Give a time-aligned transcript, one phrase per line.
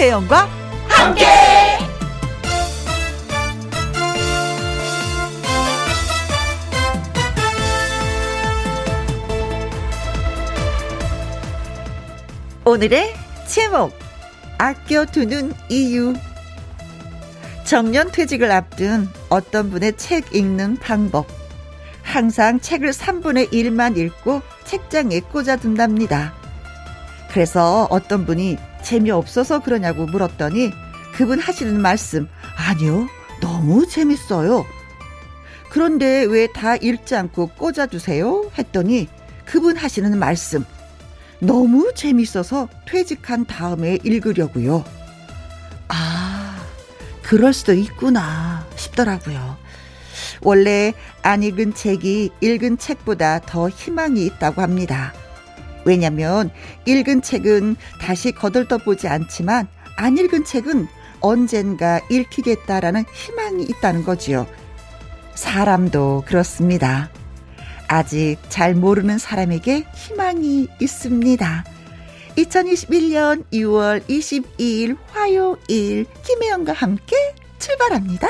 [0.00, 0.48] 김혜영과
[0.88, 1.26] 함께.
[12.64, 13.14] 오늘의
[13.46, 13.92] 제목
[14.56, 16.14] 아껴두는 이유
[17.64, 21.26] 정년 퇴직을 앞둔 어떤 분의 책 읽는 방법
[22.02, 26.32] 항상 책을 3분의 1만 읽고 책장에 꽂아둔답니다.
[27.30, 30.72] 그래서 어떤 분이 재미없어서 그러냐고 물었더니
[31.14, 33.08] 그분 하시는 말씀, 아니요,
[33.40, 34.64] 너무 재밌어요.
[35.70, 38.50] 그런데 왜 다 읽지 않고 꽂아두세요?
[38.58, 39.08] 했더니
[39.44, 40.64] 그분 하시는 말씀,
[41.40, 44.84] 너무 재밌어서 퇴직한 다음에 읽으려고요.
[45.88, 46.60] 아,
[47.22, 49.56] 그럴 수도 있구나 싶더라고요.
[50.42, 55.12] 원래 안 읽은 책이 읽은 책보다 더 희망이 있다고 합니다.
[55.90, 56.50] 왜냐면
[56.86, 59.66] 읽은 책은 다시 거들떠 보지 않지만
[59.96, 60.86] 안 읽은 책은
[61.18, 64.46] 언젠가 읽히겠다라는 희망이 있다는 거지요.
[65.34, 67.10] 사람도 그렇습니다.
[67.88, 71.64] 아직 잘 모르는 사람에게 희망이 있습니다.
[72.36, 77.16] 2021년 6월 22일 화요일 김혜영과 함께
[77.58, 78.28] 출발합니다.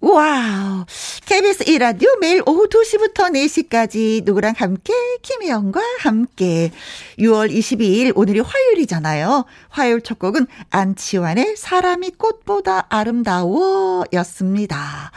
[0.00, 0.84] 와우.
[1.26, 6.70] KBS 1라디오 매일 오후 2시부터 4시까지 누구랑 함께, 김혜영과 함께.
[7.18, 9.44] 6월 22일, 오늘이 화요일이잖아요.
[9.68, 15.10] 화요일 첫 곡은 안치환의 사람이 꽃보다 아름다워 였습니다.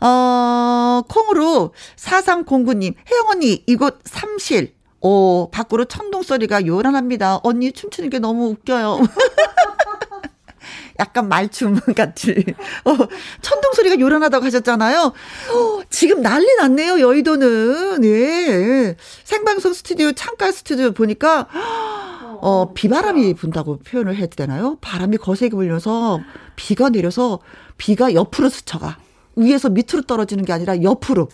[0.00, 4.74] 어, 콩으로 4309님, 혜영 언니, 이곳 삼실.
[5.00, 7.40] 오, 밖으로 천둥 소리가 요란합니다.
[7.42, 9.00] 언니 춤추는 게 너무 웃겨요.
[10.98, 12.44] 약간 말춤 같이.
[12.84, 12.96] 어,
[13.42, 15.00] 천둥 소리가 요란하다고 하셨잖아요.
[15.02, 18.04] 어, 지금 난리 났네요, 여의도는.
[18.04, 18.96] 예.
[19.24, 21.48] 생방송 스튜디오, 창가 스튜디오 보니까,
[22.40, 24.78] 어, 비바람이 분다고 표현을 해도 되나요?
[24.80, 26.20] 바람이 거세게 불면서
[26.56, 27.40] 비가 내려서
[27.76, 28.98] 비가 옆으로 스쳐가.
[29.36, 31.28] 위에서 밑으로 떨어지는 게 아니라 옆으로.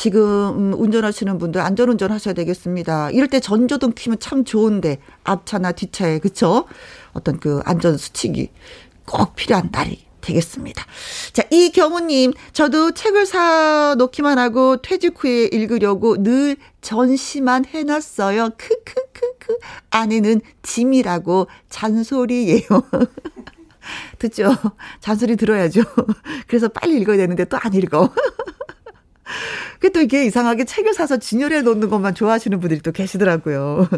[0.00, 3.10] 지금 음, 운전하시는 분들 안전운전 하셔야 되겠습니다.
[3.10, 6.64] 이럴 때 전조등 키면 참 좋은데 앞차나 뒷차에 그쵸?
[7.12, 8.48] 어떤 그 안전 수칙이
[9.04, 10.86] 꼭 필요한 날이 되겠습니다.
[11.34, 18.52] 자, 이경우님, 저도 책을 사 놓기만 하고 퇴직 후에 읽으려고 늘 전시만 해놨어요.
[18.56, 19.58] 크크크크.
[19.90, 22.62] 아내는 짐이라고 잔소리예요.
[24.18, 24.56] 듣죠?
[25.00, 25.82] 잔소리 들어야죠.
[26.48, 28.10] 그래서 빨리 읽어야 되는데 또 안 읽어.
[29.78, 33.88] 그또 이게 이상하게 책을 사서 진열해 놓는 것만 좋아하시는 분들이 또 계시더라고요.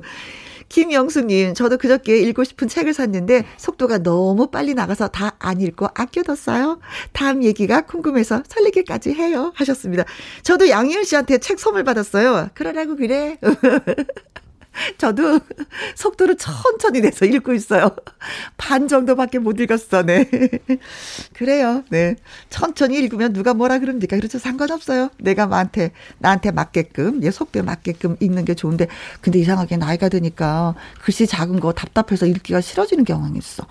[0.68, 6.78] 김영수님, 저도 그저께 읽고 싶은 책을 샀는데 속도가 너무 빨리 나가서 다 안 읽고 아껴뒀어요.
[7.12, 9.52] 다음 얘기가 궁금해서 설레기까지 해요.
[9.56, 10.04] 하셨습니다.
[10.42, 12.48] 저도 양희은 씨한테 책 선물 받았어요.
[12.54, 13.38] 그러라고 그래.
[14.98, 15.40] 저도
[15.94, 17.90] 속도를 천천히 내서 읽고 있어요.
[18.56, 20.28] 반 정도밖에 못 읽었어, 네.
[21.34, 22.16] 그래요, 네.
[22.50, 24.16] 천천히 읽으면 누가 뭐라 그럽니까?
[24.16, 24.38] 그렇죠.
[24.38, 25.10] 상관없어요.
[25.18, 28.86] 내가 나한테, 나한테 맞게끔, 내 속도에 맞게끔 읽는 게 좋은데,
[29.20, 33.66] 근데 이상하게 나이가 드니까 글씨 작은 거 답답해서 읽기가 싫어지는 경향이 있어.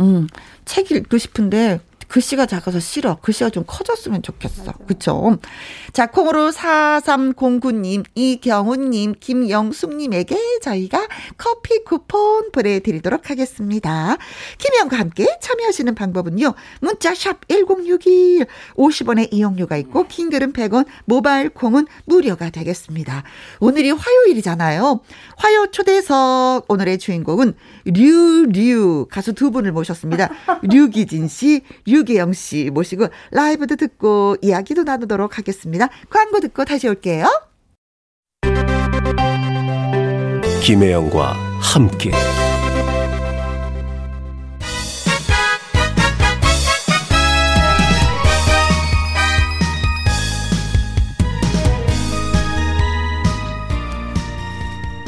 [0.00, 0.26] 음,
[0.64, 3.16] 책 읽고 싶은데 글씨가 작아서 싫어.
[3.20, 4.72] 글씨가 좀 커졌으면 좋겠어.
[4.86, 5.38] 그쵸?
[5.92, 14.16] 자, 콩으로 4309님, 이경훈님, 김영숙님에게 저희가 커피 쿠폰 보내드리도록 하겠습니다.
[14.58, 16.54] 김영과 함께 참여하시는 방법은요.
[16.80, 18.46] 문자샵 1061,
[18.76, 23.24] 50원의 이용료가 있고, 킹글은 100원, 모바일 콩은 무료가 되겠습니다.
[23.60, 25.00] 오늘이 화요일이잖아요.
[25.36, 30.30] 화요 초대석, 오늘의 주인공은 류류 가수 두 분을 모셨습니다.
[30.62, 35.88] 류기진 씨, 류 유계영 씨 모시고 라이브도 듣고 이야기도 나누도록 하겠습니다.
[36.10, 37.26] 광고 듣고 다시 올게요.
[40.62, 42.10] 김혜영과 함께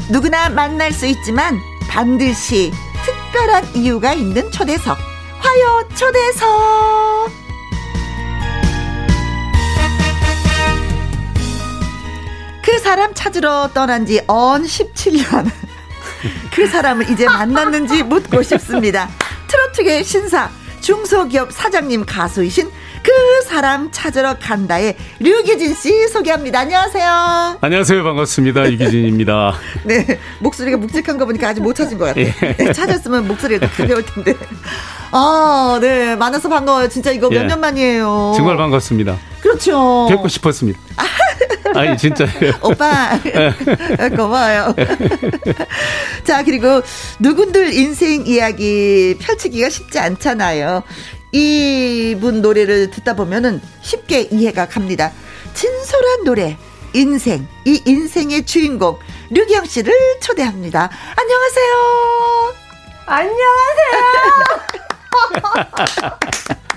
[0.09, 1.59] 누구나 만날 수 있지만
[1.89, 2.71] 반드시
[3.05, 5.08] 특별한 이유가 있는 초대석.
[5.39, 7.31] 화요 초대석
[12.63, 15.49] 그 사람 찾으러 떠난 지 언 17년.
[16.53, 19.09] 그 사람을 이제 만났는지 묻고 싶습니다.
[19.47, 20.49] 트로트계 신사
[20.81, 22.69] 중소기업 사장님 가수이신
[23.03, 26.59] 그 사람 찾으러 간다의 류기진 씨 소개합니다.
[26.59, 27.57] 안녕하세요.
[27.61, 28.03] 안녕하세요.
[28.03, 28.71] 반갑습니다.
[28.71, 29.53] 유기진입니다.
[29.85, 30.19] 네.
[30.39, 32.25] 목소리가 묵직한 거 보니까 아직 못 찾은 것 같아요.
[32.25, 32.55] 예.
[32.55, 34.33] 네, 찾았으면 목소리가 더 가벼울 텐데.
[35.11, 36.15] 아, 네.
[36.15, 36.89] 만나서 반가워요.
[36.89, 37.55] 진짜 이거 몇년 예.
[37.55, 38.33] 만이에요.
[38.35, 39.17] 정말 반갑습니다.
[39.41, 40.07] 그렇죠.
[40.09, 40.79] 뵙고 싶었습니다.
[41.75, 42.53] 아니, 진짜예요.
[42.61, 43.19] 오빠.
[44.15, 44.75] 고마워요.
[46.23, 46.81] 자, 그리고
[47.19, 50.83] 누군들 인생 이야기 펼치기가 쉽지 않잖아요.
[51.31, 55.11] 이분 노래를 듣다 보면은 쉽게 이해가 갑니다.
[55.53, 56.57] 진솔한 노래,
[56.93, 58.97] 인생, 이 인생의 주인공,
[59.29, 60.89] 류기영 씨를 초대합니다.
[61.15, 62.53] 안녕하세요.
[63.05, 63.39] 안녕하세요.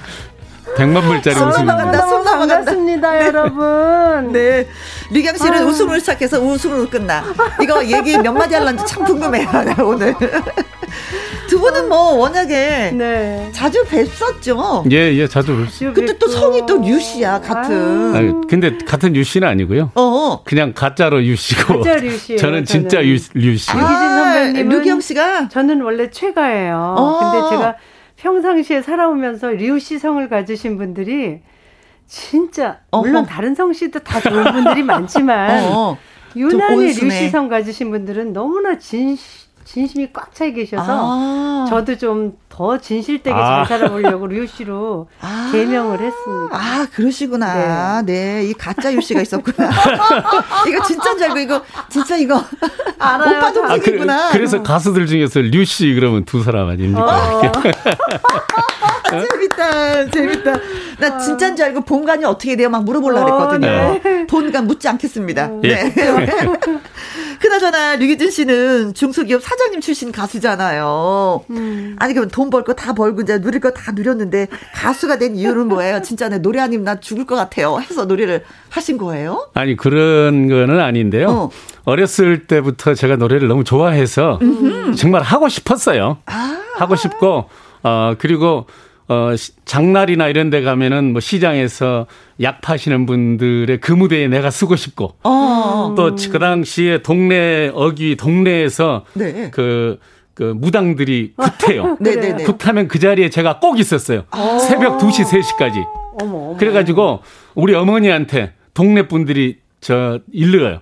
[0.76, 1.66] 백만 불짜리 웃음.
[1.66, 2.54] 넘어간다, 손 넘어간다.
[2.56, 3.26] 반갑습니다, 네.
[3.26, 4.32] 여러분.
[4.32, 4.66] 네.
[5.10, 5.66] 류경 씨는 아유.
[5.66, 7.22] 웃음을 시작해서 웃음으로 끝나.
[7.60, 10.14] 이거 얘기 몇 마디 할런지 참 궁금해요, 나 오늘.
[11.48, 13.50] 두 분은 뭐 워낙에 네.
[13.52, 14.90] 자주 뵀었죠.
[14.90, 18.14] 예, 예, 자주 볼 근데 또 성이 또 류씨야, 같은.
[18.16, 19.90] 아유, 근데 같은 유 씨는 아니고요.
[19.94, 20.42] 어.
[20.44, 21.82] 그냥 가짜로 유 씨고.
[21.82, 23.08] 가짜 류 씨예요, 저는 진짜 저는.
[23.08, 23.70] 유, 류 씨.
[23.72, 26.94] 아, 유기진 선배님은- 류경 씨가 저는 원래 최가예요.
[26.98, 27.18] 어.
[27.32, 27.74] 근데 제가
[28.22, 31.40] 평상시에 살아오면서 류씨 성을 가지신 분들이
[32.06, 33.26] 진짜 물론 어허.
[33.26, 35.98] 다른 성씨도 다 좋은 분들이 많지만 어.
[36.36, 37.04] 유난히 온순해.
[37.14, 39.16] 류씨 성 가지신 분들은 너무나 진,
[39.64, 41.66] 진심이 꽉차 계셔서 아.
[41.68, 43.64] 저도 좀 더 진실되게 아.
[43.64, 45.48] 잘 살아보려고 류 씨로 아.
[45.52, 46.54] 개명을 했습니다.
[46.54, 48.02] 아, 그러시구나.
[48.02, 48.44] 네.
[48.44, 49.70] 이 가짜 유 씨가 있었구나.
[50.68, 52.44] 이거 진짜인 줄 알고, 이거, 진짜 이거.
[52.98, 53.38] 알아요.
[53.38, 54.30] 오빠 좀 아, 그, 생기구나.
[54.32, 57.38] 그래서 가수들 중에서 류 씨 그러면 두 사람 아닙니까?
[57.38, 57.52] 어,
[59.10, 60.52] 재밌다, 재밌다.
[60.98, 62.68] 나 진짜인 줄 알고 본관이 어떻게 돼요?
[62.68, 64.00] 막 물어보려고 어, 그랬거든요.
[64.02, 64.26] 네.
[64.26, 65.50] 본관 묻지 않겠습니다.
[65.64, 65.68] 예.
[65.68, 65.94] 네.
[67.42, 71.44] 그나저나 류기준 씨는 중소기업 사장님 출신 가수잖아요.
[71.50, 71.96] 음.
[71.98, 75.66] 아니 그럼 돈 벌 거 다 벌고 이제 누릴 거 다 누렸는데 가수가 된 이유는
[75.66, 76.02] 뭐예요?
[76.02, 77.80] 진짜 내 노래 아니면 나 죽을 것 같아요.
[77.80, 79.48] 해서 노래를 하신 거예요?
[79.54, 81.28] 아니 그런 거는 아닌데요.
[81.28, 81.50] 어.
[81.84, 81.96] 어.
[81.96, 84.38] 렸을 때부터 제가 노래를 너무 좋아해서
[84.96, 86.18] 정말 하고 싶었어요.
[86.26, 86.58] 아.
[86.76, 87.46] 하고 싶고
[87.82, 88.66] 어 그리고
[89.12, 92.06] 어 시- 장날이나 이런 데 가면은 뭐 시장에서
[92.40, 95.94] 약 파시는 분들의 그 무대에 내가 쓰고 싶고 어.
[95.96, 99.50] 또그 당시에 동네 어귀 동네에서 네.
[99.52, 99.98] 그,
[100.34, 101.34] 그 무당들이
[101.66, 101.98] 굿해요.
[102.00, 102.44] 네네네.
[102.44, 104.24] 굿하면 그 자리에 제가 꼭 있었어요.
[104.60, 105.84] 새벽 2시, 3시까지.
[106.22, 106.56] 어머, 어머.
[106.56, 107.20] 그래가지고
[107.54, 110.80] 우리 어머니한테 동네 분들이 저 일러요.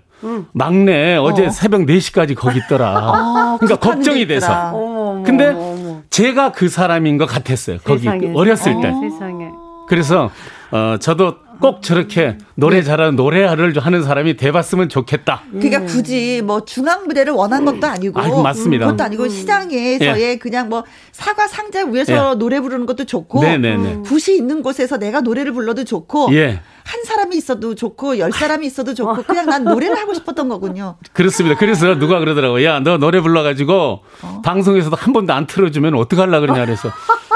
[0.52, 1.50] 막내 어제 어.
[1.50, 2.88] 새벽 4시까지 거기 있더라.
[2.94, 4.40] 아, 그러니까 걱정이 있더라.
[4.40, 4.70] 돼서.
[4.74, 5.79] 어머, 근데.
[6.10, 7.78] 제가 그 사람인 것 같았어요.
[7.84, 8.32] 거기 세상에.
[8.34, 8.88] 어렸을 때.
[8.88, 9.50] 어, 세상에.
[9.88, 10.30] 그래서
[10.70, 15.42] 어 저도 꼭 저렇게 노래 잘하는 노래를 하는 사람이 돼 봤으면 좋겠다.
[15.52, 18.24] 그러니까 굳이 뭐 중앙 무대를 원한 것도 아니고, 음.
[18.24, 18.86] 아이고, 맞습니다.
[18.86, 24.02] 그것도 아니고 시장에서의 그냥 뭐 사과 상자 위에서 노래 부르는 것도 좋고, 네네네.
[24.04, 26.60] 굿이 있는 곳에서 내가 노래를 불러도 좋고, 예.
[26.84, 30.96] 한 사람이 있어도 좋고 열 사람이 있어도 좋고 그냥 난 노래를 하고 싶었던 거군요.
[31.12, 31.56] 그렇습니다.
[31.56, 32.64] 그래서 누가 그러더라고요.
[32.64, 34.00] 야, 너 노래 불러 가지고
[34.42, 36.90] 방송에서도 한 번도 안 틀어 주면 어떡하려 그러냐 그래서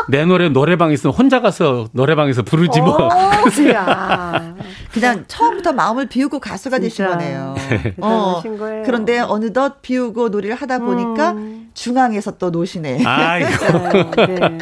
[0.08, 3.08] 내 노래 노래방 있으면 혼자 가서 노래방에서 부르지 뭐.
[3.72, 4.54] 야
[4.92, 7.10] 그냥 처음부터 마음을 비우고 가수가 되신 진짜.
[7.10, 7.54] 거네요.
[7.68, 8.82] 대단하신 거예요.
[8.84, 11.53] 그런데 어느덧 비우고 노래를 하다 보니까 음.
[11.74, 13.04] 중앙에서 또 노시네.
[13.04, 13.48] 아이고.
[14.16, 14.58] 네, 네.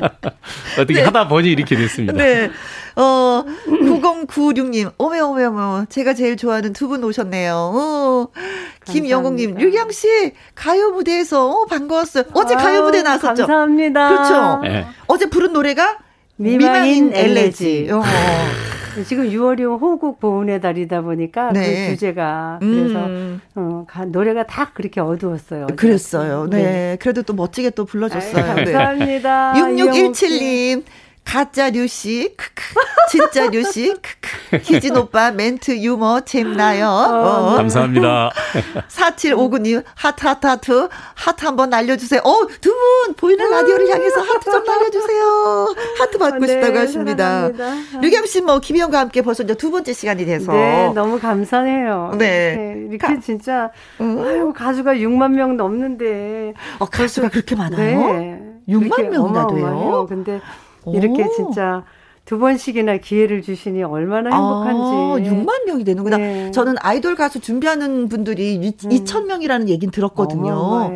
[0.81, 2.15] 어떻게 하다 보니 이렇게 됐습니다.
[2.15, 2.51] 네.
[2.97, 5.87] 어, 9096님, 어메, 어메, 어메.
[5.89, 7.55] 제가 제일 좋아하는 두 분 오셨네요.
[7.55, 8.29] 어,
[8.87, 9.61] 김영웅님.
[9.61, 12.25] 유경씨, 가요 무대에서, 어, 반가웠어요.
[12.33, 13.47] 어제 가요 아유, 무대 나왔었죠?
[13.47, 14.09] 감사합니다.
[14.09, 14.61] 그렇죠.
[14.67, 14.87] 예.
[15.07, 15.99] 어제 부른 노래가
[16.37, 17.69] 미망인 미망인 엘레지.
[17.87, 17.91] 엘레지.
[17.93, 18.03] 어.
[19.07, 21.89] 지금 6월이 호국 보훈의 달이다 보니까 네.
[21.89, 23.41] 그 주제가 그래서 음.
[23.55, 25.67] 어, 가- 노래가 다 그렇게 어두웠어요.
[25.77, 26.49] 그랬어요.
[26.51, 26.97] 네.
[27.01, 28.45] 그래도 또 멋지게 또 불러줬어요.
[28.45, 28.73] 아유, 네.
[28.73, 29.55] 감사합니다.
[29.55, 30.83] 6617님,
[31.25, 32.63] 가짜 류씨, 크크.
[33.11, 34.59] 진짜 류씨, 크크.
[34.65, 36.87] 희진 오빠 멘트 유머 재밌나요?
[36.89, 37.55] 어.
[37.57, 38.31] 감사합니다.
[38.89, 42.21] 4759님, 하트, 하트, 하트, 하트 한번 날려주세요.
[42.25, 45.75] 어, 두 분, 보이는 라디오를 향해서 하트 좀 날려주세요.
[46.01, 47.53] 하트 받고 네, 싶다고 하십니다.
[47.53, 48.01] 사랑합니다.
[48.01, 50.53] 류기진 씨, 뭐, 김혜영과 함께 벌써 이제 두 번째 시간이 돼서.
[50.53, 52.15] 네, 너무 감사해요.
[52.19, 52.77] 네.
[52.91, 54.19] 이렇게 가- 진짜 음.
[54.21, 58.13] 아유 가수가 6만 명 넘는데 어, 가수가 그렇게 많아요?
[58.13, 58.41] 네.
[58.69, 59.67] 6만 그렇게 명이나 돼요?
[59.67, 60.07] 어마어마해요.
[60.09, 60.41] 근데 오.
[60.87, 61.85] 이렇게 진짜
[62.25, 65.29] 두 번씩이나 기회를 주시니 얼마나 행복한지.
[65.29, 66.17] 아, 6만 명이 되는구나.
[66.19, 66.51] 네.
[66.53, 70.95] 저는 아이돌 가수 준비하는 분들이 2천 명이라는 얘기는 들었거든요.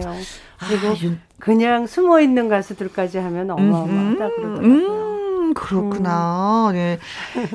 [0.69, 4.61] 그리고 아, 윤- 그냥 숨어 있는 가수들까지 하면 어마어마하다 그러더라고요.
[4.65, 4.87] 음,
[5.57, 6.71] 그렇구나.
[6.73, 6.99] 네.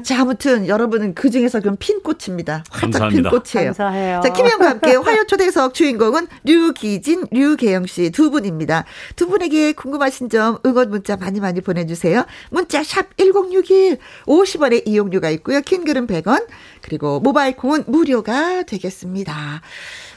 [0.03, 2.63] 자, 아무튼 여러분은 그 중에서 그럼 핀꽃입니다.
[2.69, 3.29] 활짝 감사합니다.
[3.29, 3.73] 핀꽃이에요.
[3.73, 4.21] 감사해요.
[4.23, 8.85] 자, 김혜영과 함께 화요 초대석 주인공은 류기진, 류계영 씨 두 분입니다.
[9.15, 12.25] 두 분에게 궁금하신 점 응원 문자 많이 많이 보내주세요.
[12.49, 15.61] 문자 샵 1061, 50원의 이용료가 있고요.
[15.61, 16.45] 킹글은 100원,
[16.81, 19.61] 그리고 모바일 콩은 무료가 되겠습니다.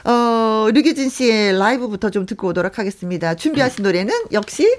[0.07, 3.33] 어, 류기진 씨의 라이브부터 좀 듣고 오도록 하겠습니다.
[3.33, 4.77] 준비하신 노래는 역시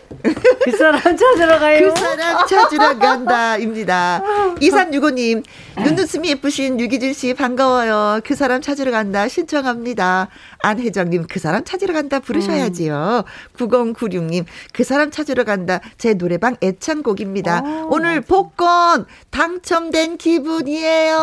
[0.65, 1.93] 그 사람 찾으러 가요.
[1.93, 4.23] 그 사람 찾으러 간다입니다.
[4.61, 5.43] 2365님,
[5.79, 8.21] 눈웃음이 예쁘신 류기진 씨 반가워요.
[8.25, 10.29] 그 사람 찾으러 간다 신청합니다.
[10.61, 13.25] 안혜정님, 그 사람 찾으러 간다 부르셔야지요.
[13.57, 17.63] 9096님, 그 사람 찾으러 간다 제 노래방 애창곡입니다.
[17.65, 21.17] 오, 오늘 복권 당첨된 기분이에요.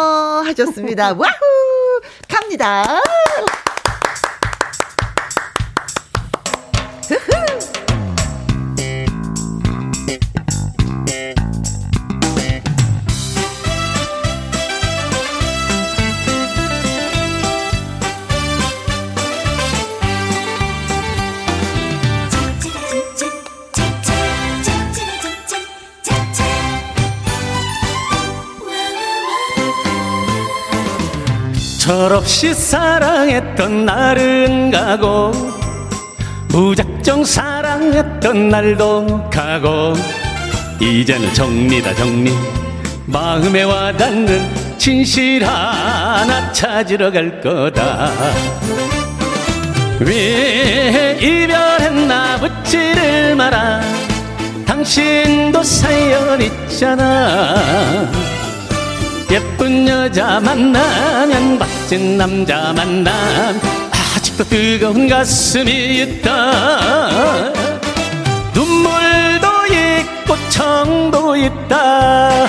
[0.45, 1.13] 하셨습니다.
[1.17, 2.01] 와후!
[2.27, 2.99] 갑니다.
[31.83, 35.33] 철없이 사랑했던 날은 가고
[36.47, 39.93] 무작정 사랑했던 날도 가고
[40.79, 42.31] 이제는 정리다 정리.
[43.05, 48.11] 마음에 와닿는 진실 하나 찾으러 갈 거다.
[49.99, 53.81] 왜 이별했나 묻지를 마라.
[54.65, 58.22] 당신도 사연 있잖아
[59.33, 63.11] 예쁜 여자 만나면 멋진 남자 만남
[64.15, 67.49] 아직도 뜨거운 가슴이 있다.
[68.53, 72.45] 눈물도 있고 청도 있다.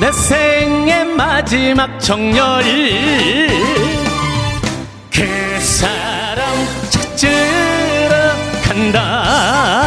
[0.00, 2.64] 내 생의 마지막 정열
[5.14, 6.42] 그 사람
[6.90, 8.16] 찾으러
[8.64, 9.77] 간다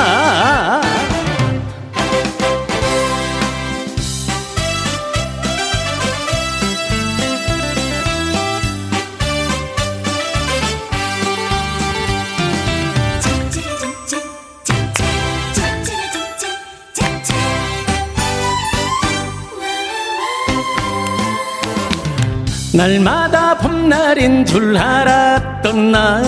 [22.74, 26.22] 날마다 봄날인 줄 알았던 나.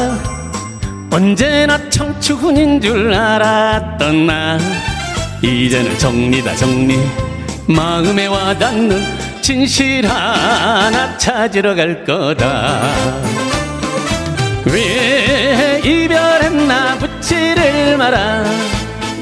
[1.11, 4.57] 언제나 청춘인 줄 알았던 나.
[5.41, 6.99] 이제는 정리다 정리.
[7.67, 9.01] 마음에 와닿는
[9.41, 12.81] 진실 하나 찾으러 갈 거다.
[14.65, 18.43] 왜 이별했나 묻지를 마라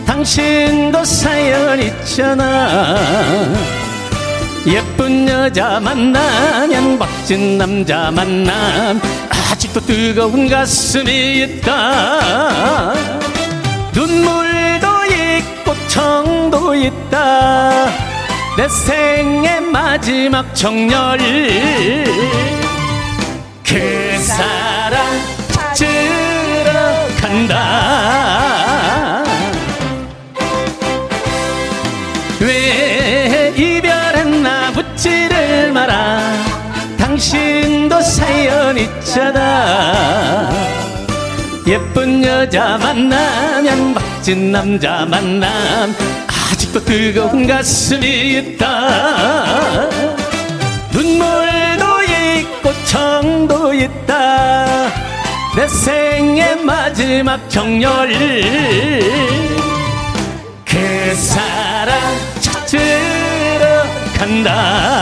[0.06, 2.96] 당신도 사연 있잖아
[5.02, 9.02] 예쁜 여자 만나면 멋진 남자 만남
[9.52, 12.94] 아직도 뜨거운 가슴이 있다.
[13.94, 17.86] 눈물도 있고 청도 있다.
[18.58, 21.18] 내 생의 마지막 정열
[23.66, 25.04] 그 사람
[25.74, 26.72] 찾으러
[27.20, 28.51] 간다
[38.22, 40.48] 사연 있잖아.
[41.66, 45.96] 예쁜 여자 만나면 멋진 남자 만남
[46.28, 49.90] 아직도 뜨거운 가슴이 있다.
[50.92, 54.92] 눈물도 있고 청도 있다.
[55.56, 58.10] 내 생의 마지막 정열.
[60.64, 62.00] 그 사람
[62.40, 63.84] 찾으러
[64.16, 65.01] 간다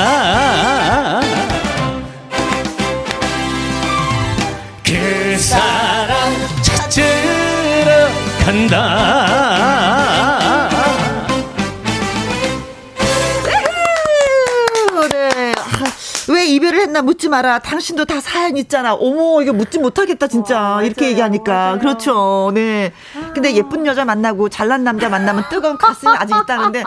[16.99, 17.59] 나 묻지 마라.
[17.59, 18.93] 당신도 다 사연 있잖아.
[18.93, 20.59] 어머, 이거 묻지 못하겠다, 진짜.
[20.59, 21.53] 와, 이렇게 얘기하니까.
[21.53, 21.79] 맞아요.
[21.79, 22.51] 그렇죠.
[22.53, 22.91] 네.
[23.39, 26.84] 근데 예쁜 여자 만나고 잘난 남자 만나면 뜨거운 가슴이 아직 있다는데,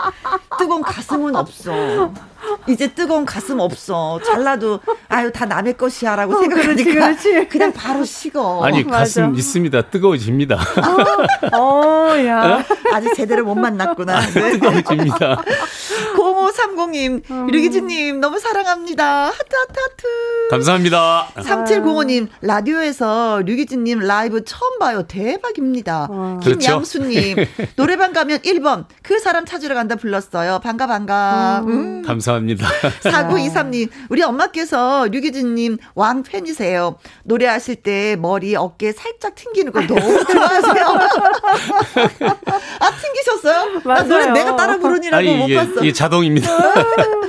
[0.59, 2.11] 뜨거운 가슴은 없어.
[2.67, 4.19] 이제 뜨거운 가슴 없어.
[4.23, 4.79] 잘나도,
[5.09, 6.73] 아유, 다 남의 것이야라고 생각하니까.
[6.91, 7.47] 그렇지, 그렇지.
[7.49, 8.63] 그냥 바로 식어.
[8.63, 8.99] 아니 맞아.
[8.99, 10.59] 가슴 있습니다 뜨거워집니다
[11.53, 12.63] 어, 야.
[12.93, 14.19] 아직 제대로 못 만났구나.
[14.33, 14.51] 네.
[14.51, 15.41] 뜨거워집니다
[16.15, 19.25] 0530님, 류기진님, 너무 사랑합니다.
[19.27, 20.47] 하트, 하트, 하트.
[20.51, 25.03] 감사합니다 3705님, 라디오에서 류기진님 라이브 처음 봐요.
[25.07, 26.07] 대박입니다.
[26.11, 26.39] 와.
[26.43, 27.37] 김양수님,
[27.75, 30.59] 노래방 가면 1번, 그 사람 찾으러 간다 불렀어요.
[30.63, 31.63] 반가, 반가.
[31.65, 32.01] 음.
[32.05, 32.67] 감사합니다
[33.03, 33.61] 감사합니다.
[33.63, 36.97] 4923님, 우리 엄마께서 류기진님 왕 팬이세요.
[37.23, 40.85] 노래하실 때 머리, 어깨 살짝 튕기는 거 너무 좋아하세요.
[42.79, 43.73] 아, 튕기셨어요?
[43.75, 44.07] 나 맞아요.
[44.07, 45.71] 노래 내가 따라 부르니라고 아니, 못 이게, 봤어.
[45.81, 46.51] 이게 자동입니다.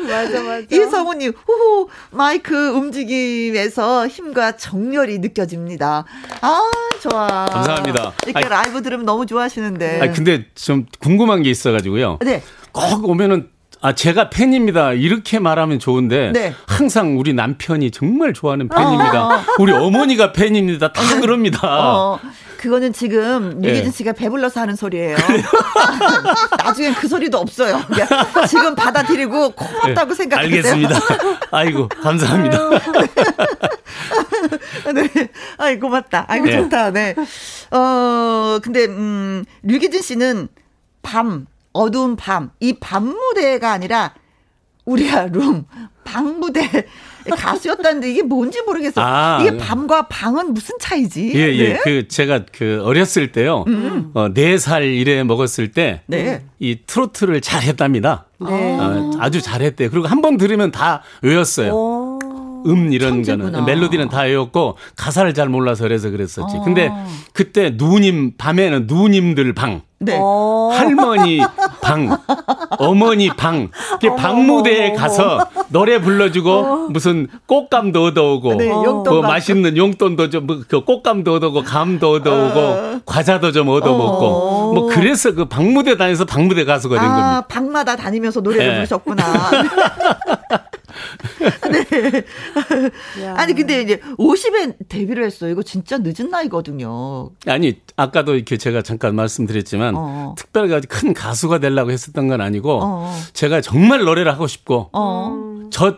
[0.09, 0.66] 맞아, 맞아.
[0.71, 6.04] 이성우님, 후후, 마이크 움직임에서 힘과 정열이 느껴집니다.
[6.40, 6.61] 아,
[7.00, 7.47] 좋아.
[7.50, 8.12] 감사합니다.
[8.26, 10.00] 이렇게 아니, 라이브 들으 면 너무 좋아하시는데.
[10.00, 12.18] 아 근데 좀 궁금한 게 있어가지고요.
[12.24, 12.42] 네.
[12.72, 13.48] 꼭 오면은
[13.84, 16.54] 아 제가 팬입니다 이렇게 말하면 좋은데 네.
[16.66, 19.44] 항상 우리 남편이 정말 좋아하는 팬입니다.
[19.60, 20.90] 우리 어머니가 팬입니다.
[20.90, 21.58] 다 그럽니다.
[21.62, 22.18] 어,
[22.56, 23.68] 그거는 지금 예.
[23.68, 25.18] 유기진 씨가 배불러서 하는 소리예요.
[26.64, 27.78] 나중엔 그 소리도 없어요.
[28.48, 30.56] 지금 받아들이고 고맙다고 네, 생각하세요.
[30.56, 30.98] 알겠습니다.
[31.50, 32.58] 아이고 감사합니다.
[34.94, 35.28] 네.
[35.58, 36.24] 아이 고맙다.
[36.26, 36.52] 아이고 네.
[36.56, 36.90] 좋다.
[36.90, 37.14] 네.
[37.70, 40.48] 어 근데 음 류기진 씨는
[41.02, 41.44] 밤
[41.75, 44.14] 어두운 밤 이 밤 무대가 아니라
[44.87, 45.66] 우리야 룸
[46.04, 46.69] 방 무대
[47.31, 49.00] 가수였다는데 이게 뭔지 모르겠어.
[49.02, 49.38] 아.
[49.40, 51.33] 이게 밤과 방은 무슨 차이지?
[51.35, 51.69] 예, 예.
[51.73, 51.81] 네.
[51.83, 53.64] 그 제가 그 어렸을 때요.
[54.12, 56.43] 어, 4살 이래 먹었을 때이 네.
[56.87, 58.26] 트로트를 잘 했답니다.
[58.38, 58.76] 네.
[58.78, 59.88] 어, 아주 잘했대.
[59.88, 61.73] 그리고 한 번 들으면 다 외웠어요.
[61.73, 62.19] 오.
[62.66, 63.50] 음 이런 천재구나.
[63.50, 66.57] 거는 멜로디는 다 외웠고 가사를 잘 몰라서 그래서 그랬었지.
[66.64, 67.07] 근데 어.
[67.33, 70.18] 그때 누님 밤에는 누님들 방, 네.
[70.20, 70.70] 어.
[70.75, 71.40] 할머니
[71.80, 72.16] 방,
[72.78, 73.68] 어머니 방,
[74.00, 79.23] 이렇게 방무대에 가서 노래 불러주고 무슨 꽃감도 얻어오고 네, 뭐.
[79.23, 84.73] 맛있는 용돈도 좀 그 꽃감도 얻어오고 감도 얻어오고 과자도 좀 얻어먹고 어.
[84.73, 87.46] 뭐 그래서 그 방무대 다녀서 방무대 가수가 된 아, 겁니다.
[87.49, 88.75] 방마다 다니면서 노래를 네.
[88.76, 89.23] 부르셨구나.
[91.70, 93.24] 네.
[93.24, 93.34] 야.
[93.36, 95.50] 아니, 근데 이제 50에 데뷔를 했어요.
[95.50, 97.30] 이거 진짜 늦은 나이거든요.
[97.46, 100.34] 아니 아까도 이렇게 제가 잠깐 말씀드렸지만 어.
[100.36, 103.14] 특별하게 아주 큰 가수가 되려고 했었던 건 아니고 어.
[103.32, 105.68] 제가 정말 노래를 하고 싶고 어.
[105.70, 105.96] 저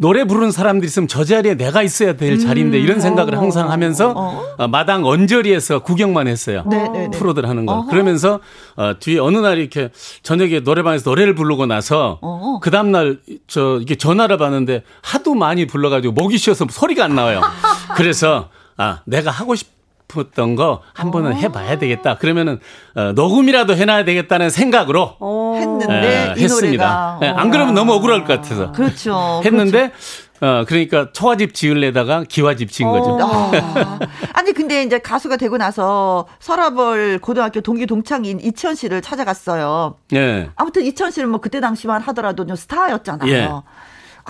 [0.00, 3.40] 노래 부르는 사람들이 있으면 저 자리에 내가 있어야 될 자리인데 이런 생각을 어.
[3.40, 4.12] 항상 하면서
[4.56, 6.62] 어, 마당 언저리에서 구경만 했어요.
[6.70, 7.18] 네, 네, 네.
[7.18, 7.78] 프로들 하는 거.
[7.78, 7.86] 어허.
[7.90, 8.38] 그러면서
[8.76, 9.90] 어, 뒤에 어느 날 이렇게
[10.22, 12.60] 저녁에 노래방에서 노래를 부르고 나서 어.
[12.62, 17.40] 그 다음 날 저 이게 전화를 받는데 하도 많이 불러가지고 목이 쉬어서 소리가 안 나와요.
[17.96, 19.68] 그래서 아 내가 하고 싶
[20.16, 22.16] 었던 거 한 번은 해봐야 되겠다.
[22.16, 22.58] 그러면은
[22.94, 25.54] 어, 녹음이라도 해놔야 되겠다는 생각으로 어.
[25.58, 27.16] 했는데 예, 이 했습니다.
[27.20, 29.42] 노래가 예, 안 그러면 너무 억울할 것 같아서 그렇죠.
[29.44, 29.92] 했는데
[30.40, 33.10] 어 그러니까 초가집 지을래다가 기와집 지은 거죠.
[33.20, 33.50] 어.
[33.52, 33.98] 아,
[34.34, 39.96] 아니 근데 이제 가수가 되고 나서 서라벌 고등학교 동기 동창인 이천 씨를 찾아갔어요.
[40.14, 40.48] 예.
[40.56, 43.30] 아무튼 이천 씨는 뭐 그때 당시만 하더라도 좀 스타였잖아요.
[43.32, 43.48] 예.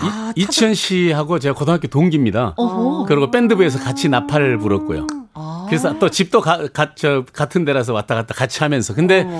[0.01, 2.55] 아, 이, 이천 씨하고 제가 고등학교 동기입니다.
[2.57, 3.05] 어허.
[3.07, 5.07] 그리고 밴드부에서 같이 나팔을 불었고요.
[5.41, 5.67] 아.
[5.69, 8.93] 그래서 또 집도 가, 가, 저, 같은 데라서 왔다 갔다 같이 하면서.
[8.95, 9.37] 근데, 어머,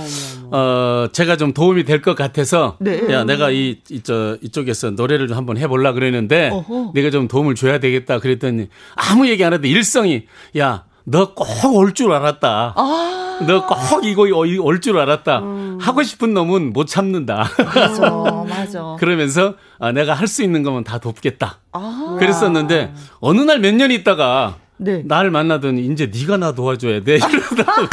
[0.51, 2.77] 어머, 어, 제가 좀 도움이 될 것 같아서.
[2.79, 3.13] 네.
[3.13, 6.51] 야, 내가 이, 이, 저, 이쪽에서 노래를 좀 한번 해보려 그랬는데.
[6.53, 6.93] 어허.
[6.95, 11.93] 내가 좀 도움을 줘야 되겠다 그랬더니 아무 얘기 안 해도 일성이 야, 너 꼭 올
[11.95, 12.75] 줄 알았다.
[12.77, 13.39] 아.
[13.47, 15.43] 너꼭 이거 올 줄 알았다.
[15.81, 17.49] 하고 싶은 놈은 못 참는다.
[17.75, 18.11] 맞아,
[18.49, 18.97] 맞아.
[18.99, 21.59] 그러면서 아, 내가 할 수 있는 거면 다 돕겠다.
[21.73, 25.03] 아, 그랬었는데 어느 날 몇 년 있다가 네.
[25.05, 27.17] 날 만나더니 이제 네가 나 도와줘야 돼.
[27.17, 27.89] 이러다가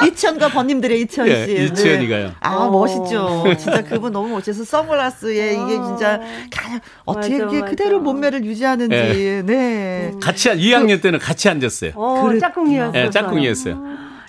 [0.06, 1.32] 이천과 번님들의 이천 씨.
[1.32, 2.32] 예, 이천이가요.
[2.40, 2.70] 아, 어.
[2.70, 3.44] 멋있죠.
[3.58, 6.20] 진짜 그분 너무 멋져서 선글라스에 이게 진짜
[6.52, 7.70] 가장 어떻게 맞아, 이렇게 맞아.
[7.70, 8.94] 그대로 몸매를 유지하는지.
[8.94, 9.42] 예.
[9.42, 10.12] 네.
[10.20, 11.92] 같이 한 2학년 때는 같이 앉았어요.
[11.94, 12.38] 어, 그래.
[12.40, 12.98] 짝꿍이었어.
[12.98, 13.82] 예, 짝꿍이었어요.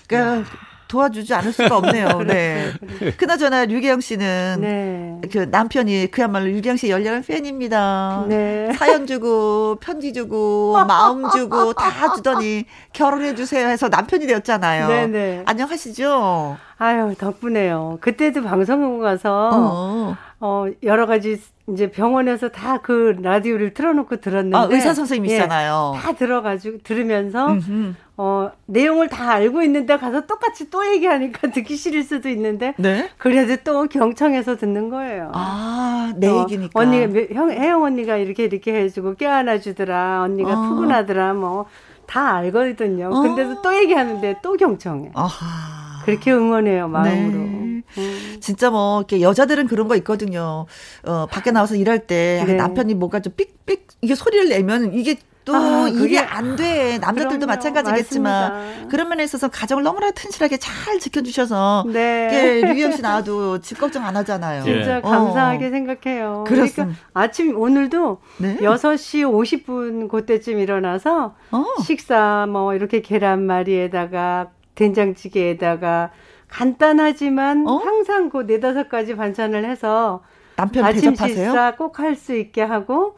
[0.07, 0.49] 그러니까
[0.91, 2.19] 도와주지 않을 수가 없네요.
[2.27, 2.73] 네.
[3.15, 5.21] 그나저나 류계영 씨는 네.
[5.31, 8.25] 그 남편이 그야말로 유경 씨 열렬한 팬입니다.
[8.27, 8.73] 네.
[8.73, 14.87] 사연 주고 편지 주고 마음 주고 다 주더니 결혼해 주세요 해서 남편이 되었잖아요.
[14.89, 15.43] 네네.
[15.45, 16.57] 안녕하시죠?
[16.77, 17.99] 아유, 덕분에요.
[18.01, 20.17] 그때도 방송국 가서, 어.
[20.39, 24.57] 어, 여러 가지 이제 병원에서 다 그 라디오를 틀어놓고 들었는데.
[24.57, 25.93] 아, 의사 선생님이시잖아요.
[25.95, 27.93] 예, 다 들어가지고, 들으면서, 음흠.
[28.23, 32.75] 어, 내용을 다 알고 있는데 가서 똑같이 또 얘기하니까 듣기 싫을 수도 있는데.
[32.77, 33.09] 네.
[33.17, 35.31] 그래도 또 경청해서 듣는 거예요.
[35.33, 36.79] 아, 내 어, 얘기니까.
[36.79, 40.21] 언니가, 형, 혜영 언니가 이렇게 이렇게 해 주고 껴안아 주더라.
[40.21, 40.69] 언니가 어.
[40.69, 41.33] 푸근하더라.
[41.33, 41.65] 뭐,
[42.05, 43.09] 다 알거든요.
[43.11, 43.21] 어.
[43.23, 45.13] 근데도 또 얘기하는데 또 경청해.
[45.15, 46.03] 아하.
[46.05, 47.37] 그렇게 응원해요, 마음으로.
[47.39, 47.83] 네.
[47.97, 48.37] 음.
[48.39, 50.67] 진짜 뭐 이렇게 여자들은 그런 거 있거든요.
[51.05, 52.53] 어 밖에 나와서 일할 때 네.
[52.53, 56.99] 남편이 뭔가 좀 삑삑 이게 소리를 내면 이게 또 아, 일이 그게- 안 돼.
[56.99, 57.45] 남자들도 그럼요.
[57.47, 58.87] 마찬가지겠지만 맞습니다.
[58.89, 62.61] 그런 면에 있어서 가정을 너무나 튼실하게 잘 지켜주셔서 네.
[62.63, 64.63] 류영 씨 나와도 집 걱정 안 하잖아요.
[64.67, 64.73] 예.
[64.83, 65.01] 진짜 어.
[65.01, 66.43] 감사하게 생각해요.
[66.47, 66.73] 그렇습니다.
[66.83, 68.57] 그러니까 아침 오늘도 네.
[68.57, 69.23] 6시
[69.65, 71.65] 50분 그때쯤 일어나서 어.
[71.83, 76.11] 식사 뭐 이렇게 계란말이에다가 된장찌개에다가
[76.49, 77.77] 간단하지만 어?
[77.77, 80.21] 항상 그 네다섯 가지 반찬을 해서
[80.55, 81.45] 남편 아침 대접하세요?
[81.45, 83.15] 식사 꼭 할 수 있게 하고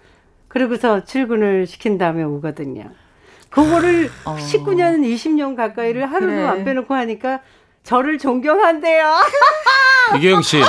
[0.54, 2.92] 그리고서 출근을 시킨 다음에 오거든요.
[3.50, 4.36] 그거를 어.
[4.40, 6.44] 19년, 20년 가까이를 하루도 그래.
[6.46, 7.40] 안 빼놓고 하니까
[7.84, 9.14] 저를 존경한대요.
[10.18, 10.62] 이계영 씨,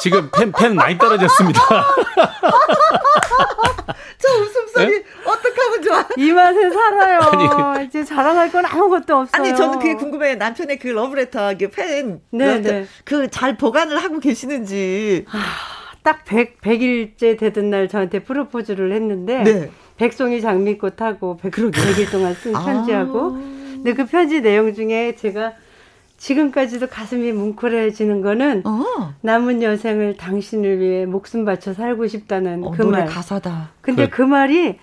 [0.00, 1.60] 지금 팬, 팬 많이 떨어졌습니다.
[4.18, 5.04] 저 웃음소리 네?
[5.24, 6.04] 어떻게 하면 좋아?
[6.16, 7.20] 이 맛에 살아요.
[7.72, 9.30] 아니, 이제 자랑할 건 아무것도 없어요.
[9.42, 10.34] 아니 저는 그게 궁금해요.
[10.36, 12.86] 남편의 그 러브레터 그 팬 네, 네.
[13.04, 15.24] 그잘 보관을 하고 계시는지.
[16.02, 19.70] 딱 100, 100일째 되던 날 저한테 프로포즈를 했는데 네.
[19.96, 22.64] 백송이 장미꽃하고 100, 100일 동안 쓴 아.
[22.64, 25.52] 편지하고 근데 그 편지 내용 중에 제가
[26.16, 32.82] 지금까지도 가슴이 뭉클해지는 거는 어, 남은 여생을 당신을 위해 목숨 바쳐 살고 싶다는 어 그
[32.82, 33.06] 말.
[33.06, 33.70] 가사다.
[33.80, 34.78] 근데 그- 그 말이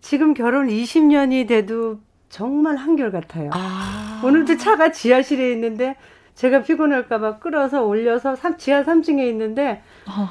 [0.00, 1.98] 지금 결혼 20년이 돼도
[2.30, 3.50] 정말 한결 같아요.
[3.52, 4.22] 아.
[4.24, 5.96] 오늘도 차가 지하실에 있는데
[6.34, 10.28] 제가 피곤할까봐 끌어서 올려서 삼- 지하 3층에 있는데 어.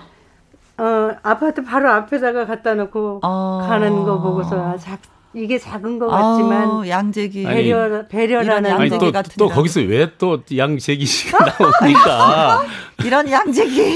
[0.77, 3.65] 어, 아파트 바로 앞에다가 갖다 놓고 어.
[3.67, 4.99] 가는 거 보고서 아, 작,
[5.33, 7.43] 이게 작은 것 같지만 아, 양재기.
[7.43, 9.47] 배려 배려라는 아니, 양재기 또, 같은 또.
[9.49, 12.63] 거기서 왜 또 양재기 씨가 나옵니까?
[13.05, 13.81] 이런 양재기.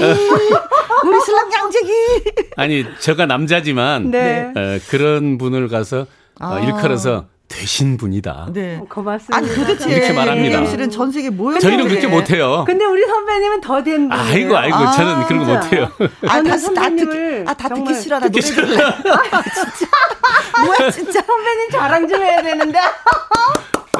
[1.04, 1.92] 우리 신랑 양재기.
[2.56, 4.52] 아니, 제가 남자지만, 네.
[4.54, 6.00] 에, 그런 분을 가서
[6.40, 6.60] 어, 아.
[6.60, 8.46] 일컬어서 되신 분이다.
[8.52, 8.80] 네.
[8.88, 9.36] 고맙습니다.
[9.36, 10.48] 아니 도대체 이렇게 말합니다.
[10.48, 12.62] 이경 씨는 전 세계 뭐였 저희는 그렇게 못 해요.
[12.66, 14.24] 근데 우리 선배님은 더된 분이에요.
[14.30, 15.80] 아이고, 아이고, 아, 저는 그런 거 진짜.
[15.90, 16.08] 못해요.
[16.28, 17.12] 아, 다, 다 선배님을
[17.44, 18.18] 듣기, 아, 다 듣기 싫어.
[18.20, 18.76] 나 노래 들을래.
[18.82, 19.86] 아, 진짜.
[20.64, 21.20] 뭐야, 진짜.
[21.22, 22.78] 선배님 자랑 좀 해야 되는데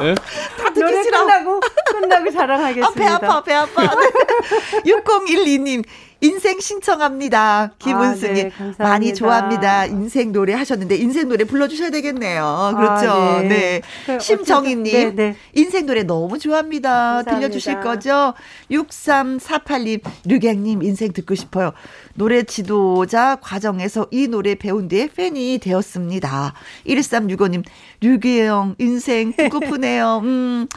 [0.01, 0.15] 예?
[0.15, 1.25] 다 듣기 싫어.
[1.25, 1.59] 끝나고
[1.91, 2.93] 끝나고 아, 자랑하겠습니다.
[2.93, 3.83] 배 아파, 배 아파.
[4.85, 5.83] 6012님,
[6.23, 7.71] 인생 신청합니다.
[7.79, 8.83] 김은수님, 아, 네, 감사합니다.
[8.83, 9.85] 많이 좋아합니다.
[9.87, 12.73] 인생 노래 하셨는데, 인생 노래 불러주셔야 되겠네요.
[12.77, 13.09] 그렇죠.
[13.11, 13.47] 아, 네.
[13.49, 13.81] 네.
[14.05, 15.35] 그 심정희님, 네, 네.
[15.53, 16.89] 인생 노래 너무 좋아합니다.
[16.89, 17.35] 감사합니다.
[17.39, 18.33] 들려주실 거죠?
[18.69, 21.71] 6348님, 류갱님, 인생 듣고 싶어요.
[22.13, 26.53] 노래 지도자 과정에서 이 노래 배운 뒤에 팬이 되었습니다.
[26.85, 27.63] 1365님,
[28.01, 30.21] 류기영, 인생 듣고프네요.
[30.23, 30.67] 음.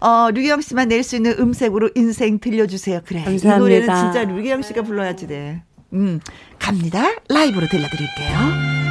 [0.00, 3.00] 어, 류기영 씨만 낼 수 있는 음색으로 인생 들려주세요.
[3.04, 3.20] 그래.
[3.20, 3.58] 이 감사합니다.
[3.58, 5.62] 노래는 진짜 류기영 씨가 불러야지 돼.
[5.92, 6.20] 음.
[6.58, 7.04] 갑니다.
[7.28, 8.89] 라이브로 들려드릴게요.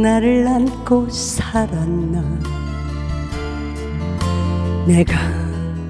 [0.00, 2.22] 나를 안고 살았나?
[4.86, 5.18] 내가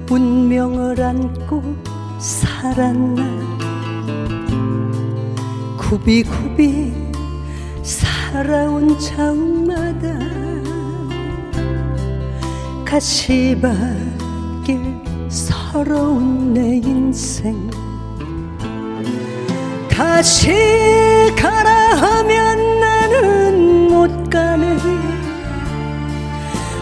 [0.09, 1.63] 운명을 안고
[2.19, 3.23] 살았나?
[5.77, 6.91] 굽이굽이
[7.83, 10.19] 살아온 자마다
[12.83, 13.71] 가시밭길
[15.29, 17.69] 서러운 내 인생.
[19.89, 20.51] 다시
[21.37, 23.00] 가라 하면 못
[24.31, 24.77] 가네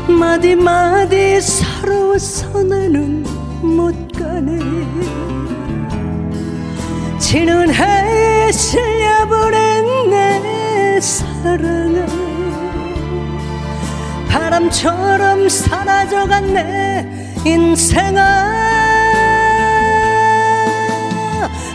[0.08, 3.24] 마디마디 서러워서 나는
[3.62, 4.60] 못 가네.
[7.18, 12.06] 지는 해에 실려버린 내 사랑아
[14.30, 17.06] 바람처럼 사라져간 내
[17.46, 18.22] 인생아.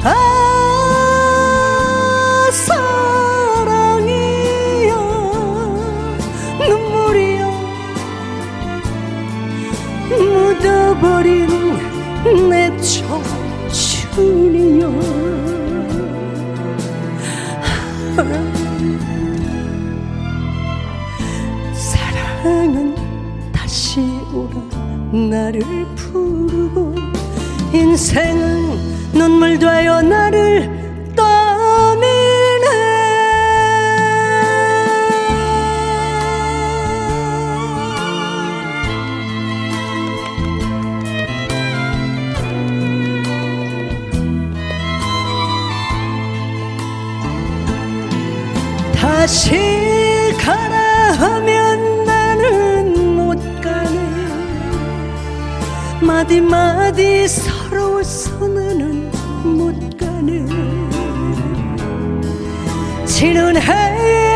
[0.04, 0.63] 아
[11.04, 11.46] 버린
[12.48, 12.74] 내
[14.10, 14.90] 청춘이여.
[21.74, 22.94] 사랑은
[23.52, 24.00] 다시
[24.32, 24.54] 오라.
[25.28, 25.60] 나를
[25.94, 26.94] 부르고
[27.74, 30.73] 인생은 눈물 되어 나를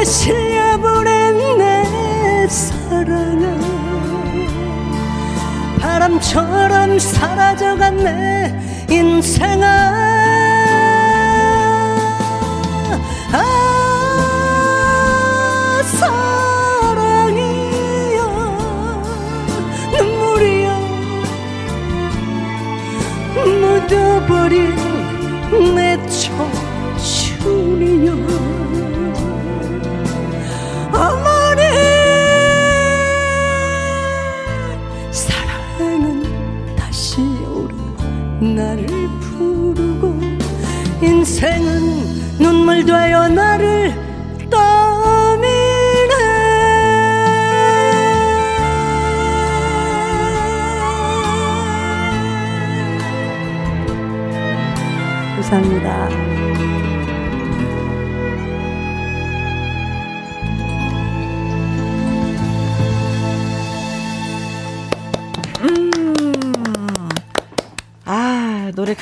[0.08, 0.37] 해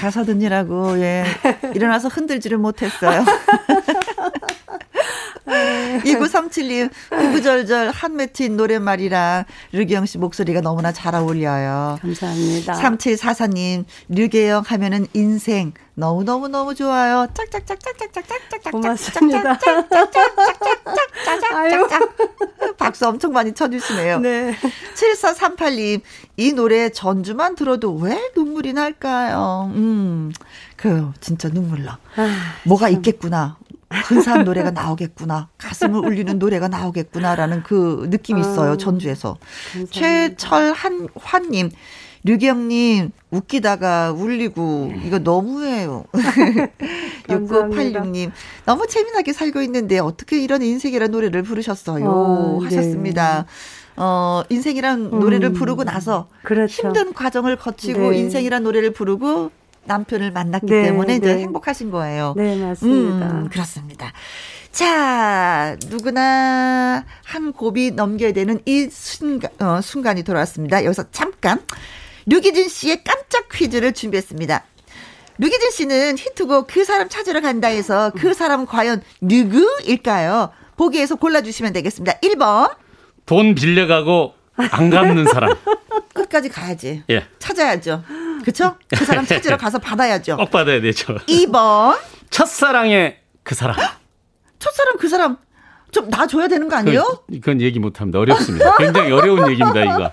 [0.06, 1.24] 가사 듣느라고, 예.
[1.74, 3.24] 일어나서 흔들지를 못했어요.
[6.36, 11.98] 2937님, 구구절절 한 맺힌 노랫말이라 류기영 씨 목소리가 너무나 잘 어울려요.
[12.00, 12.74] 감사합니다.
[12.74, 17.26] 3744님, 류계영 하면은 인생 너무 너무 너무 좋아요.
[17.32, 18.72] 짝짝짝짝짝짝짝짝짝.
[18.72, 19.58] 고맙습니다.
[19.58, 22.16] 짝짝짝짝짝짝짝짝짝짝.
[22.76, 24.18] 박수 엄청 많이 쳐주시네요.
[24.20, 24.54] 네.
[24.94, 26.02] 7438님,
[26.36, 29.70] 이 노래 전주만 들어도 왜 눈물이 날까요?
[29.74, 30.32] 음,
[30.76, 31.98] 그, 진짜 눈물 나.
[32.16, 32.28] 아,
[32.64, 32.96] 뭐가 참.
[32.96, 33.56] 있겠구나.
[33.88, 35.48] 근사한 노래가 나오겠구나.
[35.58, 38.72] 가슴을 울리는 노래가 나오겠구나라는 그 느낌이 있어요.
[38.72, 39.36] 아, 전주에서.
[39.90, 41.70] 최철한 환님.
[42.24, 46.06] 류경님, 웃기다가 울리고, 이거 너무해요.
[47.28, 48.32] 6986님,
[48.64, 52.04] 너무 재미나게 살고 있는데, 어떻게 이런 인생이란 노래를 부르셨어요?
[52.04, 53.42] 어, 하셨습니다.
[53.42, 53.46] 네.
[53.96, 56.88] 어, 인생이란 음, 노래를 부르고 나서, 그렇죠.
[56.88, 58.18] 힘든 과정을 거치고, 네.
[58.18, 59.52] 인생이란 노래를 부르고,
[59.86, 61.42] 남편을 만났기 네, 때문에 이제 네.
[61.42, 62.34] 행복하신 거예요.
[62.36, 63.26] 네, 맞습니다.
[63.26, 64.12] 음, 그렇습니다.
[64.72, 70.84] 자, 누구나 한 곱이 넘겨야 되는 이 순간, 어, 순간이 돌아왔습니다.
[70.84, 71.60] 여기서 잠깐
[72.26, 74.64] 류기진 씨의 깜짝 퀴즈를 준비했습니다.
[75.38, 80.50] 류기진 씨는 히트곡 그 사람 찾으러 간다 해서 그 사람은 과연 누구일까요?
[80.76, 82.18] 보기에서 골라주시면 되겠습니다.
[82.20, 82.74] 1번.
[83.24, 85.56] 돈 빌려가고 안 갚는 사람.
[86.14, 87.02] 끝까지 가야지.
[87.10, 87.24] 예.
[87.38, 88.02] 찾아야죠.
[88.46, 88.76] 그쵸?
[88.96, 90.36] 그 사람 찾으러 가서 받아야죠.
[90.36, 91.16] 꼭 받아야 되죠.
[91.26, 91.98] 2번.
[92.30, 93.74] 첫사랑의 그 사람.
[94.60, 95.36] 첫사랑 그 사람
[95.90, 97.24] 좀 놔줘야 되는 거 아니에요?
[97.28, 98.20] 그, 그건 얘기 못합니다.
[98.20, 98.76] 어렵습니다.
[98.76, 100.10] 굉장히 어려운 얘기입니다, 이거.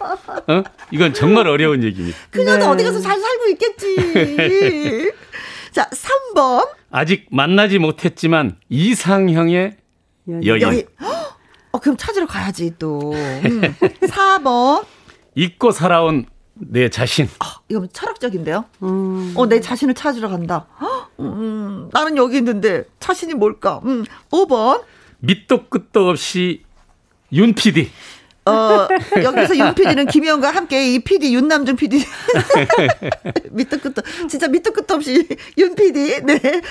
[0.48, 0.64] 어?
[0.90, 2.18] 이건 정말 어려운 얘기입니다.
[2.32, 2.66] 그녀는 네.
[2.66, 5.12] 어디 가서 잘 살고 있겠지.
[5.72, 6.68] 자, 3번.
[6.90, 9.78] 아직 만나지 못했지만 이상형의
[10.44, 10.62] 여인.
[10.64, 10.88] 여인.
[11.72, 13.14] 어, 그럼 찾으러 가야지, 또.
[13.14, 13.62] 음.
[14.02, 14.84] 4번.
[15.36, 16.26] 잊고 살아온
[16.70, 17.28] 내 자신.
[17.40, 18.66] 아, 이거 철학적인데요?
[18.84, 19.34] 음.
[19.36, 20.68] 어, 내 자신을 찾으러 간다.
[21.20, 23.82] 음, 나는 여기 있는데 자신이 뭘까?
[23.86, 24.84] 음, 5번.
[25.20, 26.64] 밑도 끝도 없이
[27.32, 27.90] 윤 PD.
[28.46, 28.88] 어,
[29.24, 32.04] 여기서 윤 PD는 김혜영과 함께 이 PD, 윤남중 PD.
[33.52, 35.26] 밑도 끝도, 진짜 밑도 끝도 없이
[35.58, 36.22] 윤 PD.
[36.24, 36.62] 네.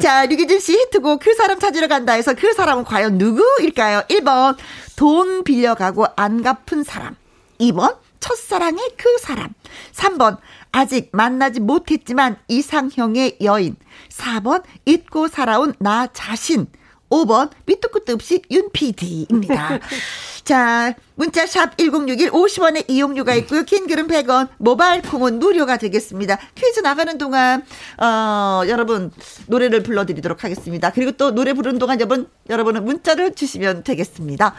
[0.00, 4.04] 자, 류기진 씨 히트곡 그 사람 찾으러 간다 해서 그 사람은 과연 누구일까요?
[4.08, 4.56] 1번,
[4.96, 7.16] 돈 빌려가고 안 갚은 사람.
[7.60, 9.52] 2번, 첫사랑의 그 사람.
[9.92, 10.38] 3번,
[10.72, 13.76] 아직 만나지 못했지만 이상형의 여인.
[14.10, 16.66] 4번, 잊고 살아온 나 자신.
[17.10, 19.80] 5번 밑도 끝도 없이 윤 PD입니다.
[20.44, 23.64] 자, 문자샵 1061 50원의 이용료가 있고요.
[23.64, 26.38] 긴 글은 100원, 모바일 콩은 무료가 되겠습니다.
[26.54, 27.64] 퀴즈 나가는 동안
[27.98, 29.10] 어, 여러분
[29.48, 30.92] 노래를 불러 드리도록 하겠습니다.
[30.92, 34.54] 그리고 또 노래 부르는 동안 여러분 여러분은 문자를 주시면 되겠습니다.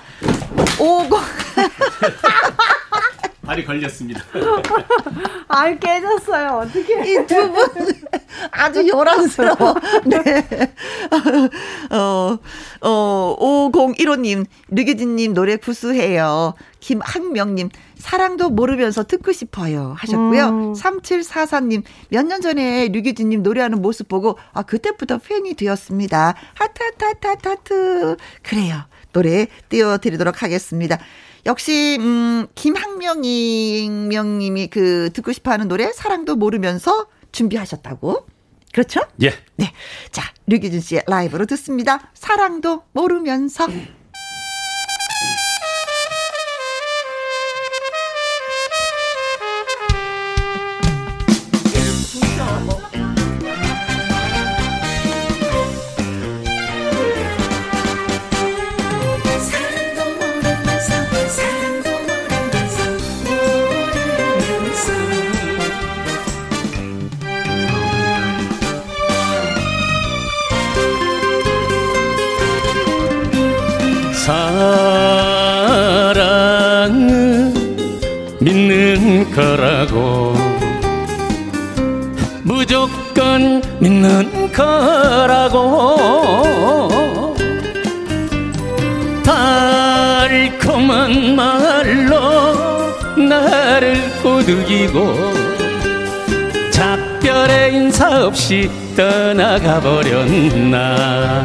[0.78, 1.10] 50
[3.44, 4.22] 발이 걸렸습니다.
[5.48, 6.60] 알 깨졌어요.
[6.64, 6.94] 어떻게?
[7.14, 7.68] 이 두 분
[8.52, 9.76] 아주 요란스러워.
[10.06, 10.48] 네.
[11.92, 12.38] 어,
[12.82, 16.54] 어, 5015님, 류기진님 노래 구수해요.
[16.80, 19.94] 김학명님, 사랑도 모르면서 듣고 싶어요.
[19.98, 20.46] 하셨고요.
[20.50, 20.74] 음.
[20.74, 26.36] 3744님, 몇 년 전에 류기진님 노래하는 모습 보고, 아, 그때부터 팬이 되었습니다.
[26.54, 28.18] 하트, 하트, 하트, 하트, 하트.
[28.44, 28.84] 그래요.
[29.14, 30.98] 노래 띄워드리도록 하겠습니다.
[31.46, 38.28] 역시 음 김학명이 명님이 그 듣고 싶어하는 노래 사랑도 모르면서 준비하셨다고.
[38.74, 39.02] 그렇죠?
[39.22, 39.34] 예.
[39.58, 39.74] 네.
[40.12, 42.12] 자, 류기진 씨의 라이브로 듣습니다.
[42.14, 43.68] 사랑도 모르면서.
[79.32, 80.36] 거라고
[82.44, 85.98] 무조건 믿는 거라고
[89.24, 92.18] 달콤한 말로
[93.18, 95.16] 나를 꼬드기고
[96.72, 101.44] 작별의 인사 없이 떠나가 버렸나.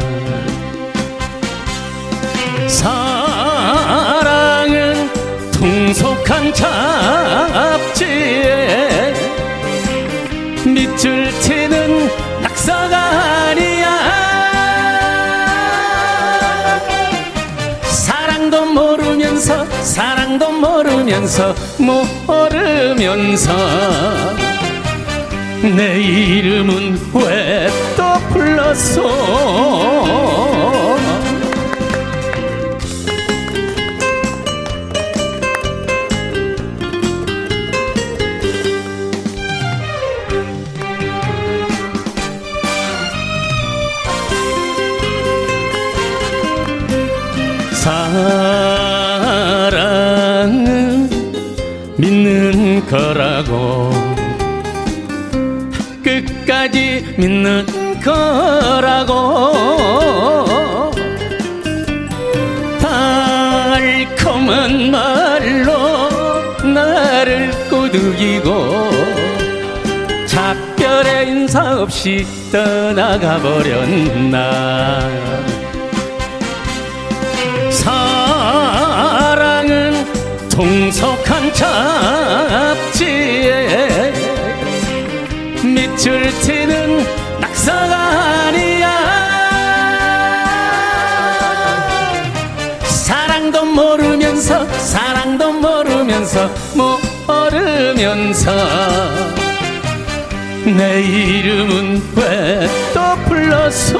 [2.67, 5.09] 사랑은
[5.51, 9.13] 통속한 차 잡지에
[10.65, 12.09] 밑줄 치는
[12.41, 12.97] 낙서가
[13.49, 13.87] 아니야.
[17.89, 23.53] 사랑도 모르면서 사랑도 모르면서 모르면서
[25.75, 29.01] 내 이름은 왜 또 불렀어
[49.67, 51.09] 사랑은
[51.97, 53.91] 믿는 거라고.
[56.03, 57.65] 끝까지 믿는
[58.03, 59.53] 거라고.
[62.81, 66.09] 달콤한 말로
[66.63, 68.89] 나를 꼬드기고
[70.25, 75.01] 작별의 인사 없이 떠나가 버렸나
[80.57, 82.97] 통속한 잡지에
[85.63, 87.05] 밑줄 치는
[87.39, 87.95] 낙서가
[88.47, 88.89] 아니야.
[92.87, 96.49] 사랑도 모르면서 사랑도 모르면서
[97.27, 98.51] 모르면서
[100.65, 103.99] 내 이름은 왜 또 불렀어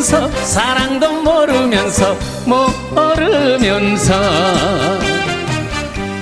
[0.00, 4.14] 모르면서 사랑도 모르면서 모르면서.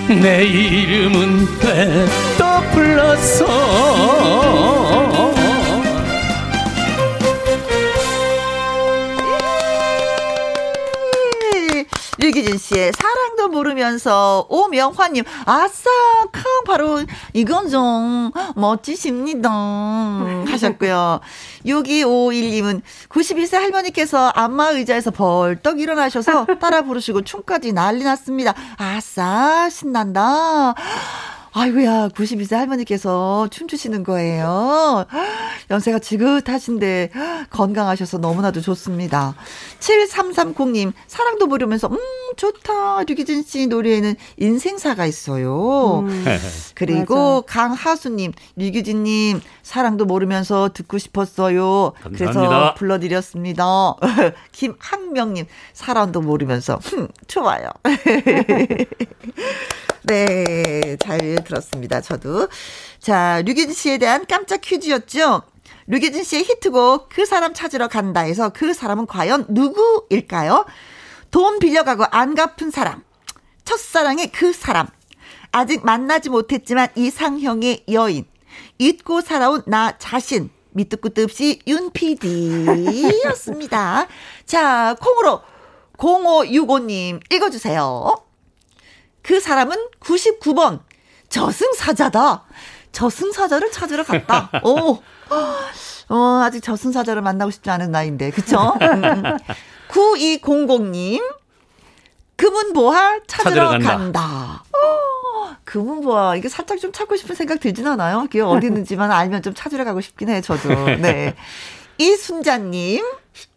[0.09, 3.47] 내 이름은 왜 또 불렀어?
[12.19, 15.89] 류기진 씨의 사랑도 모르면서 오명화님 아싸
[16.33, 17.01] 康 바로
[17.33, 19.51] 이건 좀 멋지십니다
[20.47, 21.21] 하셨고요.
[21.65, 28.55] 6251님은 92세 할머니께서 안마 의자에서 벌떡 일어나셔서 따라 부르시고 춤까지 난리 났습니다.
[28.77, 30.75] 아싸 신난다.
[31.59, 35.07] 아이고야, 92세 할머니께서 춤추시는 거예요.
[35.71, 37.11] 연세가 지긋하신데
[37.51, 39.35] 건강하셔서 너무나도 좋습니다.
[39.81, 41.99] 7330님, 사랑도 모르면서, 음,
[42.37, 43.03] 좋다.
[43.03, 46.05] 류기진 씨 노래에는 인생사가 있어요.
[46.07, 46.25] 음.
[46.75, 51.93] 그리고 강하수님, 류기진님, 사랑도 모르면서 듣고 싶었어요.
[52.05, 52.75] 그래서 감사합니다.
[52.75, 53.65] 불러드렸습니다.
[54.53, 57.69] 김학명님, 사랑도 모르면서, 흠, 좋아요.
[60.05, 62.01] 네, 잘 들었습니다.
[62.01, 62.49] 저도.
[63.01, 65.43] 자, 류기진 씨에 대한 깜짝 퀴즈였죠.
[65.87, 70.67] 류기진 씨의 히트곡 그 사람 찾으러 간다 해서 그 사람은 과연 누구일까요?
[71.31, 73.03] 돈 빌려가고 안 갚은 사람.
[73.65, 74.87] 첫사랑의 그 사람.
[75.51, 78.27] 아직 만나지 못했지만 이상형의 여인.
[78.79, 80.51] 잊고 살아온 나 자신.
[80.73, 82.47] 밑도 끝도 없이 윤 PD였습니다.
[84.47, 85.41] 자, 콩으로
[85.97, 88.28] 0565님 읽어주세요.
[89.29, 90.81] 그 사람은 99번
[91.29, 92.45] 저승사자다.
[92.93, 94.51] 저승사자를 찾으러 갔다.
[94.65, 95.03] 오.
[96.09, 98.31] 어, 아직 저승사자를 만나고 싶지 않은 나이인데.
[98.31, 98.75] 그쵸?
[98.81, 99.23] 음, 음.
[99.91, 101.23] 9200님.
[102.37, 103.99] 금은보화 찾으러, 찾으러 간다.
[103.99, 104.65] 간다.
[104.73, 106.37] 어, 금은보화.
[106.37, 108.23] 이게 살짝 좀 찾고 싶은 생각 들진 않아요?
[108.23, 110.71] 그게 어디 있는지만 알면 좀 찾으러 가고 싶긴 해, 저도.
[111.03, 111.35] 네.
[111.99, 113.05] 이순자님.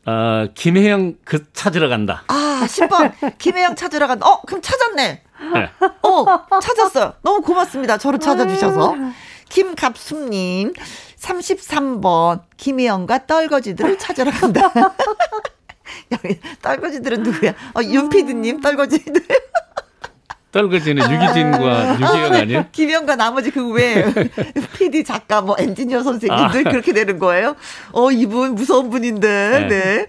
[0.05, 3.37] 어, 김혜영 그 찾으러 간다 아, 10번.
[3.37, 4.27] 김혜영 찾으러 간다.
[4.27, 5.23] 어, 그럼 찾았네.
[5.53, 5.69] 네.
[6.01, 7.13] 어, 찾았어요.
[7.21, 7.97] 너무 고맙습니다.
[7.97, 8.95] 저를 찾아주셔서.
[9.49, 10.73] 김갑숙님,
[11.19, 14.71] 33번, 김혜영과 떨거지들을 찾으러 간다.
[16.11, 17.51] 여기, 떨거지들은 누구야?
[17.75, 19.21] 어, 윤피디님, 떨거지들.
[20.51, 22.65] 떨거지는 유기진과 유기영 아 니에요?
[22.71, 24.05] 김혜영과 나머지 그 외,
[24.77, 26.71] PD 작가, 뭐, 엔지니어 선생님들 아.
[26.71, 27.55] 그렇게 되는 거예요?
[27.93, 29.67] 어, 이분 무서운 분인데, 네.
[29.67, 30.07] 네.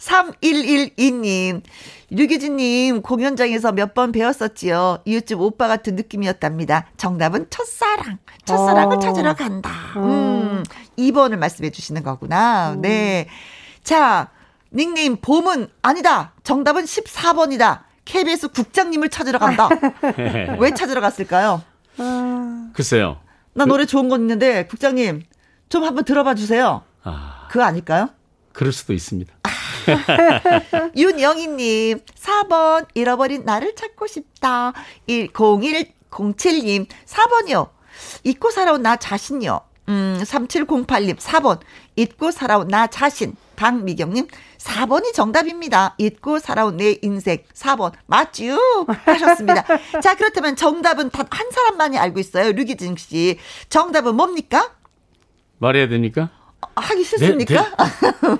[0.00, 1.62] 3112님,
[2.10, 4.98] 류기진님 공연장에서 몇 번 배웠었지요.
[5.04, 6.86] 이웃집 오빠 같은 느낌이었답니다.
[6.96, 8.18] 정답은 첫사랑.
[8.44, 9.00] 첫사랑을 어.
[9.00, 9.70] 찾으러 간다.
[9.96, 10.62] 음,
[10.98, 12.76] 2번을 말씀해 주시는 거구나.
[12.78, 13.26] 네.
[13.82, 14.28] 자,
[14.72, 16.32] 닉네임 봄은 아니다.
[16.44, 17.80] 정답은 14번이다.
[18.04, 19.68] KBS 국장님을 찾으러 간다.
[20.58, 21.62] 왜 찾으러 갔을까요?
[22.72, 23.18] 글쎄요.
[23.54, 25.22] 나 노래 좋은 거 있는데 국장님
[25.68, 26.82] 좀 한번 들어봐 주세요.
[27.02, 28.08] 아, 그거 아닐까요?
[28.52, 29.32] 그럴 수도 있습니다.
[30.96, 34.72] 윤영희님 4번 잃어버린 나를 찾고 싶다.
[35.08, 37.68] 10107님 4번이요.
[38.24, 39.60] 잊고 살아온 나 자신요.
[39.88, 41.60] 음 3708님 4번
[41.96, 44.26] 잊고 살아온 나 자신 박미경님,
[44.56, 45.94] 4번이 정답입니다.
[45.98, 47.44] 잊고 살아온 내 인생.
[47.52, 47.92] 4번.
[48.06, 48.56] 맞쥬?
[49.04, 49.64] 하셨습니다.
[50.02, 52.52] 자, 그렇다면 정답은 단 한 사람만이 알고 있어요.
[52.52, 53.38] 류기진 씨.
[53.68, 54.72] 정답은 뭡니까?
[55.58, 56.30] 말해야 됩니까?
[56.76, 57.66] 하기 싫습니까?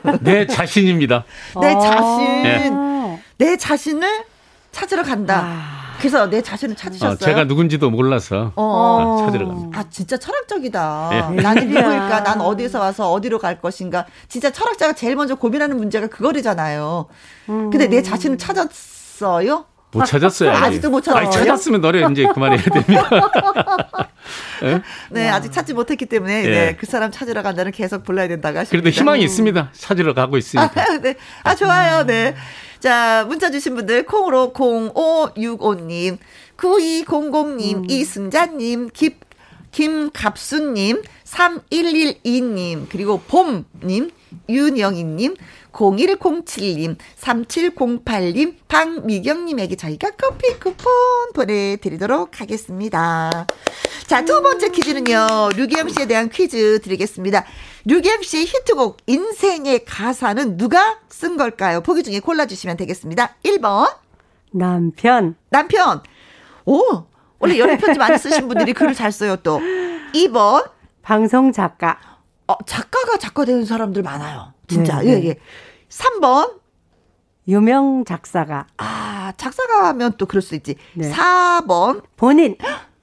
[0.03, 1.25] 네, 내, 내 자신입니다.
[1.61, 1.79] 내 아.
[1.79, 2.43] 자신.
[2.43, 3.23] 네.
[3.39, 4.25] 내 자신을
[4.73, 5.43] 찾으러 간다.
[5.45, 5.81] 아.
[5.99, 7.13] 그래서 내 자신을 찾으셨어요?
[7.13, 8.63] 어, 제가 누군지도 몰라서 어.
[8.65, 9.79] 어, 찾으러 갑니다.
[9.81, 11.11] 아, 진짜 철학적이다.
[11.13, 11.43] 예.
[11.43, 11.69] 나는.
[11.69, 12.23] 누구일까?
[12.23, 14.07] 난 어디서 와서 어디로 갈 것인가?
[14.29, 17.07] 진짜 철학자가 제일 먼저 고민하는 문제가 그거리잖아요.
[17.47, 19.67] 근데 내 자신을 찾았어요?
[19.93, 20.51] 못 찾았어요.
[20.51, 20.65] 아직.
[20.65, 21.27] 아직도 못 찾았어요?
[21.27, 23.11] 아니, 찾았으면 노래 이제 그만해야 됩니다.
[24.63, 24.83] 예?
[25.11, 26.49] 네, 아직 찾지 못했기 때문에, 예.
[26.49, 28.71] 네, 그 사람 찾으러 간다는 계속 불러야 된다고 하십니다.
[28.83, 29.71] 그래도 희망이 있습니다.
[29.73, 30.81] 찾으러 가고 있으니까.
[30.81, 31.17] 아, 네.
[31.43, 32.05] 아, 좋아요.
[32.07, 32.35] 네.
[32.79, 36.19] 자, 문자 주신 분들, 콩으로 0565님,
[36.57, 39.11] 9200님, 이순자님, 김,
[39.73, 44.11] 김갑수님, 3112님, 그리고 봄님,
[44.49, 45.37] 윤영희님,
[45.73, 50.93] 0107님, 3708님, 박미경님에게 저희가 커피 쿠폰
[51.35, 53.47] 보내드리도록 하겠습니다.
[54.07, 57.45] 자, 두 번째 퀴즈는요, 류기영 씨에 대한 퀴즈 드리겠습니다.
[57.85, 61.81] 류기영 씨의 히트곡, 인생의 가사는 누가 쓴 걸까요?
[61.81, 63.37] 보기 중에 골라주시면 되겠습니다.
[63.45, 63.95] 1번,
[64.53, 65.37] 남편.
[65.51, 66.03] 남편.
[66.65, 66.83] 오,
[67.39, 69.61] 원래 연애 편지 많이 쓰신 분들이 글을 잘 써요, 또.
[70.13, 70.69] 2번,
[71.03, 72.20] 방송 작가.
[72.51, 74.53] 어, 작가가 작가 되는 사람들 많아요.
[74.67, 75.01] 진짜.
[75.01, 75.29] 네, 예, 네.
[75.29, 75.37] 예.
[75.89, 76.55] 3번,
[77.47, 78.67] 유명 작사가.
[78.77, 80.75] 아, 작사가 하면 또 그럴 수 있지.
[80.95, 81.13] 네.
[81.13, 82.57] 4번, 본인.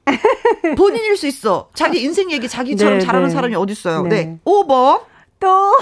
[0.78, 1.70] 본인일 수 있어.
[1.74, 3.34] 자기 인생 얘기 자기처럼 네, 잘하는 네.
[3.34, 4.04] 사람이 어딨어요.
[4.04, 4.10] 네.
[4.10, 4.40] 네.
[4.44, 5.04] 5번,
[5.40, 5.78] 또,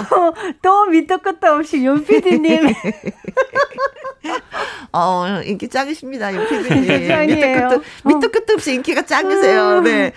[0.62, 2.68] 또 밑도 끝도 없이 윤PD님.
[4.92, 6.86] 어, 인기 짱이십니다, 윤피디님.
[7.26, 7.68] 밑도.
[7.68, 9.80] 끝도, 밑도 끝도 없이 인기가 짱이세요.
[9.80, 10.12] 네.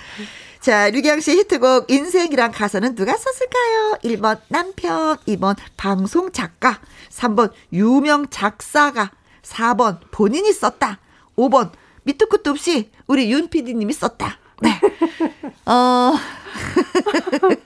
[0.69, 3.97] 자, 류기영 씨의 히트곡 인생이란 가사는 누가 썼을까요?
[4.03, 9.09] 1번 남편, 2번 방송 작가, 3번 유명 작사가,
[9.41, 10.99] 4번 본인이 썼다,
[11.35, 11.71] 5번
[12.03, 14.37] 밑도 끝도 없이 우리 윤 PD님이 썼다.
[14.61, 14.79] 네.
[15.65, 16.13] 어,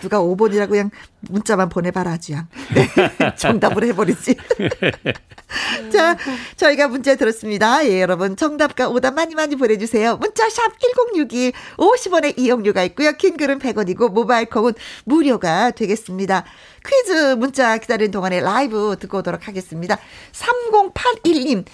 [0.00, 2.48] 누가 5번이라고 그냥 문자만 보내봐라, 아주 양.
[2.74, 2.88] 네.
[3.36, 4.36] 정답을 해버리지.
[5.92, 6.16] 자,
[6.56, 7.86] 저희가 문자 들었습니다.
[7.86, 8.36] 예, 여러분.
[8.36, 10.16] 정답과 오답 많이 많이 보내주세요.
[10.16, 13.12] 문자샵 1061, 50원의 이용료가 있고요.
[13.12, 14.72] 킹글은 100원이고, 모바일 콩은
[15.04, 16.44] 무료가 되겠습니다.
[16.86, 19.98] 퀴즈 문자 기다리는 동안에 라이브 듣고 오도록 하겠습니다.
[20.32, 21.64] 3081님.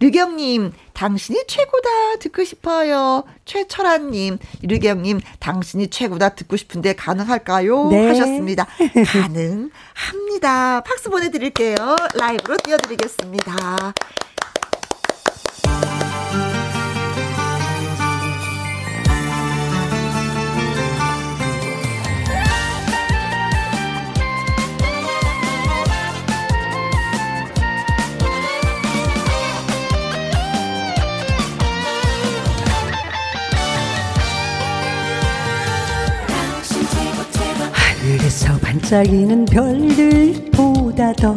[0.00, 3.24] 류경님, 당신이 최고다 듣고 싶어요.
[3.44, 7.88] 최철아님, 류경님, 당신이 최고다 듣고 싶은데 가능할까요?
[7.88, 8.08] 네.
[8.08, 8.66] 하셨습니다.
[9.06, 10.82] 가능합니다.
[10.82, 11.76] 박수 보내드릴게요.
[12.14, 13.94] 라이브로 띄워드리겠습니다.
[38.86, 41.34] 반짝이는 별들보다 더.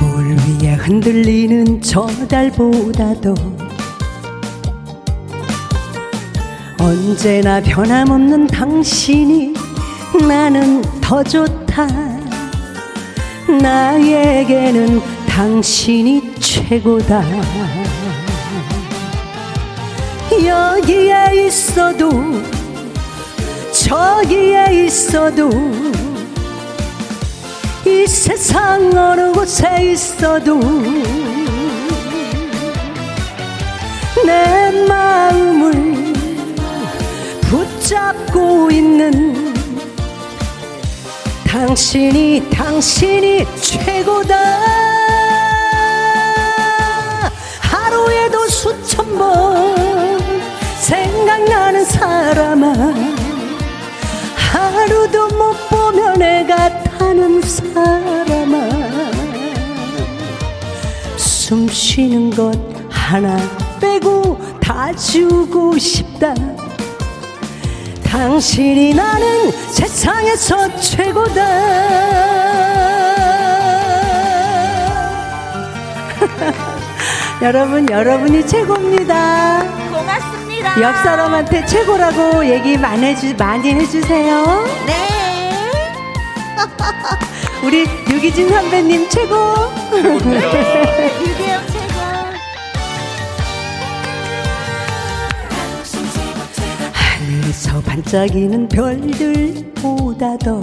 [0.00, 3.34] 물 위에 흔들리는 저 달보다도
[6.80, 9.52] 언제나 변함없는 당신이
[10.26, 11.86] 나는 더 좋다.
[13.60, 17.22] 나에게는 당신이 최고다.
[20.32, 22.53] 여기에 있어도
[23.84, 25.50] 저기에 있어도
[27.86, 30.58] 이 세상 어느 곳에 있어도
[34.24, 36.14] 내 마음을
[37.42, 39.52] 붙잡고 있는
[41.46, 44.34] 당신이 당신이 최고다.
[47.60, 50.18] 하루에도 수천 번
[50.78, 53.23] 생각나는 사람아
[54.74, 58.56] 하루도 못 보면 애가 타는 사람아.
[61.16, 62.52] 숨 쉬는 것
[62.90, 63.36] 하나
[63.80, 66.34] 빼고 다 주고 싶다.
[68.04, 71.44] 당신이 나는 세상에서 최고다.
[77.42, 79.60] 여러분 여러분이 최고입니다.
[79.90, 80.33] 고맙습니다.
[80.80, 84.44] 옆 사람한테 최고라고 얘기 많이, 해주, 많이 해주세요.
[84.86, 84.92] 네.
[87.64, 89.34] 우리 유기진 선배님 최고.
[89.92, 91.94] 네, 유기영 최고.
[96.92, 100.62] 하늘에서 반짝이는 별들보다도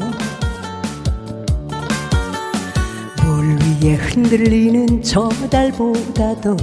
[3.24, 6.58] 물 위에 흔들리는 저 달보다도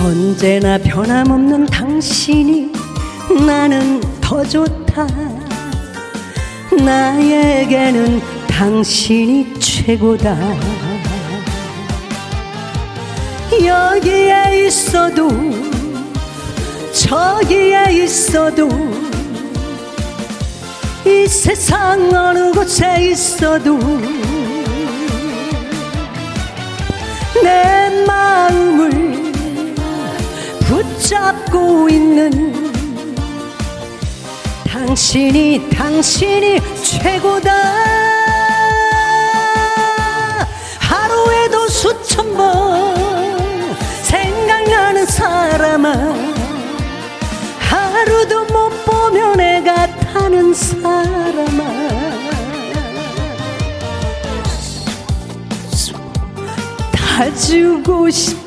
[0.00, 2.72] 언제나 변함없는 당신이
[3.46, 5.06] 나는 더 좋다.
[6.82, 10.36] 나에게는 당신이 최고다.
[13.62, 15.28] 여기에 있어도
[16.92, 18.68] 저기에 있어도
[21.06, 23.78] 이 세상 어느 곳에 있어도
[27.42, 28.99] 내 마음을
[30.70, 32.70] 붙잡고 있는
[34.64, 37.52] 당신이 당신이 최고다.
[40.78, 42.94] 하루에도 수천 번
[44.02, 45.92] 생각나는 사람아
[47.58, 51.64] 하루도 못 보면 내가 타는 사람아.
[56.92, 58.39] 다 주고 싶다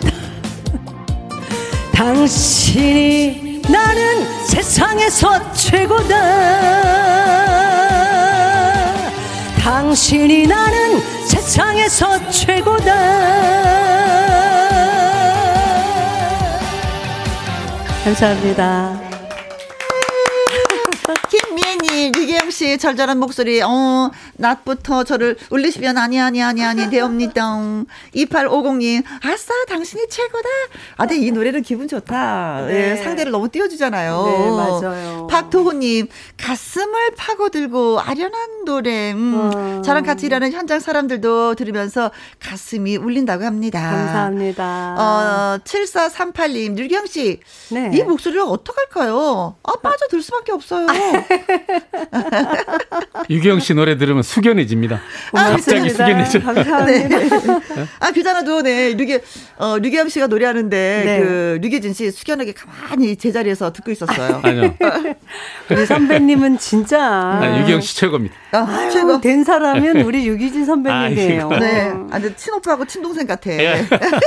[2.04, 6.14] 당신이 나는 세상에서 최고다
[9.58, 12.94] 당신이 나는 세상에서 최고다
[18.04, 19.00] 감사합니다.
[21.30, 22.12] 김미애님,
[22.64, 27.44] 류기영 씨 절절한 목소리, 어, 낮부터 저를 울리시면 아니, 아니, 아니, 아니, 되옵니다.
[28.16, 30.50] 2850님, 아싸, 당신이 최고다.
[30.98, 32.66] 아, 근데 이 노래는 기분 좋다.
[32.70, 32.96] 예, 네.
[33.04, 34.26] 상대를 너무 띄워주잖아요.
[34.26, 35.28] 네, 맞아요.
[35.28, 36.08] 박도호님,
[36.38, 39.12] 가슴을 파고들고 아련한 노래.
[39.12, 39.82] 음, 어.
[39.84, 43.82] 저랑 같이 일하는 현장 사람들도 들으면서 가슴이 울린다고 합니다.
[43.82, 44.96] 감사합니다.
[44.98, 47.40] 어, 7438님, 류경 씨.
[47.72, 47.92] 네.
[47.94, 49.56] 이 목소리를 어떡할까요?
[49.64, 50.88] 아, 빠져들 수밖에 없어요.
[53.30, 55.02] 유경 씨 노래 들으면 숙연해집니다.
[55.32, 56.06] 갑자기 고맙습니다.
[56.06, 56.42] 숙연해져.
[56.42, 57.18] 감사합니다.
[58.00, 58.94] 아, 그잖아도, 네.
[58.94, 59.20] 류기,
[59.58, 61.20] 어, 류기암 씨가 노래하는데, 네.
[61.20, 64.42] 그, 류기진 씨 수견하게 가만히 제자리에서 듣고 있었어요.
[64.44, 64.76] 아니요.
[65.70, 68.36] 우리 선배님은 진짜 아, 유경 씨 최고입니다.
[68.52, 69.22] 아, 아유, 최고.
[69.22, 71.50] 된 사람은 우리 유기진 선배님이에요.
[71.50, 71.60] 아이고.
[71.60, 71.92] 네.
[72.12, 73.50] 아, 근데 친오빠하고 친동생 같아.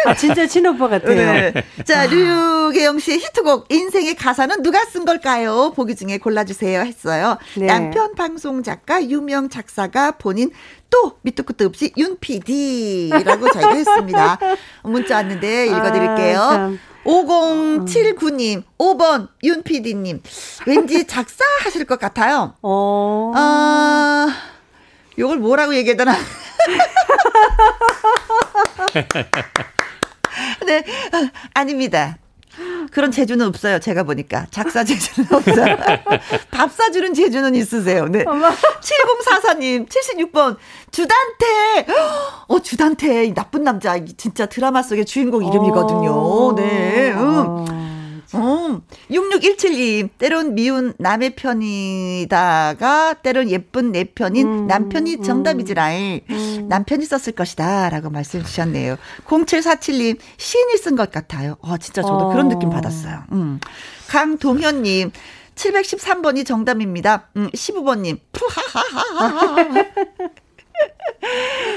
[0.06, 1.14] 아, 진짜 친오빠 같아요.
[1.14, 1.52] 네.
[1.84, 5.72] 자, 류계영 씨의 히트곡 인생의 가사는 누가 쓴 걸까요?
[5.76, 7.38] 보기 중에 골라 주세요 했어요.
[7.56, 7.66] 네.
[7.66, 10.50] 남편 방송 작가 유명 작사가 본인
[10.90, 14.38] 또 밑도 끝도 없이 윤 PD라고 저희가 했습니다.
[14.82, 16.40] 문자 왔는데 읽어드릴게요.
[16.40, 16.80] 아, 참.
[17.04, 20.20] 5079님, 5번 윤 PD님.
[20.66, 22.54] 왠지 작사 하실 것 같아요.
[22.62, 23.32] 어.
[23.36, 24.26] 아,
[25.16, 26.16] 요걸 뭐라고 얘기해야 되나?
[30.66, 32.18] 네, 아, 아닙니다.
[32.90, 33.78] 그런 재주는 없어요.
[33.78, 35.76] 제가 보니까 작사 재주는 없어요.
[36.50, 38.06] 밥 사주는 재주는 있으세요.
[38.06, 38.24] 네.
[38.24, 40.56] 7044님 76번
[40.90, 41.86] 주단태.
[42.48, 46.54] 어 주단태 이 나쁜 남자 이 진짜 드라마 속의 주인공 이름이거든요.
[46.56, 47.12] 네.
[47.12, 47.95] 음.
[48.36, 48.80] 음,
[49.10, 56.22] 6617님, 때론 미운 남의 편이다가, 때론 예쁜 내 편인 음, 남편이 정답이지라이.
[56.68, 57.90] 남편이 썼을 것이다.
[57.90, 58.96] 라고 말씀 주셨네요.
[59.26, 61.56] 0747님, 시인이 쓴 것 같아요.
[61.60, 62.32] 어, 진짜 저도 어.
[62.32, 63.24] 그런 느낌 받았어요.
[63.32, 63.60] 음.
[64.08, 65.10] 강동현님,
[65.54, 67.28] 713번이 정답입니다.
[67.36, 69.66] 음, 15번님, 푸하하하하.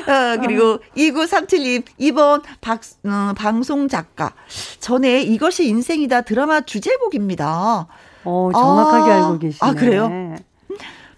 [0.08, 4.34] 어, 그리고 2937님, 이번 박, 어, 방송 작가.
[4.80, 7.88] 전에 이것이 인생이다 드라마 주제곡입니다.
[8.26, 9.70] 어, 정확하게 아, 알고 계시네.
[9.70, 10.36] 아, 그래요?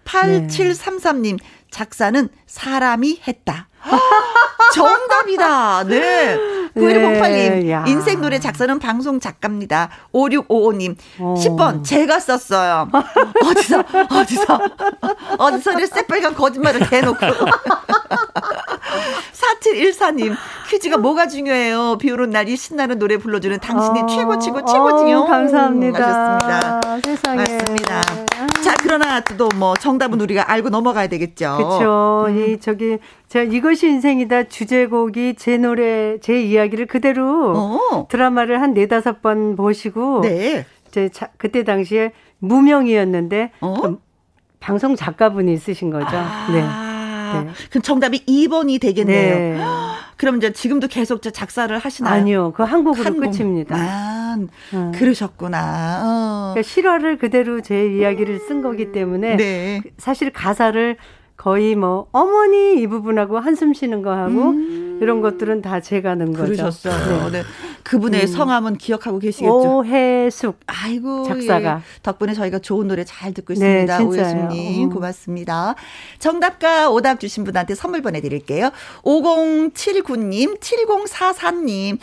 [0.05, 3.67] 8733님, 작사는 사람이 했다.
[4.73, 5.83] 정답이다.
[5.83, 6.37] 네.
[6.75, 7.83] 9108님, 네, 야.
[7.87, 9.89] 인생 노래 작사는 방송 작가입니다.
[10.13, 11.35] 5655님, 어.
[11.37, 12.87] 10번, 제가 썼어요.
[13.45, 14.59] 어디서, 어디서,
[15.37, 17.19] 어디서 이렇게 새빨간 거짓말을 대놓고.
[19.33, 20.35] 4714님,
[20.69, 21.97] 퀴즈가 뭐가 중요해요?
[21.99, 24.05] 비 오는 날이 신나는 노래 불러주는 당신이 어.
[24.07, 25.19] 최고, 최고, 최고지요.
[25.19, 26.37] 어, 감사합니다.
[26.39, 27.01] 하셨습니다.
[27.01, 27.37] 세상에.
[27.37, 28.01] 맞습니다.
[28.63, 31.57] 자, 그러나 또 뭐 정답은 우리가 알고 넘어가야 되겠죠.
[31.57, 32.27] 그렇죠.
[32.29, 38.07] 이 저기 제가 이것이 인생이다 주제곡이 제 노래 제 이야기를 그대로 어.
[38.09, 40.65] 드라마를 한 네다섯 번 보시고 네.
[40.89, 43.81] 제 자, 그때 당시에 무명이었는데 어?
[43.81, 43.99] 그
[44.59, 46.09] 방송 작가분이 쓰신 거죠.
[46.51, 46.63] 네.
[47.31, 47.51] 아, 네.
[47.69, 49.35] 그럼 정답이 2번이 되겠네요.
[49.35, 49.57] 네.
[50.17, 52.13] 그럼 이제 지금도 계속 작사를 하시나요?
[52.13, 52.53] 아니요.
[52.55, 53.31] 그 한국으로 한 곡.
[53.31, 53.75] 끝입니다.
[53.75, 54.37] 아,
[54.73, 54.91] 음.
[54.93, 56.01] 그러셨구나.
[56.03, 56.53] 어.
[56.53, 59.81] 그러니까 실화를 그대로 제 이야기를 쓴 거기 때문에 네.
[59.97, 60.97] 사실 가사를
[61.41, 64.53] 거의 뭐 어머니 이 부분하고 한숨 쉬는 거 하고
[65.01, 66.43] 이런 것들은 다 제가 넣은 거죠.
[66.43, 66.55] 음.
[66.55, 67.29] 그러셨어요.
[67.31, 67.41] 네.
[67.41, 67.43] 네.
[67.81, 68.27] 그분의 음.
[68.27, 69.79] 성함은 기억하고 계시겠죠?
[69.79, 70.59] 오해숙.
[70.67, 71.77] 아이고 작사가.
[71.77, 72.01] 예.
[72.03, 73.97] 덕분에 저희가 좋은 노래 잘 듣고 네, 있습니다.
[73.97, 74.45] 진짜요.
[74.49, 74.93] 오예수님 음.
[74.93, 75.73] 고맙습니다.
[76.19, 78.69] 정답과 오답 주신 분한테 선물 보내드릴게요.
[79.01, 81.97] 5079님, 7044님.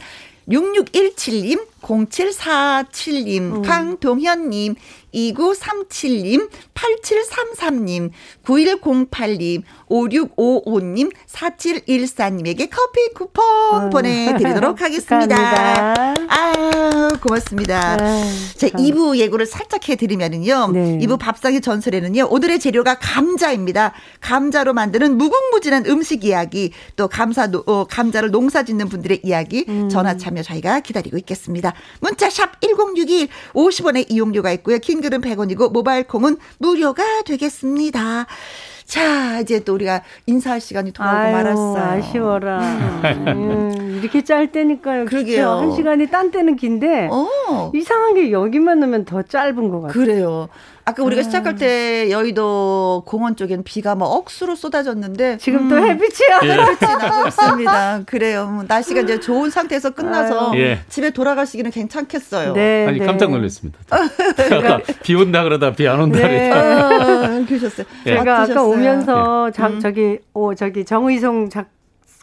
[0.49, 4.74] 6617님, 0747님, 강동현님,
[5.14, 8.11] 2937님, 8733님,
[8.45, 15.95] 9108님, 5655님, 4714님에게 커피 쿠폰 아, 보내드리도록 하겠습니다.
[16.29, 17.97] 아유, 고맙습니다.
[18.01, 18.24] 아유,
[18.57, 18.81] 자, 참.
[18.81, 20.68] 2부 예고를 살짝 해드리면은요.
[20.72, 20.99] 네.
[20.99, 22.26] 2부 밥상의 전설에는요.
[22.31, 23.95] 오늘의 재료가 감자입니다.
[24.20, 29.89] 감자로 만드는 무궁무진한 음식 이야기, 또 감사, 노- 어, 감자를 농사 짓는 분들의 이야기, 음.
[29.89, 31.68] 전화 참여 저희가 기다리고 있겠습니다.
[32.01, 34.79] 문자 샵 1061, 50원의 이용료가 있고요.
[34.79, 38.27] 킹글은 100원이고, 모바일 콩은 무료가 되겠습니다.
[38.89, 41.83] 자, 이제 또 우리가 인사할 시간이 돌아오고 아유, 말았어요.
[42.01, 42.59] 아쉬워라.
[43.37, 45.05] 음, 이렇게 짤 때니까요.
[45.07, 45.49] 그러게요.
[45.51, 47.70] 한 시간이 딴 때는 긴데 어.
[47.74, 49.92] 이상한 게 여기만 오면 더 짧은 것 같아요.
[49.92, 50.49] 그래요.
[50.84, 56.40] 아까 우리가 시작할 때 여의도 공원 쪽엔 비가 막 억수로 쏟아졌는데 지금 또 음, 햇빛이야.
[56.44, 56.49] 예.
[56.53, 58.01] 햇빛이 나고 있습니다.
[58.07, 58.46] 그래요.
[58.46, 60.53] 뭐 날씨가 이제 좋은 상태에서 끝나서.
[60.57, 60.80] 예.
[60.88, 62.55] 집에 돌아가시기는 괜찮겠어요.
[62.55, 63.05] 네, 아니 네.
[63.07, 63.78] 깜짝 놀랐습니다.
[63.90, 66.26] 아까 비 온다 그러다 비 안 온다 네.
[66.51, 66.55] 그랬더니
[67.44, 67.86] 아, 그러셨어요.
[68.07, 68.16] 예.
[68.16, 68.62] 제가 아까?
[68.62, 69.80] 오면서 자, 음.
[69.80, 71.66] 저기 오 저기 정의송 작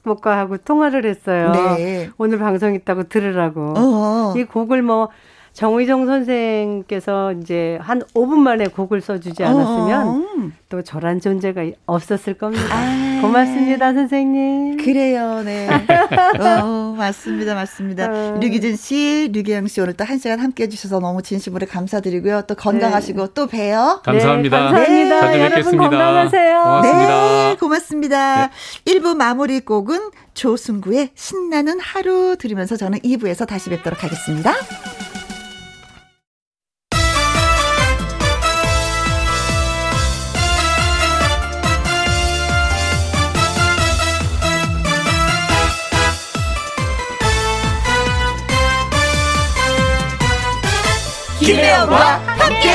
[0.05, 1.51] 곡가하고 통화를 했어요.
[1.77, 2.09] 네.
[2.17, 3.73] 오늘 방송 있다고 들으라고.
[3.75, 4.33] 어.
[4.37, 5.09] 이 곡을 뭐
[5.55, 10.51] 정의정 선생께서 이제 한 5분 만에 곡을 써주지 않았으면 어.
[10.67, 12.63] 또 저란 존재가 없었을 겁니다.
[12.69, 13.19] 아.
[13.21, 14.77] 고맙습니다, 선생님.
[14.77, 15.69] 그래요, 네.
[16.61, 18.07] 어, 맞습니다, 맞습니다.
[18.11, 18.37] 어.
[18.41, 22.43] 류기진 씨, 류기영 씨 오늘 또 한 시간 함께 해주셔서 너무 진심으로 감사드리고요.
[22.43, 24.01] 또 건강하시고 또 봬요.
[24.03, 24.57] 감사합니다.
[24.57, 25.19] 네, 감사합니다.
[25.21, 25.89] 자주 여러분 뵙겠습니다.
[25.89, 26.63] 건강하세요.
[26.63, 27.07] 고맙습니다.
[27.07, 28.49] 네, 고맙습니다.
[28.85, 34.53] 1부 마무리 곡은 조승구의 신나는 하루 들으면서 저는 2부에서 다시 뵙도록 하겠습니다.
[51.45, 52.71] 김혜영과 함께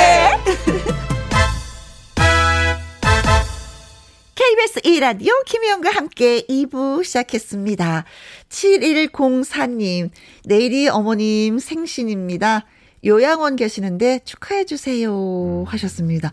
[4.37, 8.05] KBS 1라디오 김희영과 함께 2부 시작했습니다.
[8.49, 10.11] 7104님,
[10.45, 12.65] 내일이 어머님 생신입니다.
[13.05, 15.65] 요양원 계시는데 축하해주세요.
[15.67, 16.31] 하셨습니다.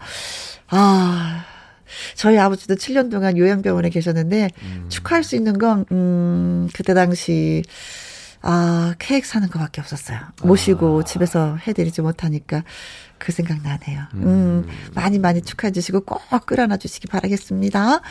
[0.68, 1.44] 아,
[2.14, 4.50] 저희 아버지도 7년 동안 요양병원에 계셨는데,
[4.90, 7.64] 축하할 수 있는 건, 음, 그때 당시,
[8.42, 10.20] 아, 케이크 사는 것밖에 없었어요.
[10.44, 12.64] 모시고 집에서 해드리지 못하니까
[13.18, 14.04] 그 생각 나네요.
[14.16, 18.02] 음, 많이 많이 축하해 주시고 꼭 끌어놔 주시기 바라겠습니다.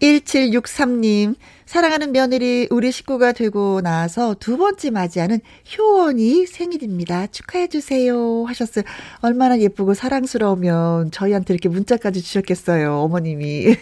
[0.00, 1.36] 1763님,
[1.70, 5.38] 사랑하는 며느리 우리 식구가 되고 나서 두 번째 맞이하는
[5.78, 7.28] 효원이 생일입니다.
[7.28, 8.42] 축하해 주세요.
[8.44, 8.82] 하셨어요.
[9.20, 12.98] 얼마나 예쁘고 사랑스러우면 저희한테 이렇게 문자까지 주셨겠어요.
[12.98, 13.76] 어머님이.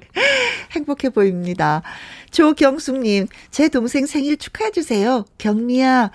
[0.72, 1.82] 행복해 보입니다.
[2.30, 5.26] 조경숙님, 제 동생 생일 축하해 주세요.
[5.36, 6.10] 경미야,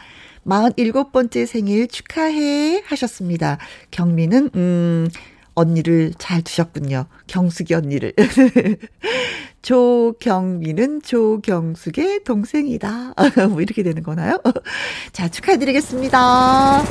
[0.47, 3.59] 47번째 생일 축하해 하셨습니다.
[3.91, 5.07] 경미는, 음,
[5.53, 7.05] 언니를 잘 두셨군요.
[7.27, 8.13] 경숙이 언니를.
[9.61, 13.13] 조경미는 조경숙의 동생이다.
[13.49, 14.37] 뭐 이렇게 되는 거나요?
[15.11, 16.83] 자, 축하드리겠습니다.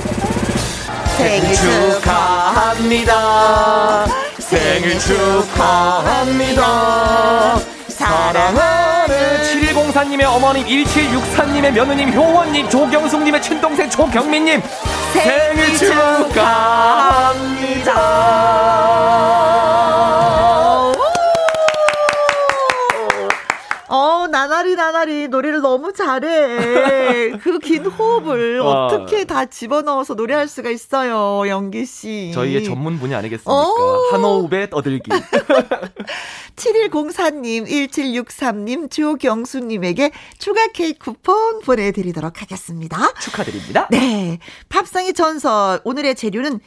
[1.17, 1.55] 생일
[2.01, 3.09] 축하합니다.
[4.39, 6.59] 생일 축하합니다.
[7.89, 14.63] 사랑하는 7104님의 어머님, 1764님의 며느님, 효원님, 조경숙님의 친동생 조경민님
[15.13, 17.09] 생일 축하합니다.
[24.75, 27.39] 나나리 나나리 노래를 너무 잘해.
[27.43, 28.87] 그 긴 호흡을 와.
[28.87, 32.31] 어떻게 다 집어넣어서 노래할 수가 있어요, 영기 씨.
[32.35, 33.53] 저희의 전문 분야 아니겠습니까?
[33.53, 34.09] 오.
[34.13, 35.11] 한 호흡에 떠들기.
[36.57, 43.13] 7104님, 1763님, 조경수님에게 추가 케이크 쿠폰 보내드리도록 하겠습니다.
[43.21, 43.89] 축하드립니다.
[43.91, 44.39] 네.
[44.69, 45.81] 팝상의 전설.
[45.85, 46.61] 오늘의 재료는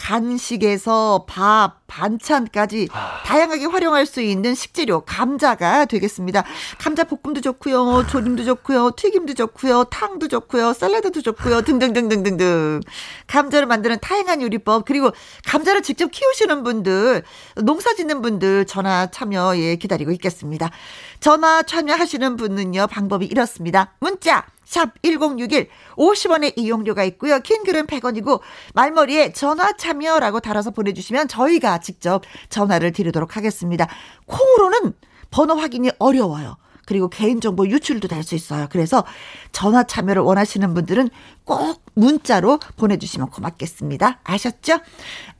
[0.00, 2.88] 간식에서 밥, 반찬까지
[3.26, 6.42] 다양하게 활용할 수 있는 식재료 감자가 되겠습니다.
[6.78, 8.06] 감자 볶음도 좋고요.
[8.08, 8.92] 조림도 좋고요.
[8.96, 9.84] 튀김도 좋고요.
[9.84, 10.72] 탕도 좋고요.
[10.72, 11.62] 샐러드도 좋고요.
[11.62, 12.80] 등등등등등등.
[13.26, 15.12] 감자를 만드는 다양한 요리법 그리고
[15.46, 17.22] 감자를 직접 키우시는 분들,
[17.56, 20.70] 농사 짓는 분들 전화 참여 예 기다리고 있겠습니다.
[21.20, 22.86] 전화 참여하시는 분은요.
[22.86, 23.92] 방법이 이렇습니다.
[24.00, 27.40] 문자 샵 1061, 50원의 이용료가 있고요.
[27.40, 28.40] 킹 글은 100원이고
[28.74, 33.88] 말머리에 전화 참여라고 달아서 보내주시면 저희가 직접 전화를 드리도록 하겠습니다.
[34.26, 34.92] 콩으로는
[35.32, 36.56] 번호 확인이 어려워요.
[36.86, 38.68] 그리고 개인정보 유출도 될 수 있어요.
[38.70, 39.04] 그래서
[39.50, 41.08] 전화 참여를 원하시는 분들은
[41.44, 44.20] 꼭 문자로 보내주시면 고맙겠습니다.
[44.22, 44.78] 아셨죠?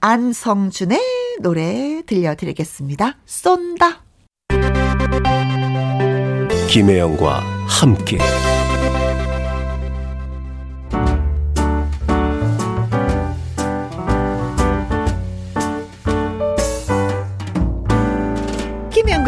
[0.01, 1.01] 안성준의
[1.41, 3.17] 노래 들려드리겠습니다.
[3.27, 4.03] 쏜다.
[6.69, 8.19] 김혜영과 함께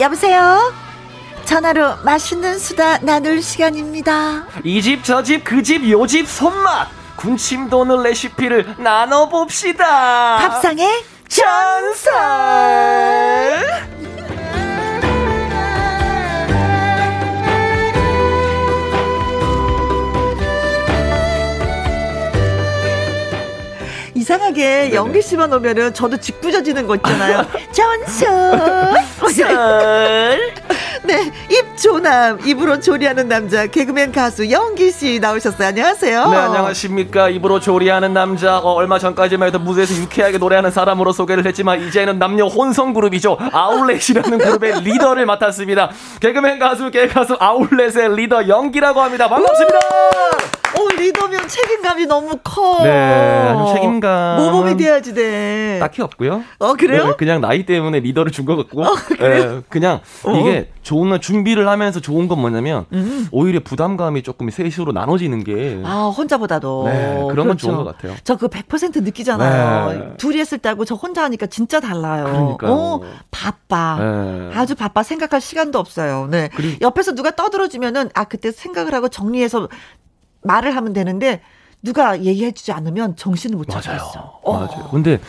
[0.00, 0.72] 여보세요?
[1.44, 4.44] 전화로 맛있는 수다 나눌 시간입니다.
[4.64, 10.88] 이 집 저 집 그 집 요 집 손맛 군침 도는 레시피를 나눠봅시다 밥상의
[11.28, 12.08] 전설
[24.30, 27.44] 이상하게 영기 씨만 오면은 저도 짓궂어지는 거 있잖아요.
[27.72, 28.94] 전설.
[29.34, 30.54] 설
[31.02, 35.68] 네, 입조남, 입으로 조리하는 남자, 개그맨 가수 영기 씨 나오셨어요.
[35.68, 36.28] 안녕하세요.
[36.28, 37.30] 네, 안녕하십니까.
[37.30, 38.58] 입으로 조리하는 남자.
[38.58, 43.38] 어, 얼마 전까지만 해도 무대에서 유쾌하게 노래하는 사람으로 소개를 했지만, 이제는 남녀 혼성 그룹이죠.
[43.52, 45.90] 아울렛이라는 그룹의 리더를 맡았습니다.
[46.20, 49.28] 개그맨 가수, 개가수 아울렛의 리더 영기라고 합니다.
[49.28, 49.78] 반갑습니다.
[50.78, 52.84] 오, 리더면 책임감이 너무 커.
[52.84, 54.36] 네, 책임감.
[54.36, 55.78] 모범이 돼야지 돼.
[55.80, 56.44] 딱히 없고요.
[56.60, 57.06] 어, 그래요?
[57.08, 58.84] 네, 그냥 나이 때문에 리더를 준 것 같고.
[59.16, 59.44] 그래요?
[59.56, 60.32] 네, 그냥 어.
[60.38, 63.28] 이게 좋은 준비를 하면서 좋은 건 뭐냐면 음.
[63.30, 66.82] 오히려 부담감이 조금 셋으로 나눠지는 게 아, 혼자보다도.
[66.86, 68.16] 네, 그런 건 좋은 것 같아요.
[68.24, 69.92] 저 그 100% 느끼잖아요.
[69.92, 70.16] 네.
[70.16, 72.24] 둘이 했을 때하고 저 혼자 하니까 진짜 달라요.
[72.24, 72.72] 그러니까요.
[72.72, 73.98] 어, 바빠.
[74.00, 74.50] 네.
[74.54, 75.04] 아주 바빠.
[75.04, 76.26] 생각할 시간도 없어요.
[76.28, 76.48] 네.
[76.56, 79.68] 그리고- 옆에서 누가 떠들어 주면은, 아, 그때 생각을 하고 정리해서
[80.42, 81.40] 말을 하면 되는데,
[81.82, 84.40] 누가 얘기해 주지 않으면 정신을 못 차리겠어.
[84.44, 84.66] 맞아요.
[84.66, 84.88] 맞아요.
[84.90, 85.20] 근데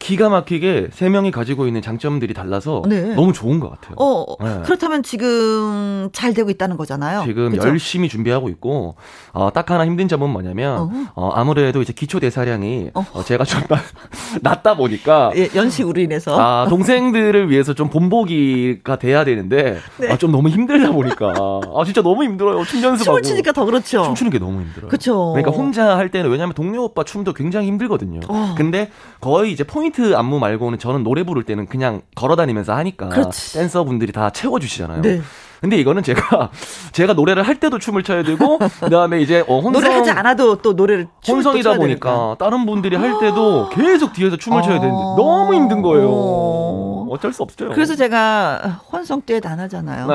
[0.00, 3.14] 기가 막히게 세 명이 가지고 있는 장점들이 달라서 네.
[3.14, 3.96] 너무 좋은 것 같아요.
[3.98, 4.62] 어, 네.
[4.64, 7.22] 그렇다면 지금 잘 되고 있다는 거잖아요.
[7.26, 7.68] 지금 그죠?
[7.68, 8.96] 열심히 준비하고 있고
[9.34, 13.04] 어, 딱 하나 힘든 점은 뭐냐면 어, 아무래도 이제 기초 대사량이 어.
[13.12, 13.84] 어, 제가 좀 낮-
[14.42, 16.34] 낮다 보니까 예, 연식으로 인해서.
[16.40, 19.76] 아, 동생들을 위해서 좀 본보기가 돼야 되는데
[20.10, 21.34] 아, 좀 너무 힘들다 보니까
[21.76, 22.64] 아 진짜 너무 힘들어요.
[22.64, 24.02] 춤 연습하고 춤을 추니까 더 그렇죠.
[24.04, 24.88] 춤추는 게 너무 힘들어요.
[24.88, 25.32] 그쵸.
[25.34, 28.20] 그러니까 혼자 할 때는 왜냐하면 동료 오빠 춤도 굉장히 힘들거든요.
[28.28, 28.54] 어.
[28.56, 28.90] 근데
[29.20, 33.54] 거의 이제 포인트 안무 말고는 저는 노래 부를 때는 그냥 걸어다니면서 하니까 그렇지.
[33.54, 35.02] 댄서분들이 다 채워주시잖아요.
[35.02, 35.20] 네.
[35.60, 36.50] 근데 이거는 제가
[36.92, 41.06] 제가 노래를 할 때도 춤을 춰야 되고 그다음에 이제 어, 혼성 노래하지 않아도 또 노래를
[41.28, 42.36] 혼성이다 춰야 보니까 되니까.
[42.38, 45.14] 다른 분들이 할 때도 계속 뒤에서 춤을 춰야 되는데 어.
[45.18, 46.08] 너무 힘든 거예요.
[46.10, 47.06] 어.
[47.10, 47.68] 어쩔 수 없죠.
[47.70, 50.06] 그래서 제가 혼성 듀엣 안 하잖아요.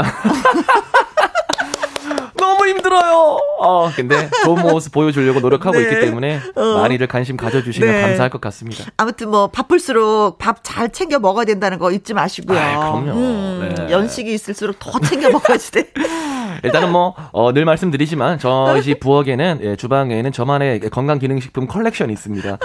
[2.66, 3.38] 너무 힘들어요.
[3.60, 5.84] 어, 근데 좋은 모습 보여주려고 노력하고 네.
[5.84, 6.80] 있기 때문에 어.
[6.82, 8.02] 많이들 관심 가져주시면 네.
[8.02, 8.86] 감사할 것 같습니다.
[8.98, 12.58] 아무튼 뭐 바쁠수록 밥 잘 챙겨 먹어야 된다는 거 잊지 마시고요.
[12.60, 13.12] 아이, 그럼요.
[13.12, 13.92] 음, 네.
[13.92, 15.92] 연식이 있을수록 더 챙겨 먹어야지 돼.
[16.64, 22.58] 일단은 뭐, 어, 늘 말씀드리지만, 저희 집 부엌에는, 예, 주방에는 저만의 건강기능식품 컬렉션이 있습니다.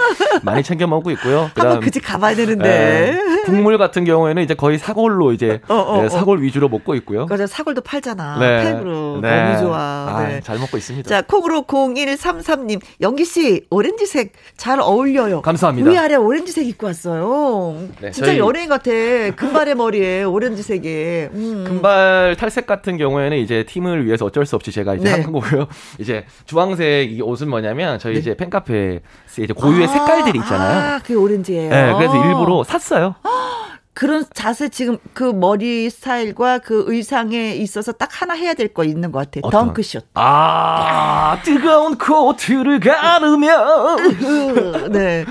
[0.43, 1.49] 많이 챙겨 먹고 있고요.
[1.55, 3.13] 그다음, 그 집 가봐야 되는데.
[3.13, 6.09] 예, 국물 같은 경우에는 이제 거의 사골로 이제, 어, 어, 예, 어.
[6.09, 7.25] 사골 위주로 먹고 있고요.
[7.25, 8.37] 맞아 사골도 팔잖아.
[8.39, 8.63] 네.
[8.63, 9.43] 팩으로 네.
[9.43, 9.77] 너무 좋아.
[9.79, 10.39] 아, 네.
[10.41, 11.09] 잘 먹고 있습니다.
[11.09, 15.41] 자, 콩으로 0133님, 영기 씨, 오렌지색 잘 어울려요.
[15.41, 15.89] 감사합니다.
[15.91, 17.75] 위아래 오렌지색 입고 왔어요.
[17.99, 18.91] 네, 진짜 저희- 연예인 같아.
[19.35, 21.29] 금발의 머리에 오렌지색에.
[21.33, 21.63] 음.
[21.67, 25.11] 금발 탈색 같은 경우에는 이제 팀을 위해서 어쩔 수 없이 제가 이제 네.
[25.23, 25.67] 한 거고요.
[25.99, 28.99] 이제 주황색 이 옷은 뭐냐면 저희 이제 팬카페에
[29.39, 30.95] 이제 고유의 색깔들이 있잖아요.
[30.95, 31.69] 아, 그게 오렌지예요.
[31.69, 33.15] 네, 그래서 일부러 샀어요.
[33.93, 39.11] 그런 자세 지금 그 머리 스타일과 그 의상에 있어서 딱 하나 해야 될 거 있는
[39.11, 39.41] 것 같아.
[39.43, 39.65] 어떤?
[39.67, 40.05] 덩크슛.
[40.13, 44.91] 아, 뜨거운 코트를 가르면.
[44.91, 45.25] 네.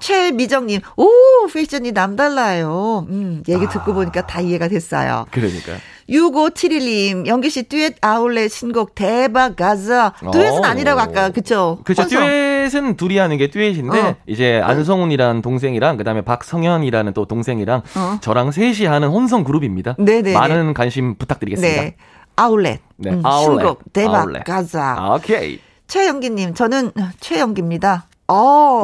[0.00, 1.08] 최미정님, 오,
[1.52, 3.06] 패션이 남달라요.
[3.10, 5.26] 음, 얘기 듣고 보니까 다 이해가 됐어요.
[5.30, 5.74] 그러니까.
[6.10, 10.12] 6571님, 영기씨 듀엣 아울렛 신곡 대박 가자.
[10.32, 10.64] 듀엣은 오.
[10.64, 11.78] 아니라고 아까, 그쵸?
[11.84, 12.02] 그렇죠.
[12.02, 12.20] 혼성.
[12.20, 14.16] 듀엣은 둘이 하는 게 듀엣인데 어.
[14.26, 18.18] 이제 안성훈이라는 동생이랑 그 다음에 박성현이라는 또 동생이랑 어.
[18.20, 19.94] 저랑 셋이 하는 혼성 그룹입니다.
[19.98, 20.32] 네네네.
[20.32, 21.82] 많은 관심 부탁드리겠습니다.
[21.82, 21.96] 네.
[22.36, 22.80] 아울렛.
[22.96, 23.60] 네, 음, 아울렛.
[23.60, 24.44] 신곡 대박 아울렛.
[24.44, 24.96] 가자.
[24.98, 25.60] 아, 오케이.
[25.86, 28.06] 최영기님, 저는 최영기입니다.
[28.28, 28.34] 어.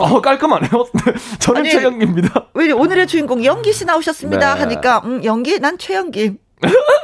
[0.03, 0.71] 어, 깔끔하네요.
[1.39, 2.49] 저는 아니, 최영입니다.
[2.55, 4.61] 왜 오늘의 주인공 영기 씨 나오셨습니다 네.
[4.61, 6.37] 하니까 음, 영기 난 최영기.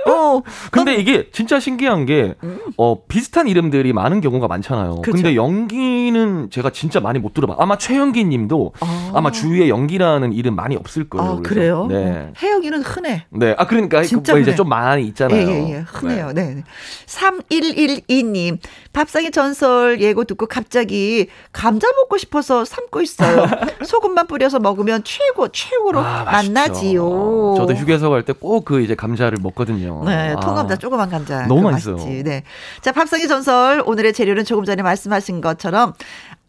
[0.09, 0.43] 어.
[0.73, 2.35] 근데 이게 진짜 신기한 게,
[2.77, 4.95] 어, 비슷한 이름들이 많은 경우가 많잖아요.
[4.97, 5.03] 음.
[5.03, 5.13] 그쵸.
[5.15, 7.57] 근데 연기는 제가 진짜 많이 못 들어봐.
[7.59, 9.13] 아마 최영기 님도 아.
[9.15, 11.25] 아마 주위에 연기라는 이름 많이 없을 거예요.
[11.33, 11.53] 아, 그래서.
[11.53, 11.87] 그래요?
[11.89, 12.33] 네.
[12.43, 13.27] 혜영이는 흔해.
[13.31, 13.55] 네.
[13.59, 14.55] 아, 그러니까 진짜 뭐 이제.
[14.55, 15.41] 좀 많이 있잖아요.
[15.49, 15.85] 예, 예, 예.
[15.87, 16.33] 흔해요.
[16.33, 16.55] 네.
[16.55, 16.65] 네.
[17.07, 18.59] 3112님.
[18.93, 23.47] 밥상의 전설 예고 듣고 갑자기 감자 먹고 싶어서 삶고 있어요.
[23.85, 26.53] 소금만 뿌려서 먹으면 최고, 최고로 아, 맛있죠.
[26.53, 27.55] 만나지요.
[27.57, 30.03] 저도 휴게소 갈 때 꼭 그 이제 감자를 먹 거든요.
[30.05, 30.41] 네, 아.
[30.41, 31.47] 통감자, 조그만 감자.
[31.47, 31.97] 너무 맛있어요.
[31.97, 32.23] 맛있지.
[32.23, 32.43] 네.
[32.81, 33.83] 자, 밥상의 전설.
[33.87, 35.93] 오늘의 재료는 조금 전에 말씀하신 것처럼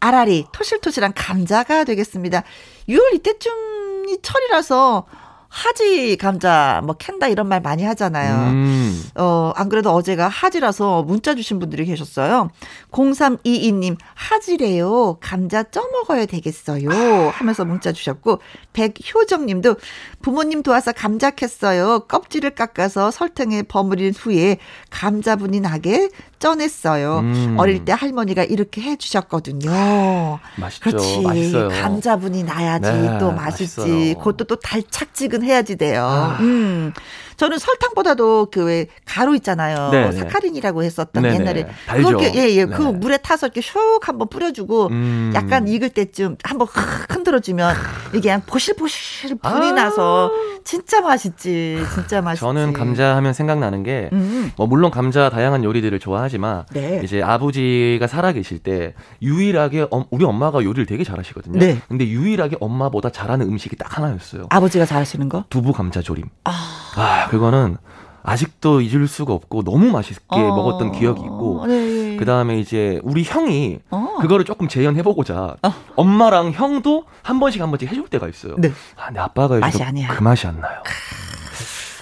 [0.00, 2.42] 아라리, 토실토실한 감자가 되겠습니다.
[2.88, 5.06] 6월 이때쯤이 철이라서
[5.54, 8.50] 하지 감자 뭐 캔다 이런 말 많이 하잖아요.
[8.50, 9.04] 음.
[9.14, 12.50] 어, 안 그래도 어제가 하지라서 문자 주신 분들이 계셨어요.
[12.90, 15.18] 0322님, 하지래요.
[15.20, 16.88] 감자 쪄 먹어야 되겠어요.
[17.30, 18.40] 하면서 문자 주셨고,
[18.72, 19.76] 백효정 님도
[20.22, 22.08] 부모님 도와서 감자 캤어요.
[22.08, 24.58] 껍질을 깎아서 설탕에 버무린 후에
[24.90, 26.08] 감자분이 나게
[26.40, 27.20] 쪄냈어요.
[27.20, 27.54] 음.
[27.58, 29.70] 어릴 때 할머니가 이렇게 해주셨거든요.
[30.56, 30.82] 맛있죠.
[30.82, 31.20] 그렇지.
[31.20, 31.68] 맛있어요.
[31.68, 33.80] 감자분이 나야지 네, 또 맛있지.
[33.80, 34.14] 맛있어요.
[34.18, 36.04] 그것도 또 달착지근 해야지 돼요.
[36.04, 36.36] 아.
[36.40, 36.92] 음.
[37.36, 39.90] 저는 설탕보다도 그 왜 가루 있잖아요.
[39.90, 40.12] 네, 네.
[40.12, 41.34] 사카린이라고 했었던 네네.
[41.34, 41.66] 옛날에.
[41.86, 42.06] 달죠.
[42.08, 42.64] 그렇게 예, 예.
[42.64, 42.92] 그 네.
[42.92, 45.32] 물에 타서 이렇게 슉 한번 뿌려주고 음.
[45.34, 47.74] 약간 익을 때쯤 한번 확 흔들어주면
[48.10, 49.72] 이게 그냥 보실보실 불이 아.
[49.72, 50.30] 나서
[50.64, 51.78] 진짜 맛있지.
[51.94, 52.40] 진짜 맛있지.
[52.40, 54.50] 저는 감자 하면 생각나는 게, 음.
[54.56, 57.02] 뭐 물론 감자 다양한 요리들을 좋아하지만 네.
[57.04, 61.58] 이제 아버지가 살아계실 때 유일하게 엄- 우리 엄마가 요리를 되게 잘하시거든요.
[61.58, 61.78] 네.
[61.88, 64.46] 근데 유일하게 엄마보다 잘하는 음식이 딱 하나였어요.
[64.48, 65.44] 아버지가 잘하시는 거?
[65.50, 66.24] 두부 감자 조림.
[66.44, 66.52] 아,
[67.30, 67.76] 그거는
[68.22, 70.38] 아직도 잊을 수가 없고 너무 맛있게 어.
[70.38, 72.16] 먹었던 기억이 있고 네.
[72.16, 74.16] 그 다음에 이제 우리 형이 어.
[74.20, 75.56] 그거를 조금 재현해 보고자
[75.96, 78.54] 엄마랑 형도 한 번씩 한 번씩 해줄 때가 있어요.
[78.58, 78.72] 네.
[78.96, 80.08] 아, 근데 아빠가 맛이 요즘 아니야.
[80.08, 80.82] 그 맛이 안 나요.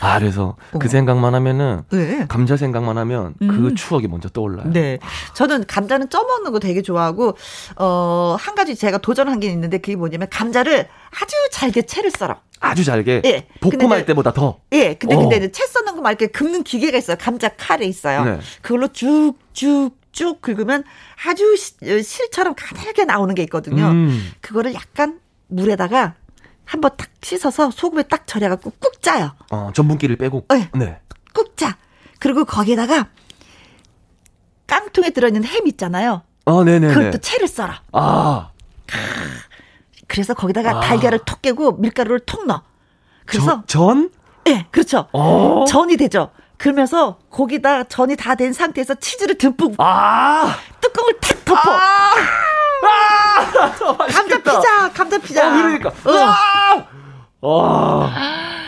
[0.03, 0.79] 아, 그래서 어.
[0.79, 2.27] 그 생각만 하면은 네.
[2.29, 3.75] 감자 생각만 하면 그 음.
[3.77, 4.69] 추억이 먼저 떠올라요.
[4.71, 4.99] 네.
[5.35, 7.37] 저는 감자는 쪄먹는 거 되게 좋아하고,
[7.77, 12.37] 어, 한 가지 제가 도전한 게 있는데 그게 뭐냐면 감자를 아주 잘게 채를 썰어.
[12.59, 13.47] 아주 잘게 예.
[13.61, 14.59] 볶음할 때보다 더.
[14.73, 14.95] 예.
[14.95, 15.19] 근데, 어.
[15.21, 17.17] 근데 이제 채 써는 거 말게 긁는 기계가 있어요.
[17.21, 18.25] 감자 칼에 있어요.
[18.25, 18.39] 네.
[18.61, 20.85] 그걸로 쭉쭉 쭉 긁으면
[21.27, 23.87] 아주 시- 실처럼 가늘게 나오는 게 있거든요.
[23.87, 24.31] 음.
[24.41, 26.15] 그거를 약간 물에다가
[26.73, 29.33] 한번 딱 씻어서 소금에 딱 절여갖고 꾹 짜요.
[29.51, 30.47] 어, 전분기를 빼고.
[30.49, 30.71] 네.
[30.75, 30.99] 네.
[31.35, 31.77] 꾹 짜.
[32.19, 33.09] 그리고 거기에다가
[34.67, 36.23] 깡통에 들어있는 햄 있잖아요.
[36.47, 36.95] 아, 네네네.
[36.95, 37.75] 그걸 또 채를 썰어.
[37.93, 38.51] 아,
[40.09, 42.63] 그래서 거기다가 달걀을 톡 깨고 밀가루를 톡 넣어.
[43.27, 44.11] 그래서 저- 전?
[44.49, 45.09] 예, 그렇죠.
[45.13, 45.65] 어.
[45.69, 46.31] 전이 되죠.
[46.57, 50.57] 그러면서 거기다 전이 다 된 상태에서 치즈를 듬뿍 아!
[50.81, 51.61] 뚜껑을 탁 덮어.
[51.71, 52.11] 아!
[54.13, 55.49] 감자 피자, 감자 피자.
[55.49, 55.89] 어, 그러니까.
[55.91, 56.13] 어.
[56.13, 56.87] 아!
[57.41, 58.11] 와.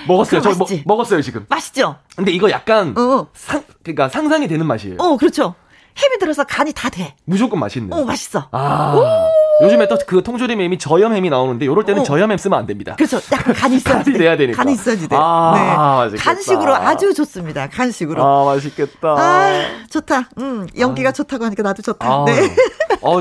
[0.07, 0.41] 먹었어요.
[0.43, 0.69] 저 먹?
[0.85, 1.47] 먹었어요, 지금.
[1.49, 1.97] 맛있죠?
[2.17, 3.27] 근데 이거 약간 어.
[3.35, 4.97] 상, 그러니까 상상이 되는 맛이에요.
[4.99, 5.55] 어, 그렇죠.
[5.97, 7.15] 햄이 들어서 간이 다 돼.
[7.25, 7.95] 무조건 맛있네.
[7.97, 8.49] 어, 맛있어.
[8.51, 9.29] 아.
[9.63, 12.05] 요즘에 또 그 통조림 햄이 저염 햄이 나오는데 요럴 때는 어.
[12.05, 12.97] 저염 햄 쓰면 안 됩니다.
[12.97, 13.21] 그렇죠.
[13.33, 14.19] 약간 간이 있어야지 간이 돼.
[14.25, 14.57] 돼야 되니까.
[14.57, 15.17] 간이 있어야지 돼.
[15.17, 16.19] 아, 네.
[16.19, 17.69] 간식으로 아주 좋습니다.
[17.69, 18.23] 간식으로.
[18.23, 19.09] 아, 맛있겠다.
[19.17, 20.29] 아, 좋다.
[20.39, 22.05] 음, 연기가 좋다고 하니까 나도 좋다.
[22.07, 22.57] 아, 네.
[23.01, 23.21] 어,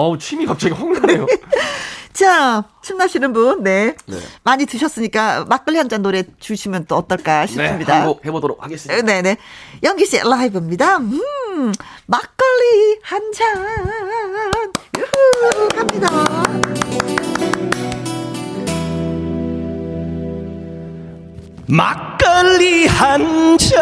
[0.00, 1.26] 어, 침이 갑자기 확 나네요.
[2.12, 3.96] 자, 침 나시는 분, 네.
[4.06, 4.16] 네.
[4.44, 8.00] 많이 드셨으니까 막걸리 한 잔 노래 주시면 또 어떨까 네, 싶습니다.
[8.02, 9.02] 한곡 해보도록 하겠습니다.
[9.04, 9.36] 네네.
[9.82, 10.98] 연기 씨 라이브입니다.
[10.98, 11.72] 음,
[12.06, 13.56] 막걸리 한 잔.
[14.98, 16.08] 유후, 갑니다.
[21.66, 23.78] 막걸리 한 잔.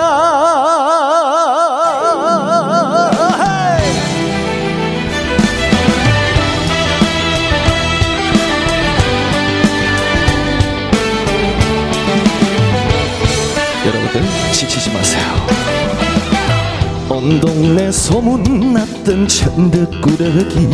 [17.26, 20.70] 온 동네 소문났던 천덕꾸러기.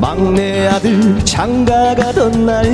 [0.00, 2.64] 막내 아들 장가 가던 날.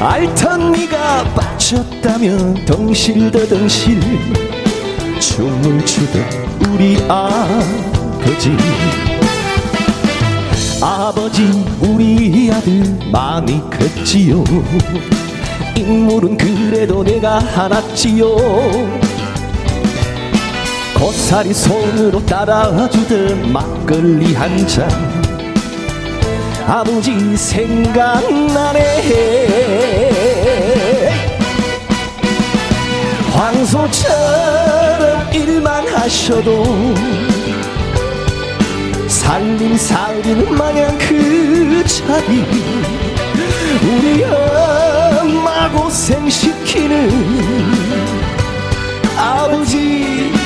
[0.00, 4.00] 알던 네가 빠졌다면 덩실더덩실.
[5.20, 6.24] 춤을 추던
[6.68, 8.56] 우리 아버지.
[10.82, 11.44] 아버지
[11.78, 14.42] 우리 아들 많이 컸지요.
[15.76, 19.09] 인물은 그래도 내가 하났지요
[21.00, 24.86] 고사리 손으로 따라주던 막걸리 한 잔.
[26.66, 28.80] 아버지 생각나네.
[33.32, 36.64] 황소처럼 일만 하셔도
[39.08, 42.44] 살림살이는 마냥 그 자리.
[43.82, 47.10] 우리 엄마 고생시키는
[49.16, 50.39] 아버지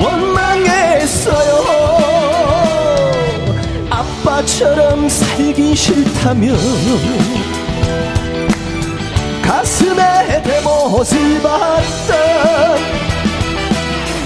[0.00, 1.52] 원망했어요.
[3.90, 6.56] 아빠처럼 살기 싫다면
[9.42, 13.02] 가슴에 대못을 봤던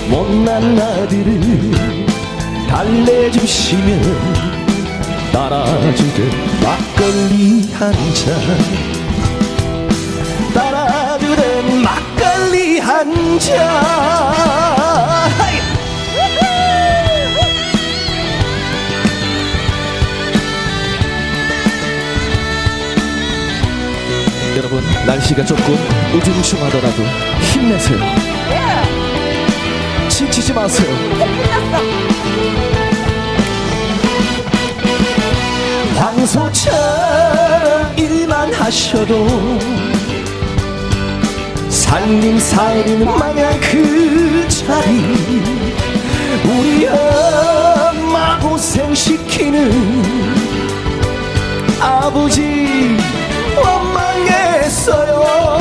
[0.08, 1.40] 못난 아들을
[2.68, 4.02] 달래주시면
[5.32, 6.30] 따라주던
[6.62, 8.34] 막걸리 한잔.
[10.54, 13.56] 따라주던 막걸리 한잔
[24.76, 25.74] 여러분 날씨가 조금
[26.14, 27.02] 우중충하더라도
[27.40, 27.98] 힘내세요.
[30.08, 30.90] 지치지 마세요.
[35.96, 39.26] 황소처럼 일만 하셔도
[41.70, 45.16] 살림살이는 마냥 그 자리.
[46.44, 49.72] 우리 엄마 고생시키는
[51.80, 52.96] 아버지
[53.56, 54.06] 원망
[54.86, 55.58] 했어요.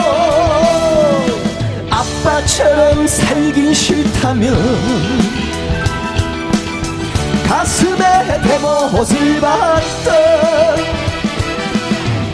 [1.90, 4.56] 아빠처럼 살긴 싫다면
[7.48, 10.16] 가슴에 대못을 봤던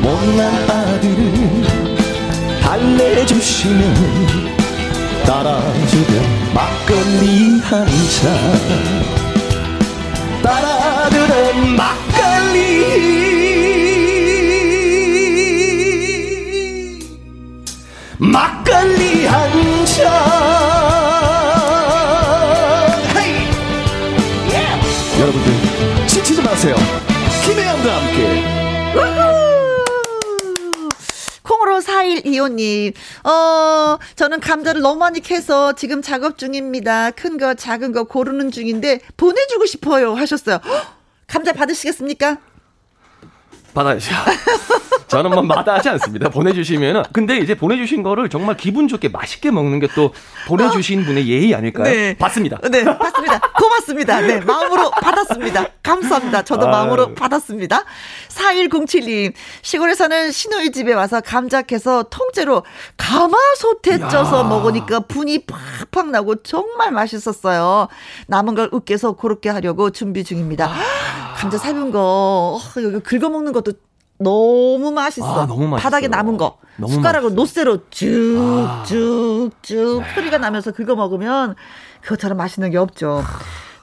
[0.01, 1.63] 못난 아들을
[2.61, 3.95] 달래주시면
[5.25, 8.21] 따라주던 막걸리 한잔
[10.43, 13.30] 따라주던 막걸리
[32.81, 37.11] 님, 어, 저는 감자를 너무 많이 캐서 지금 작업 중입니다.
[37.11, 40.13] 큰 거, 작은 거 고르는 중인데 보내주고 싶어요.
[40.15, 40.59] 하셨어요.
[40.63, 40.87] 헉,
[41.27, 42.37] 감자 받으시겠습니까?
[43.73, 44.11] 받아야죠.
[45.11, 46.29] 저는 뭐 마다하지 않습니다.
[46.29, 50.13] 보내주시면은 근데 이제 보내주신 거를 정말 기분 좋게 맛있게 먹는 게 또
[50.47, 51.83] 보내주신 분의 예의 아닐까요?
[51.83, 52.15] 네.
[52.17, 52.57] 받습니다.
[52.69, 53.39] 네, 받습니다.
[53.57, 54.21] 고맙습니다.
[54.21, 55.65] 네, 마음으로 받았습니다.
[55.83, 56.43] 감사합니다.
[56.43, 56.71] 저도 아유.
[56.71, 57.83] 마음으로 받았습니다.
[58.29, 62.63] 4107님, 시골에서는 시누이 집에 와서 감자 캐서 통째로
[62.97, 65.45] 가마솥에 쪄서 먹으니까 분이
[65.91, 67.87] 팍팍 나고 정말 맛있었어요.
[68.27, 70.67] 남은 걸 으깨서 고렇게 하려고 준비 중입니다.
[70.67, 71.33] 아.
[71.35, 73.73] 감자 삶은 거, 어, 여기 긁어 먹는 것도
[74.23, 75.41] 너무 맛있어.
[75.41, 75.81] 아, 너무 맛있어요.
[75.83, 76.57] 바닥에 남은 거.
[76.77, 77.33] 너무 숟가락으로 맛있어요.
[77.33, 77.35] 아.
[77.35, 78.83] 놋쇠로 네.
[78.87, 81.55] 쭉쭉쭉 소리가 나면서 긁어 먹으면
[82.01, 83.23] 그것처럼 맛있는 게 없죠.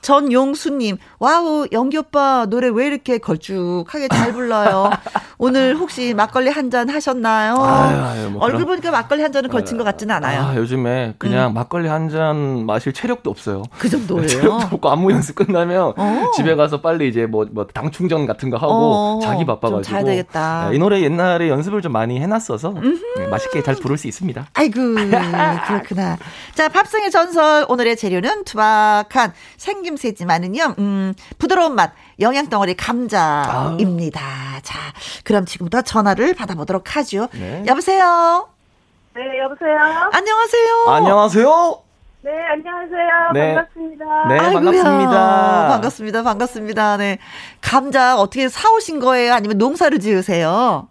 [0.01, 4.91] 전용수님, 와우, 영기 오빠 노래 왜 이렇게 걸쭉하게 잘 불러요?
[5.41, 7.55] 오늘 혹시 막걸리 한 잔 하셨나요?
[7.55, 10.41] 아유, 아유, 뭐 얼굴 그런- 보니까 막걸리 한 잔은 걸친 것 같지는 않아요.
[10.41, 10.45] 음.
[10.47, 13.63] 아, 요즘에 그냥 막걸리 한 잔 마실 체력도 없어요.
[13.79, 14.27] 그 정도예요.
[14.27, 16.31] 체력도 없고 안무 연습 끝나면 어.
[16.35, 19.93] 집에 가서 빨리 이제 뭐 뭐 당 충전 같은 거 하고 어, 자기 바빠가지고 좀
[19.93, 20.69] 자야 되겠다.
[20.71, 22.75] 네, 이 노래 옛날에 연습을 좀 많이 해놨어서
[23.19, 24.47] 네, 맛있게 잘 부를 수 있습니다.
[24.55, 24.81] 아이고,
[25.67, 26.19] 그렇구나.
[26.55, 27.65] 자, 팝송의 전설.
[27.69, 34.21] 오늘의 재료는 투박한 생김새지만은요, 음, 부드러운 맛, 영양덩어리 감자입니다.
[34.63, 34.79] 자,
[35.25, 37.29] 그럼 지금부터 전화를 받아보도록 하죠.
[37.33, 37.63] 네.
[37.67, 38.49] 여보세요?
[39.15, 39.77] 네, 여보세요?
[40.13, 40.85] 안녕하세요?
[40.89, 41.83] 안녕하세요.
[42.23, 43.33] 네, 안녕하세요.
[43.35, 43.55] 네.
[43.55, 44.05] 반갑습니다.
[44.29, 44.53] 네, 아이고야.
[44.53, 45.69] 반갑습니다.
[45.69, 46.23] 반갑습니다.
[46.25, 46.97] 반갑습니다.
[46.97, 47.19] 네.
[47.61, 49.35] 감자 어떻게 사오신 거예요?
[49.35, 50.89] 아니면 농사를 지으세요?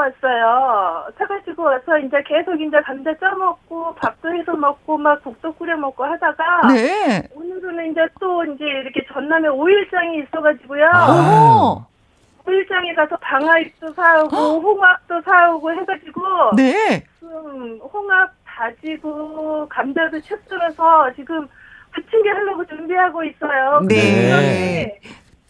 [0.00, 1.06] 왔어요.
[1.18, 6.68] 사가지고 와서 이제 계속 이제 감자 쪄먹고, 밥도 해서 먹고, 막 국도 끓여 먹고 하다가,
[6.68, 7.22] 네.
[7.34, 10.90] 오늘은 이제 또 이제 이렇게 전남에 오일장이 있어가지고요.
[11.08, 11.86] 어.
[12.46, 16.22] 오일장에 가서 방아잎도 사오고, 홍합도 사오고 해가지고,
[16.56, 17.04] 네.
[17.18, 21.46] 지금 홍합 다지고, 감자도 채 썰어서 지금
[21.92, 23.80] 부침개 하려고 준비하고 있어요.
[23.88, 24.98] 네.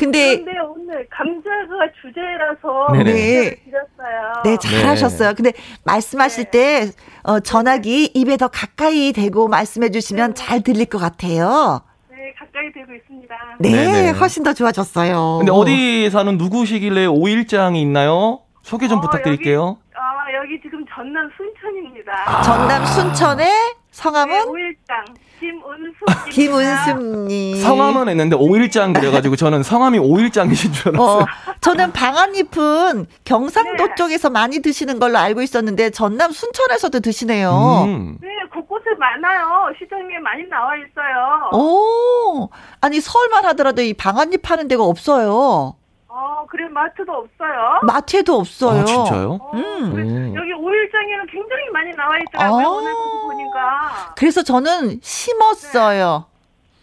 [0.01, 3.05] 근데 그런데 오늘 감자가 주제라서 네네.
[3.05, 4.43] 문제를 드렸어요.
[4.45, 5.35] 네, 잘하셨어요.
[5.35, 5.53] 근데
[5.85, 6.91] 말씀하실 때
[7.23, 11.83] 어, 전화기 입에 더 가까이 대고 말씀해 주시면 잘 들릴 것 같아요.
[12.11, 13.35] 네, 가까이 되고 있습니다.
[13.59, 14.11] 네, 네네.
[14.13, 15.37] 훨씬 더 좋아졌어요.
[15.41, 18.41] 근데 어디 사는 누구시길래 오일장이 있나요?
[18.63, 19.61] 소개 좀 어, 부탁드릴게요.
[19.61, 22.43] 여기, 아, 여기 지금 전남 순천입니다.
[22.43, 25.05] 전남 순천의 네, 성함은 오일장
[25.41, 25.95] 김은숙
[26.33, 27.57] 김은숙님.
[27.63, 31.19] 성함은 했는데 오일장 그래가지고 저는 성함이 오일장이신 줄 알았어요.
[31.21, 31.27] 어,
[31.61, 33.95] 저는 방아잎은 경상도 네.
[33.97, 37.85] 쪽에서 많이 드시는 걸로 알고 있었는데 전남 순천에서도 드시네요.
[37.87, 38.19] 음.
[38.23, 39.71] 네, 곳곳에 많아요.
[39.79, 41.51] 시장에 많이 나와 있어요.
[41.53, 42.49] 오,
[42.81, 45.75] 아니 서울만 하더라도 이 방아잎 파는 데가 없어요.
[46.21, 47.81] 어, 그래 마트도 없어요.
[47.83, 48.83] 마트에도 없어요.
[48.83, 49.39] 아, 진짜요?
[49.41, 50.35] 어, 음.
[50.37, 52.67] 여기 오일장에는 굉장히 많이 나와 있더라고요.
[52.67, 52.69] 아.
[52.69, 52.93] 오늘
[53.23, 54.15] 보니까.
[54.17, 56.27] 그래서 저는 심었어요.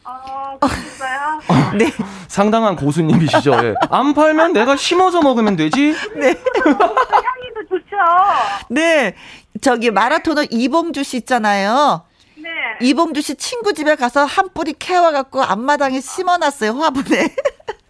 [0.04, 1.40] 아, 그랬어요?
[1.78, 1.92] 네.
[2.28, 3.52] 상당한 고수님이시죠.
[3.64, 3.76] 예.
[3.92, 5.94] 안 팔면 내가 심어서 먹으면 되지.
[6.16, 6.28] 네.
[6.66, 7.96] 향이도 좋죠.
[8.70, 9.14] 네.
[9.62, 12.06] 저기 마라토너 이봉주 씨 있잖아요.
[12.38, 12.50] 네.
[12.82, 17.36] 이봉주 씨 친구 집에 가서 한 뿌리 캐와갖고 앞마당에 심어놨어요, 화분에.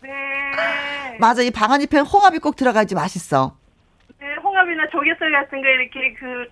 [0.08, 1.18] 네.
[1.20, 3.56] 맞아, 이 방아잎에 홍합이 꼭 들어가야지 맛있어.
[4.20, 6.48] 네, 홍합이나 조개살 같은 거 이렇게 그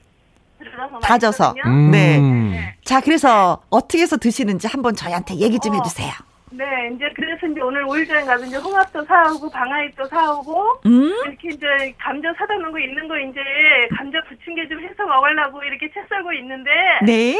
[0.59, 1.53] 들어서 다져서.
[1.53, 1.73] 맛있거든요.
[1.75, 1.91] 음.
[1.91, 2.75] 네.
[2.83, 5.77] 자, 그래서 어떻게 해서 드시는지 한번 저희한테 얘기 좀 어.
[5.77, 6.11] 해주세요.
[6.51, 11.11] 네, 이제 그래서 이제 오늘 오일장에 가서 이제 홍합도 사오고 방아잎도 사오고 음?
[11.25, 11.65] 이렇게 이제
[11.99, 13.39] 감자 사다 놓은 거 있는 거 이제
[13.97, 16.69] 감자 부침개 좀 해서 먹으려고 이렇게 채 썰고 있는데
[17.03, 17.35] 네.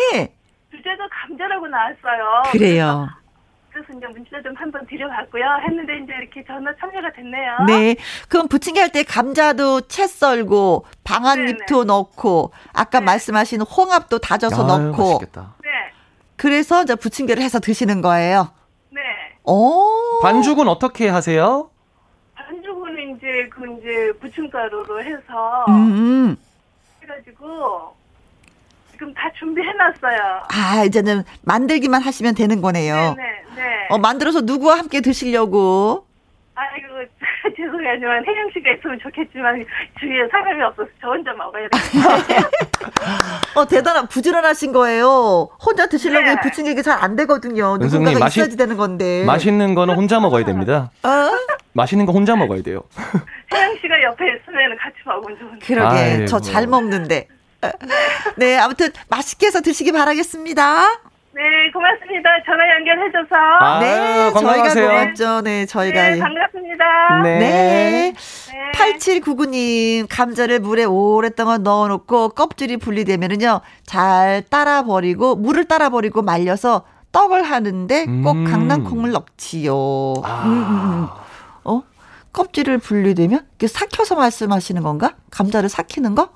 [0.72, 2.52] 주제가 감자라고 나왔어요.
[2.52, 3.08] 그래요.
[3.76, 5.44] 그래서 이제 문자 좀 한번 드려봤고요.
[5.68, 7.58] 했는데 이제 이렇게 전화 참여가 됐네요.
[7.68, 7.98] 네.
[8.30, 15.04] 그럼 부침개 할 때 감자도 채 썰고 방아잎도 넣고 아까 말씀하신 홍합도 다져서 아유, 넣고
[15.18, 15.56] 맛있겠다.
[15.62, 15.70] 네,
[16.38, 18.52] 그래서 이제 부침개를 해서 드시는 거예요.
[18.92, 19.02] 네.
[19.44, 20.20] 오.
[20.22, 21.70] 반죽은 어떻게 하세요?
[22.36, 26.38] 반죽은 이제 그 이제 부침가루로 해서 음.
[27.04, 27.94] 해가지고
[28.96, 30.44] 지금 다 준비해놨어요.
[30.50, 33.16] 아, 이제는 만들기만 하시면 되는 거네요.
[33.18, 33.24] 네,
[33.56, 33.88] 네.
[33.90, 36.06] 어, 만들어서 누구와 함께 드시려고?
[36.58, 36.88] 아이고
[37.58, 39.66] 죄송하지만 혜영 씨가 있으면 좋겠지만
[40.00, 41.78] 주위에 사람이 없어서 저 혼자 먹어야 돼.
[43.60, 45.50] 어, 대단한, 부지런하신 거예요.
[45.64, 46.36] 혼자 드시려고 네.
[46.42, 47.74] 부침개가 잘안 되거든요.
[47.82, 49.26] 은숙님, 누군가가 맛이- 있어야지 되는 건데.
[49.26, 50.92] 맛있는 거는 혼자 먹어야 됩니다.
[51.04, 51.10] 어?
[51.74, 52.84] 맛있는 거 혼자 먹어야 돼요.
[53.54, 55.66] 혜영 씨가 옆에 있으면 같이 먹으면 좋은데.
[55.66, 55.96] 그러게.
[55.98, 56.26] 아이고.
[56.28, 57.28] 저잘 먹는데.
[58.38, 61.02] 네, 아무튼 맛있게 해서 드시기 바라겠습니다.
[61.36, 61.42] 네,
[61.74, 62.30] 고맙습니다.
[62.46, 63.36] 전화 연결해줘서.
[63.36, 64.74] 아, 네, 건강하세요.
[64.74, 65.42] 저희가 고맙죠.
[65.42, 66.10] 네, 저희가.
[66.10, 67.22] 네, 반갑습니다.
[67.24, 67.40] 네.
[67.40, 68.14] 네.
[68.54, 68.72] 네.
[68.72, 77.44] 8799님, 감자를 물에 오랫동안 넣어놓고 껍질이 분리되면은요, 잘 따라 버리고, 물을 따라 버리고 말려서 떡을
[77.44, 78.46] 하는데 꼭 음.
[78.46, 79.74] 강낭콩을 넣지요.
[80.24, 80.44] 아.
[80.46, 81.08] 음, 음, 음.
[81.66, 81.84] 어?
[82.32, 85.16] 껍질을 분리되면 이게 삭혀서 말씀하시는 건가?
[85.32, 86.30] 감자를 삭히는 거?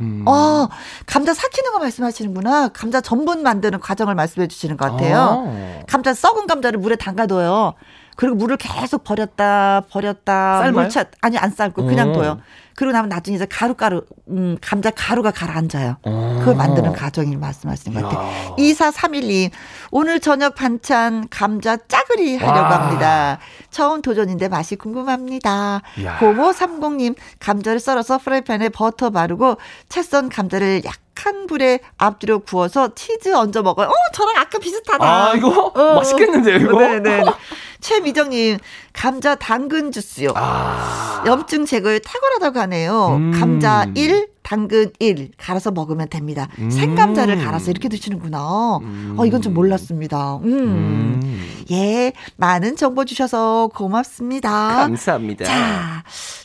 [0.00, 0.24] 음.
[0.26, 0.68] 어,
[1.06, 2.68] 감자 삭히는 거 말씀하시는구나.
[2.68, 5.44] 감자 전분 만드는 과정을 말씀해 주시는 것 같아요.
[5.46, 5.82] 아.
[5.86, 7.74] 감자 썩은 감자를 물에 담가둬요.
[8.16, 10.72] 그리고 물을 계속 버렸다 버렸다 삶아요?
[10.72, 12.12] 물차 아니 안 삶고 그냥 어.
[12.12, 12.40] 둬요.
[12.78, 15.96] 그리고 나면 나중에 이제 가루가루 음 감자 가루가 가라앉아요.
[16.04, 16.36] 어.
[16.38, 18.54] 그걸 만드는 과정을 말씀하시는 것 같아요.
[18.56, 19.50] 2431님
[19.90, 22.86] 오늘 저녁 반찬 감자 짜글이 하려고 와.
[22.86, 23.38] 합니다.
[23.72, 25.82] 처음 도전인데 맛이 궁금합니다.
[26.04, 26.18] 야.
[26.20, 29.56] 고모 30님 감자를 썰어서 프라이팬에 버터 바르고
[29.88, 33.88] 채썬 감자를 약한 불에 앞뒤로 구워서 치즈 얹어 먹어요.
[33.88, 35.04] 어 저랑 아까 비슷하다.
[35.04, 35.94] 아, 이거 어.
[35.96, 36.78] 맛있겠는데요, 이거?
[36.78, 37.24] 네네.
[37.80, 38.58] 최미정님,
[38.92, 40.32] 감자 당근 주스요.
[40.34, 41.22] 아.
[41.26, 43.16] 염증 제거에 탁월하다고 하네요.
[43.16, 43.32] 음.
[43.32, 46.48] 감자 1, 당근 1 갈아서 먹으면 됩니다.
[46.58, 46.70] 음.
[46.70, 48.38] 생감자를 갈아서 이렇게 드시는구나.
[48.40, 50.36] 어, 이건 좀 몰랐습니다.
[50.38, 51.20] 음.
[51.22, 51.48] 음.
[51.70, 54.50] 예, 많은 정보 주셔서 고맙습니다.
[54.50, 55.44] 감사합니다.
[55.44, 56.04] 자,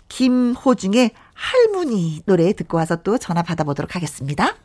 [0.10, 4.56] 김호중의 할머니 노래 듣고 와서 또 전화 받아보도록 하겠습니다.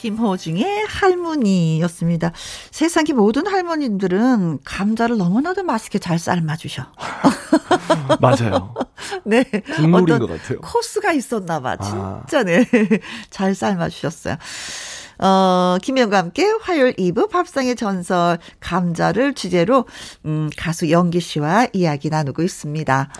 [0.00, 2.32] 김호중의 할머니였습니다.
[2.70, 6.86] 세상의 모든 할머님들은 감자를 너무나도 맛있게 잘 삶아주셔.
[8.20, 8.74] 맞아요.
[9.24, 9.44] 네.
[9.74, 10.60] 국물인 어떤 것 같아요.
[10.60, 11.76] 코스가 있었나 봐.
[11.80, 12.22] 아.
[12.28, 12.64] 진짜 네.
[13.30, 14.36] 잘 삶아주셨어요.
[15.20, 19.84] 어, 김혜영과 함께 화요일 2부 밥상의 전설 감자를 주제로
[20.26, 23.10] 음, 가수 영기 씨와 이야기 나누고 있습니다.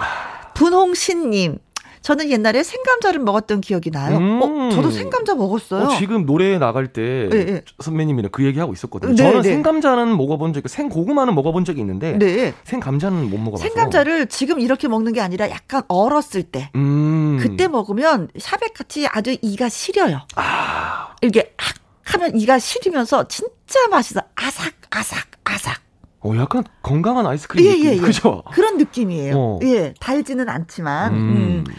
[0.54, 1.58] 분홍신님.
[2.02, 4.16] 저는 옛날에 생감자를 먹었던 기억이 나요.
[4.18, 4.40] 음.
[4.42, 5.84] 어, 저도 생감자 먹었어요.
[5.84, 7.62] 어, 지금 노래 나갈 때 네, 네.
[7.80, 9.12] 선배님이랑 그 얘기 하고 있었거든요.
[9.12, 9.48] 네, 저는 네.
[9.50, 12.54] 생감자는 먹어본 적, 생고구마는 먹어본 적이 있는데 네.
[12.64, 13.62] 생감자는 못 먹어봐서.
[13.62, 16.70] 생감자를 지금 이렇게 먹는 게 아니라 약간 얼었을 때.
[16.74, 17.38] 음.
[17.40, 20.20] 그때 먹으면 샤벳같이 아주 이가 시려요.
[20.36, 21.14] 아.
[21.20, 21.74] 이렇게 악
[22.14, 24.20] 하면 이가 시리면서 진짜 맛있어.
[24.34, 25.87] 아삭 아삭 아삭.
[26.20, 27.86] 어, 약간 건강한 아이스크림 예, 느낌.
[27.86, 28.00] 예, 예.
[28.00, 28.42] 그죠?
[28.52, 29.34] 그런 느낌이에요.
[29.36, 29.58] 어.
[29.62, 31.14] 예, 달지는 않지만.
[31.14, 31.64] 음.
[31.68, 31.74] 음.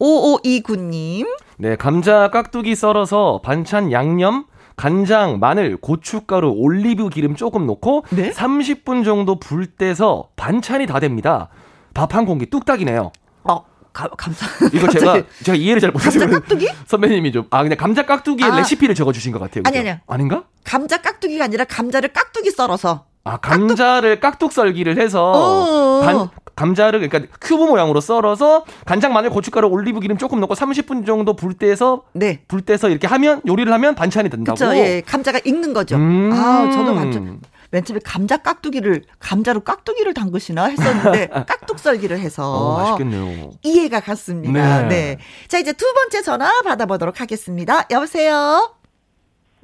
[0.00, 1.26] 5529님.
[1.58, 4.44] 네, 감자 깍두기 썰어서 반찬 양념,
[4.76, 8.30] 간장, 마늘, 고춧가루, 올리브 기름 조금 넣고 네?
[8.30, 11.48] 30분 정도 불 떼서 반찬이 다 됩니다.
[11.94, 13.10] 밥 한 공기 뚝딱이네요.
[13.42, 14.46] 어, 가, 감사.
[14.72, 16.68] 이거 제가 갑자기 제가 이해를 잘 못해서 감자 깍두기?
[16.86, 18.56] 선배님이 좀아 그냥 감자 깍두기의 아.
[18.58, 19.64] 레시피를 적어 주신 것 같아요.
[19.66, 19.78] 아니?
[19.78, 19.98] 아니요.
[20.06, 20.44] 아닌가?
[20.62, 23.06] 감자 깍두기가 아니라 감자를 깍두기 썰어서.
[23.28, 26.00] 아 감자를 깍둑 썰기를 해서 어.
[26.00, 31.36] 간, 감자를 그러니까 큐브 모양으로 썰어서 간장, 마늘, 고춧가루, 올리브 기름 조금 넣고 30분 정도
[31.36, 32.40] 불 떼서 네.
[32.48, 34.54] 불 떼서 이렇게 하면 요리를 하면 반찬이 된다고.
[34.56, 34.74] 그쵸.
[34.74, 35.96] 예, 감자가 익는 거죠.
[35.96, 36.30] 음.
[36.32, 37.40] 아, 저도 완전
[37.70, 43.50] 맨 처음에 감자 깍두기를 감자로 깍두기를 담그시나 했었는데 깍둑 썰기를 해서 어, 맛있겠네요.
[43.62, 44.82] 이해가 갔습니다.
[44.82, 44.88] 네.
[44.88, 45.18] 네.
[45.48, 47.86] 자, 이제 두 번째 전화 받아보도록 하겠습니다.
[47.90, 48.77] 여보세요?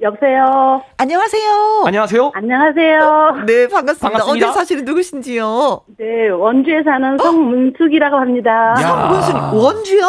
[0.09, 0.83] 여보세요.
[0.97, 1.83] 안녕하세요.
[1.87, 2.31] 안녕하세요.
[2.35, 3.43] 안녕하세요.
[3.47, 4.09] 네, 반갑습니다.
[4.09, 4.49] 반갑습니다.
[4.49, 5.81] 어디 사시는 누구신지요?
[5.97, 8.75] 네, 원주에 사는 성문숙이라고 합니다.
[8.81, 8.85] 야.
[8.85, 10.05] 성문순 원주요?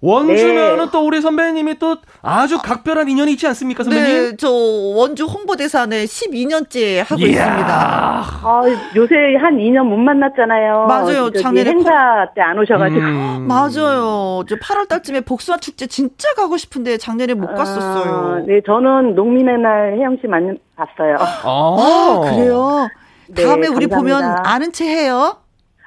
[0.00, 0.90] 원주면은 네.
[0.92, 4.04] 또 우리 선배님이 또 아주 각별한 인연이 있지 않습니까, 선배님?
[4.30, 7.28] 네, 저 원주 홍보대사네 12년째 하고 이야.
[7.44, 8.24] 있습니다.
[8.42, 8.62] 아,
[8.94, 10.86] 요새 한 2년 못 만났잖아요.
[10.86, 11.30] 맞아요.
[11.32, 11.90] 작년에 행사
[12.34, 13.00] 때 안 오셔가지고.
[13.00, 13.46] 음.
[13.48, 14.44] 맞아요.
[14.48, 18.44] 저 8월 달쯤에 복숭아 축제 진짜 가고 싶은데 작년에 못 아, 갔었어요.
[18.46, 21.16] 네, 저는 농민의 날 혜영 씨 만, 봤어요.
[21.18, 22.88] 아, 아, 그래요?
[23.28, 24.50] 네, 다음에 우리 보면 감사합니다.
[24.50, 25.38] 아는 체 해요.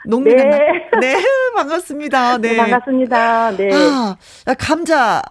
[0.06, 0.50] 농민의 네.
[0.50, 0.90] 날.
[1.02, 1.16] 네,
[1.56, 2.38] 반갑습니다.
[2.40, 2.52] 네.
[2.52, 3.52] 네, 반갑습니다.
[3.58, 3.70] 네.
[3.74, 4.16] 아,
[4.58, 5.22] 감자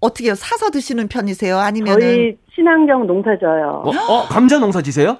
[0.00, 0.34] 어떻게 해요?
[0.34, 1.58] 사서 드시는 편이세요?
[1.58, 3.82] 아니면은 저희 친환경 농사 져요.
[3.84, 5.18] 어, 어, 감자 농사 지세요?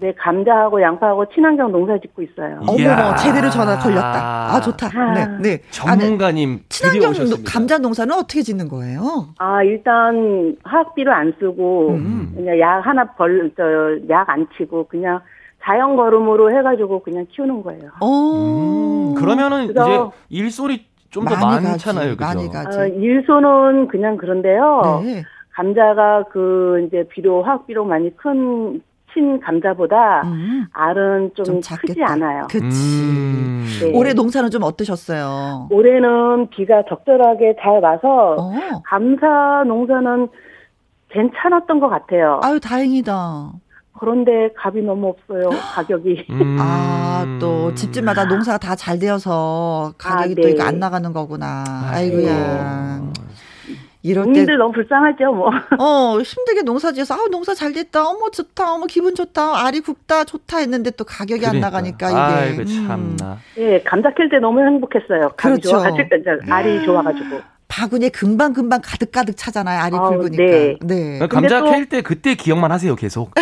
[0.00, 2.60] 네, 감자하고 양파하고 친환경 농사 짓고 있어요.
[2.68, 3.16] 어머머.
[3.16, 4.54] 제대로 전화 걸렸다.
[4.54, 4.86] 아, 좋다.
[4.94, 5.12] 아.
[5.12, 5.22] 네, 네.
[5.24, 5.62] 아, 네.
[5.70, 7.50] 전문가님 친환경 드디어 오셨습니다.
[7.52, 9.30] 감자 농사는 어떻게 짓는 거예요?
[9.38, 12.32] 아, 일단 화학비를 안 쓰고 음.
[12.36, 13.64] 그냥 약 하나 벌, 저,
[14.08, 15.18] 약 안 치고 그냥
[15.68, 17.90] 자연 거름으로 해가지고 그냥 키우는 거예요.
[18.00, 19.10] 오.
[19.10, 19.74] 음, 그러면은 이제
[20.30, 22.80] 일소리 좀더 많이 많잖아요, 그죠?
[22.80, 25.02] 어, 일소는 그냥 그런데요.
[25.04, 25.22] 네.
[25.52, 28.80] 감자가 그 이제 비료 화학비로 많이 큰
[29.14, 32.12] 친 감자보다 음, 알은 좀, 좀 크지 작겠다.
[32.12, 32.46] 않아요.
[32.50, 33.02] 그치.
[33.02, 33.64] 음.
[33.80, 33.92] 네.
[33.98, 35.68] 올해 농사는 좀 어떠셨어요?
[35.70, 38.52] 올해는 비가 적절하게 잘 와서 어.
[38.84, 40.28] 감사 농사는
[41.10, 42.40] 괜찮았던 것 같아요.
[42.42, 43.52] 아유, 다행이다.
[43.98, 45.50] 그런데 값이 너무 없어요.
[45.74, 46.26] 가격이.
[46.30, 46.56] 음.
[46.60, 50.50] 아, 또 집집마다 농사가 다 잘 되어서 가격이 아, 또 네.
[50.54, 51.64] 이거 안 나가는 거구나.
[51.90, 53.02] 아이고야.
[54.02, 55.50] 이럴 때 국민들 너무 불쌍하죠, 뭐.
[55.78, 58.06] 어, 힘들게 농사 지어서, 아 농사 잘 됐다.
[58.06, 58.72] 어머, 좋다.
[58.72, 59.66] 어머, 기분 좋다.
[59.66, 60.24] 알이 굵다.
[60.24, 61.66] 좋다 했는데 또 가격이 안 그러니까.
[61.68, 62.16] 나가니까 이게.
[62.18, 62.86] 아이고 음.
[62.86, 63.38] 참나.
[63.58, 65.30] 예, 감자 캘 때 너무 행복했어요.
[65.36, 65.70] 감이 그렇죠.
[65.70, 66.08] 좋아가지고,
[66.46, 67.40] 저, 알이 좋아 가지고.
[67.66, 69.80] 바구니에 금방 금방 가득 가득 차잖아요.
[69.82, 70.42] 알이 굵으니까.
[70.42, 70.76] 네.
[70.80, 71.18] 네.
[71.28, 73.32] 감자 또- 캘때 그때 기억만 하세요, 계속.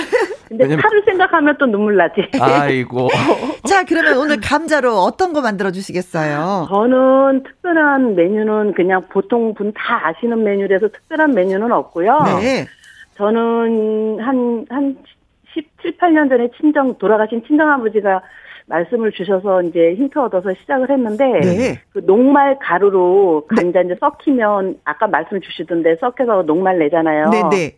[0.48, 2.22] 근데 왜냐면- 차를 생각하면 또 눈물 나지.
[2.40, 3.08] 아이고.
[3.68, 6.66] 자, 그러면 오늘 감자로 어떤 거 만들어 주시겠어요?
[6.68, 12.18] 저는 특별한 메뉴는 그냥 보통 분 다 아시는 메뉴라서 특별한 메뉴는 없고요.
[12.40, 12.66] 네.
[13.16, 14.96] 저는 한, 한
[15.54, 18.22] 17, 8년 전에 친정, 돌아가신 친정아버지가
[18.66, 21.80] 말씀을 주셔서 이제 힌트 얻어서 시작을 했는데, 네.
[21.92, 27.30] 그 녹말 가루로 감자 이제 썩히면, 아까 말씀 주시던데 썩혀서 녹말 내잖아요.
[27.30, 27.76] 네, 네.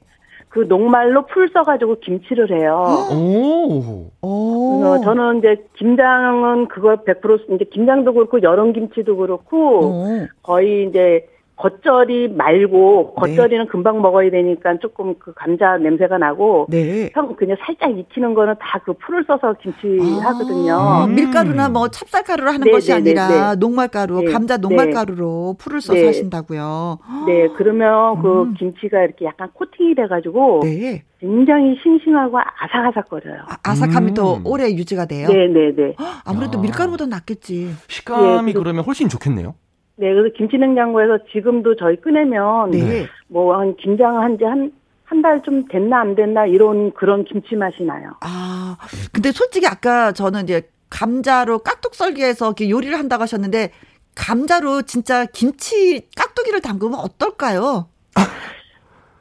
[0.59, 2.85] 그 녹말로 풀 써가지고 김치를 해요.
[3.13, 4.11] 오.
[4.23, 4.81] 오.
[4.81, 10.27] 그래서 저는 이제 김장은 그걸 100% 이제 김장도 그렇고 여름 김치도 그렇고 오.
[10.43, 11.29] 거의 이제
[11.59, 13.35] 겉절이 말고 네.
[13.37, 17.11] 겉절이는 금방 먹어야 되니까 조금 그 감자 냄새가 나고 네.
[17.15, 21.07] 형 그냥 살짝 익히는 거는 다 그 풀을 써서 김치 아, 하거든요.
[21.09, 23.57] 밀가루나 뭐 찹쌀가루로 하는 네, 것이 네, 네, 아니라 네.
[23.59, 24.61] 녹말가루, 네, 감자 네.
[24.63, 26.07] 녹말가루로 풀을 써서 네.
[26.07, 26.99] 하신다고요.
[27.27, 28.55] 네, 그러면 그 음.
[28.55, 31.03] 김치가 이렇게 약간 코팅이 돼가지고 네.
[31.19, 33.43] 굉장히 싱싱하고 아삭아삭거려요.
[33.49, 34.15] 아, 아삭함이 음.
[34.15, 35.29] 더 오래 유지가 돼요.
[35.29, 35.95] 네, 네, 네.
[36.25, 36.63] 아무래도 야.
[36.63, 37.71] 밀가루보다 낫겠지.
[37.89, 39.55] 식감이 예, 그리고- 그러면 훨씬 좋겠네요.
[40.01, 43.07] 네, 그래서 김치냉장고에서 지금도 저희 꺼내면 네.
[43.29, 44.73] 뭐한 김장 한 지 한
[45.05, 48.11] 한달좀 됐나 안 됐나 이런 그런 김치 맛이 나요.
[48.21, 48.77] 아,
[49.11, 53.73] 근데 솔직히 아까 저는 이제 감자로 깍둑 썰기해서 이렇게 요리를 한다고 하셨는데
[54.15, 57.89] 감자로 진짜 김치 깍두기를 담그면 어떨까요?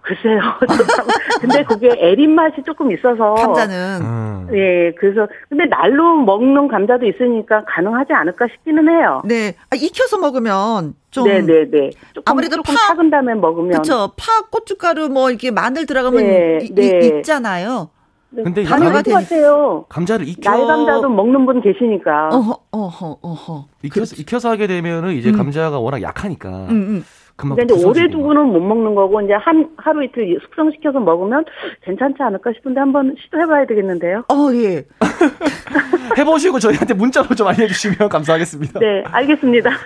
[0.08, 0.40] 글쎄요.
[1.42, 4.48] 근데 그게 애린 맛이 조금 있어서 감자는 음.
[4.54, 9.22] 예, 그래서 근데 날로 먹는 감자도 있으니까 가능하지 않을까 싶기는 해요.
[9.26, 11.90] 네 아, 익혀서 먹으면 좀 네, 네, 네.
[12.14, 16.60] 조금 아무래도 조금 파- 식은 다음에 먹으면 그쵸 파 고춧가루 뭐 이렇게 마늘 들어가면 네,
[16.62, 17.00] 이- 이- 네.
[17.08, 17.90] 익잖아요.
[18.30, 19.86] 네, 근데 가능할 감- 것 같아요.
[19.90, 22.30] 감자를 익혀 날 감자도 먹는 분 계시니까.
[22.32, 23.66] 어허 어허 어허.
[23.84, 25.38] 익혀서, 익혀서 하게 되면은 이제 음.
[25.38, 27.04] 감자가 워낙 약하니까 음, 음.
[27.38, 28.12] 금방 근데 이제 오래 부서지고.
[28.18, 31.46] 두고는 못 먹는 거고 이제 한 하루 이틀 숙성시켜서 먹으면
[31.84, 34.24] 괜찮지 않을까 싶은데 한번 시도해봐야 되겠는데요.
[34.30, 34.84] 어 예.
[36.18, 38.80] 해보시고 저희한테 문자로 좀 알려주시면 감사하겠습니다.
[38.80, 39.70] 네, 알겠습니다.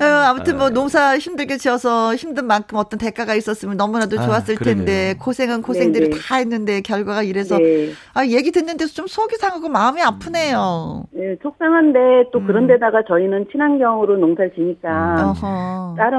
[0.00, 4.84] 어, 아무튼 뭐 농사 힘들게 지어서 힘든 만큼 어떤 대가가 있었으면 너무나도 아, 좋았을 그러네요.
[4.84, 6.20] 텐데 고생은 고생들이 네네.
[6.20, 7.90] 다 했는데 결과가 이래서 네.
[8.12, 11.04] 아 얘기 듣는 데서 좀 속이 상하고 마음이 아프네요.
[11.12, 12.46] 네, 속상한데 또 음.
[12.46, 15.94] 그런데다가 저희는 친환경으로 농사를 지니까 어허.
[15.96, 16.13] 다른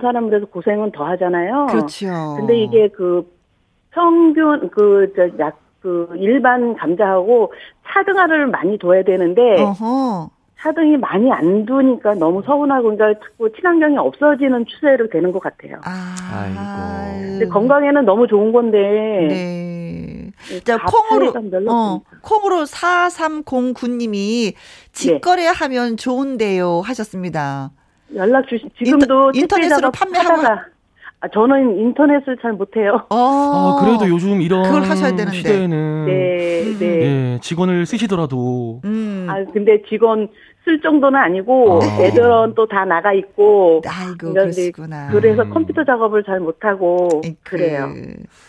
[0.00, 1.66] 사람들에서 고생은 더 하잖아요.
[1.70, 2.36] 그렇죠.
[2.38, 3.30] 근데 이게 그
[3.90, 7.52] 평균 그저약 그 일반 감자하고
[7.86, 10.30] 차등화를 많이 둬야 되는데 어허.
[10.58, 15.78] 차등이 많이 안 두니까 너무 서운하고 그러니까 자꾸 친환경이 없어지는 추세로 되는 것 같아요.
[15.84, 16.14] 아.
[16.32, 17.28] 아이고.
[17.38, 18.78] 근데 건강에는 너무 좋은 건데
[19.28, 20.30] 네.
[20.64, 21.32] 자, 다 콩으로,
[21.68, 22.02] 어.
[22.22, 24.54] 콩으로 4309님이
[24.92, 27.70] 직거래 하면 좋은데요 하셨습니다.
[28.14, 30.42] 연락 주시 지금도 인터- 인터넷으로 판매하고
[31.20, 33.06] 아, 저는 인터넷을 잘 못해요.
[33.08, 33.16] 어.
[33.16, 35.32] 아, 그래도 요즘 이런 그걸 하셔야 되는데.
[35.38, 36.86] 시대에는 네, 네.
[37.34, 39.26] 예, 직원을 쓰시더라도 음.
[39.30, 40.28] 아 근데 직원
[40.64, 42.00] 쓸 정도는 아니고 아.
[42.02, 45.10] 애들은 또 다 나가 있고 아이고, 그러시구나.
[45.12, 45.50] 그래서 음.
[45.50, 47.88] 컴퓨터 작업을 잘 못하고 그- 그래요.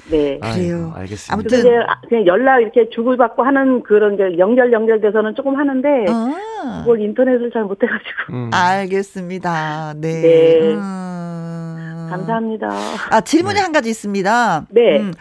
[0.09, 0.39] 네.
[0.39, 0.93] 그래요.
[0.95, 1.33] 알겠습니다.
[1.33, 6.79] 아무튼- 그냥 연락 이렇게 주고받고 하는 그런 게 연결 연결돼서는 조금 하는데 아.
[6.85, 8.49] 그걸 인터넷을 잘 못해가지고 음.
[8.55, 9.93] 알겠습니다.
[9.97, 10.21] 네.
[10.21, 10.73] 네.
[10.73, 12.07] 음.
[12.09, 12.69] 감사합니다.
[13.11, 14.65] 아, 질문이 한 가지 있습니다.
[14.69, 14.99] 네.
[15.01, 15.11] 음.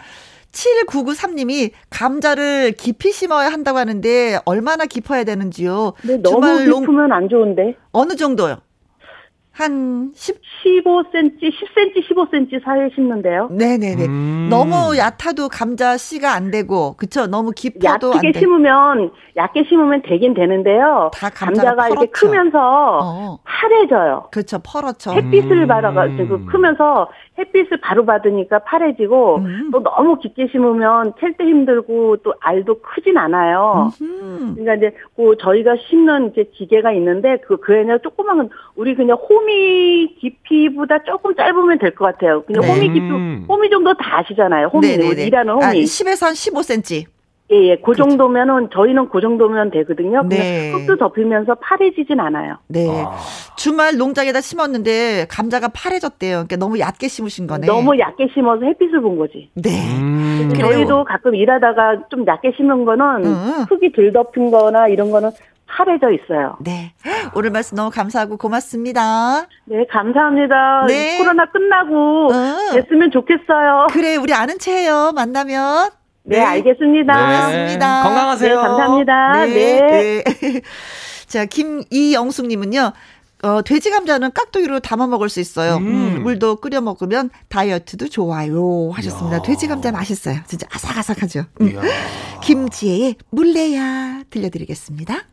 [0.55, 5.95] 7993님이 감자를 깊이 심어야 한다고 하는데 얼마나 깊어야 되는지요?
[6.01, 8.57] 근데 너무 주말 농- 깊으면 안 좋은데 어느 정도요?
[9.57, 10.41] 한 10?
[10.65, 13.49] 15cm, 10cm, 15cm 사이에 심는데요.
[13.53, 14.05] 네네네.
[14.07, 14.49] 음.
[14.51, 17.29] 너무 얕아도 감자 씨가 안 되고, 그쵸?
[17.29, 18.41] 너무 깊어도 안 얕게 돼.
[18.41, 21.13] 심으면 얕게 심으면 되긴 되는데요.
[21.15, 22.11] 다 감자가 감자가 이렇게.
[22.11, 22.59] 크면서
[23.01, 23.39] 어.
[23.45, 24.29] 파래져요.
[24.33, 24.59] 그렇죠.
[24.59, 25.13] 퍼렇죠.
[25.13, 25.69] 햇빛을 음.
[25.69, 27.09] 받아가지고 크면서
[27.39, 29.71] 햇빛을 바로 받으니까 파래지고 음.
[29.73, 33.91] 또 너무 깊게 심으면 캘 때 힘들고 또 알도 크진 않아요.
[34.01, 34.55] 음.
[34.57, 41.03] 그러니까 이제 그 저희가 심는 이제 기계가 있는데 그 그애는 조그만 우리 그냥 호미 깊이보다
[41.05, 42.43] 조금 짧으면 될 것 같아요.
[42.45, 42.69] 그냥 네.
[42.69, 43.45] 호미 깊이 음.
[43.49, 44.69] 호미 정도 다 아시잖아요.
[44.69, 45.65] 호미 우리 일하는 호미.
[45.65, 47.07] 아, 10에서 한 15cm.
[47.55, 47.77] 예, 예.
[47.77, 50.23] 그 정도면은 저희는 그 정도면 되거든요.
[50.29, 50.73] 네.
[50.73, 52.57] 흙도 덮이면서 파래지진 않아요.
[52.67, 52.89] 네.
[52.91, 53.17] 아.
[53.57, 56.33] 주말 농장에다 심었는데 감자가 파래졌대요.
[56.33, 57.67] 그러니까 너무 얕게 심으신 거네.
[57.67, 59.51] 너무 얕게 심어서 햇빛을 본 거지.
[59.55, 59.71] 네.
[59.97, 60.53] 음.
[60.59, 63.67] 저희도 가끔 일하다가 좀 얕게 심은 거는 응.
[63.69, 65.31] 흙이 덜 덮인 거나 이런 거는
[65.67, 66.57] 파래져 있어요.
[66.61, 66.93] 네.
[67.35, 69.47] 오늘 말씀 너무 감사하고 고맙습니다.
[69.65, 70.87] 네, 감사합니다.
[70.87, 71.19] 네.
[71.19, 72.75] 코로나 끝나고 응.
[72.75, 73.87] 됐으면 좋겠어요.
[73.91, 75.13] 그래, 우리 아는 체해요.
[75.15, 76.04] 만나면.
[76.25, 77.15] 네, 알겠습니다.
[77.15, 77.37] 네.
[77.37, 78.03] 고맙습니다.
[78.03, 78.49] 건강하세요.
[78.49, 79.47] 네, 감사합니다.
[79.47, 80.25] 네.
[80.25, 80.61] 네.
[81.29, 82.93] 자, 김이영숙님은요.
[83.43, 85.77] 어, 돼지 감자는 깍두기로 담아 먹을 수 있어요.
[85.77, 86.23] 음.
[86.23, 88.91] 물도 끓여 먹으면 다이어트도 좋아요.
[88.95, 89.43] 하셨습니다.
[89.43, 90.39] 돼지 감자 맛있어요.
[90.47, 91.45] 진짜 아삭아삭하죠.
[91.61, 91.79] 음.
[92.43, 95.25] 김지혜의 물레야 들려드리겠습니다.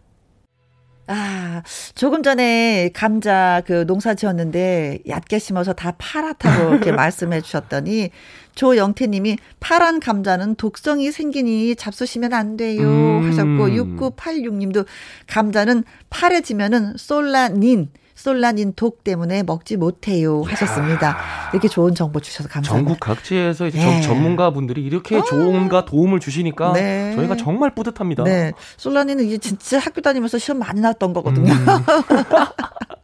[1.08, 1.62] 아,
[1.96, 8.12] 조금 전에 감자 그 농사 지었는데 얕게 심어서 다 파랗다고 이렇게 말씀해 주셨더니
[8.56, 13.28] 조영태 님이 파란 감자는 독성이 생기니 잡수시면 안 돼요 음.
[13.28, 14.86] 하셨고 6986 님도
[15.28, 17.90] 감자는 파래지면은 솔라닌
[18.22, 21.18] 솔라닌 독 때문에 먹지 못해요 하셨습니다.
[21.54, 22.88] 이렇게 좋은 정보 주셔서 감사합니다.
[22.88, 24.02] 전국 각지에서 이제 네.
[24.02, 25.24] 전문가분들이 이렇게 어.
[25.24, 27.16] 좋은가 도움을 주시니까 네.
[27.16, 28.24] 저희가 정말 뿌듯합니다.
[28.24, 28.52] 네.
[28.78, 31.52] 솔라닌은 이제 진짜 학교 다니면서 시험 많이 나왔던 거거든요.
[31.52, 31.66] 음.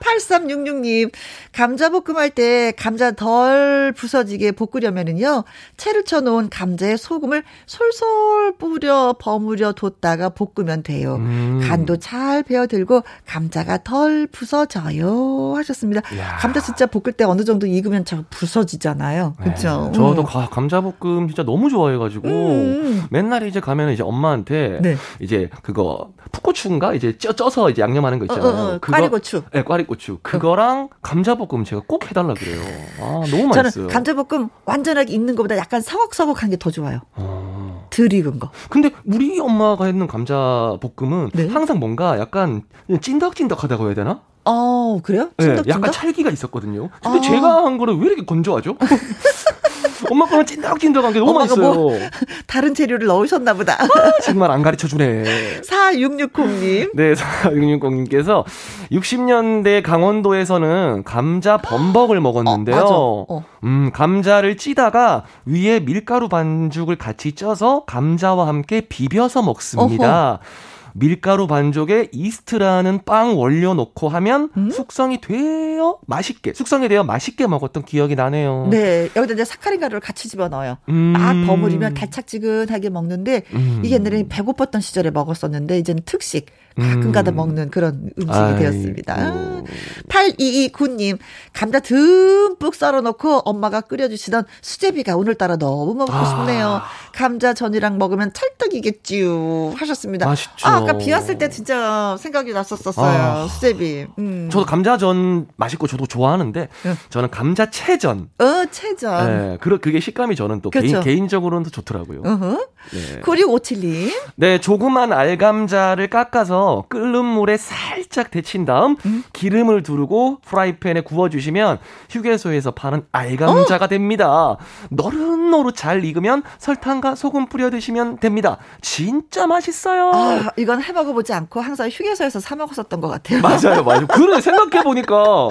[0.00, 1.10] 8366님,
[1.52, 5.44] 감자볶음 할 때 감자 덜 부서지게 볶으려면은요,
[5.76, 11.16] 채를 쳐놓은 감자에 소금을 솔솔 뿌려 버무려 뒀다가 볶으면 돼요.
[11.16, 11.60] 음.
[11.62, 15.54] 간도 잘 배어들고 감자가 덜 부서져요.
[15.56, 16.02] 하셨습니다.
[16.18, 16.36] 야.
[16.36, 19.34] 감자 진짜 볶을 때 어느 정도 익으면 잘 부서지잖아요.
[19.40, 19.90] 그렇죠.
[19.92, 19.98] 네.
[19.98, 20.26] 저도 음.
[20.50, 23.04] 감자볶음 진짜 너무 좋아해가지고 음.
[23.10, 24.96] 맨날 이제 가면 이제 엄마한테 네.
[25.20, 28.46] 이제 그거 풋고추인가 이제 쪄, 쪄서 이제 양념하는 거 있잖아요.
[28.46, 28.78] 어, 어, 어.
[29.16, 29.42] 꽈리고추.
[29.52, 30.18] 네, 꽈리고추.
[30.22, 32.60] 그거랑 감자볶음 제가 꼭 해달라 그래요.
[33.00, 33.70] 아, 너무 맛있어요.
[33.70, 37.00] 저는 감자볶음 완전하게 익는 것보다 약간 서걱서걱한 게 더 좋아요.
[37.16, 37.86] 어.
[37.90, 38.50] 덜 익은 거.
[38.70, 41.48] 근데 우리 엄마가 했는 감자볶음은 네?
[41.48, 42.62] 항상 뭔가 약간
[43.00, 44.20] 찐덕찐덕하다고 해야 되나?
[44.44, 45.30] 어, 그래요?
[45.38, 45.66] 찐덕찐덕?
[45.66, 46.88] 네, 약간 찰기가 있었거든요.
[47.02, 47.20] 근데 아.
[47.20, 48.76] 제가 한 거를 왜 이렇게 건조하죠?
[50.10, 51.74] 엄마 거는 찐덕찐덕한 게 너무 맛있어요.
[51.74, 51.98] 뭐
[52.46, 53.74] 다른 재료를 넣으셨나 보다.
[53.82, 53.86] 아,
[54.22, 55.24] 정말 안 가르쳐 주네.
[55.62, 56.90] 4660님.
[56.94, 58.44] 네, 4660님께서
[58.92, 62.76] 60년대 강원도에서는 감자 범벅을 먹었는데요.
[62.76, 63.44] 어, 어.
[63.64, 70.30] 음, 감자를 찌다가 위에 밀가루 반죽을 같이 쪄서 감자와 함께 비벼서 먹습니다.
[70.32, 70.75] 어허.
[70.98, 74.70] 밀가루 반죽에 이스트라는 빵 원료 넣고 하면 음?
[74.70, 78.68] 숙성이 되어 맛있게 숙성이 되어 맛있게 먹었던 기억이 나네요.
[78.70, 80.78] 네, 여기다 이제 사카린 가루를 같이 집어 넣어요.
[80.88, 81.12] 음.
[81.12, 83.82] 막 버무리면 달짝지근하게 먹는데 음.
[83.84, 87.36] 이게 옛날에 배고팠던 시절에 먹었었는데 이제는 특식 가끔가다 음.
[87.36, 88.58] 먹는 그런 음식이 아이고.
[88.58, 89.62] 되었습니다.
[90.08, 91.18] 8229님,
[91.52, 96.24] 감자 듬뿍 썰어놓고 엄마가 끓여주시던 수제비가 오늘따라 너무 먹고 아.
[96.24, 96.82] 싶네요.
[97.12, 99.74] 감자 전이랑 먹으면 찰떡이겠지요.
[99.76, 100.26] 하셨습니다.
[100.26, 100.68] 맛있죠.
[100.68, 103.22] 아, 아까 비 왔을 때 진짜 생각이 났었었어요.
[103.22, 103.48] 아.
[103.48, 104.06] 수제비.
[104.18, 104.48] 음.
[104.52, 106.96] 저도 감자전 맛있고 저도 좋아하는데 응.
[107.08, 108.28] 저는 감자채전.
[108.38, 109.26] 어, 채전.
[109.26, 111.00] 네, 그, 그게 식감이 저는 또 그렇죠.
[111.00, 112.20] 개인, 개인적으로는 더 좋더라고요.
[112.24, 112.66] 어허.
[112.92, 113.20] 네.
[113.22, 114.12] 9657님.
[114.36, 119.24] 네, 조그만 알감자를 깎아서 끓는 물에 살짝 데친 다음 음?
[119.32, 121.78] 기름을 두르고 프라이팬에 구워주시면
[122.10, 123.88] 휴게소에서 파는 알감자가 어?
[123.88, 124.56] 됩니다.
[124.90, 128.58] 노릇노릇 잘 익으면 설탕과 소금 뿌려 드시면 됩니다.
[128.80, 130.10] 진짜 맛있어요.
[130.14, 133.40] 아, 이건 해 먹어보지 않고 항상 휴게소에서 사 먹었었던 것 같아요.
[133.42, 134.06] 맞아요, 맞아요.
[134.06, 135.48] 그래 생각해 보니까.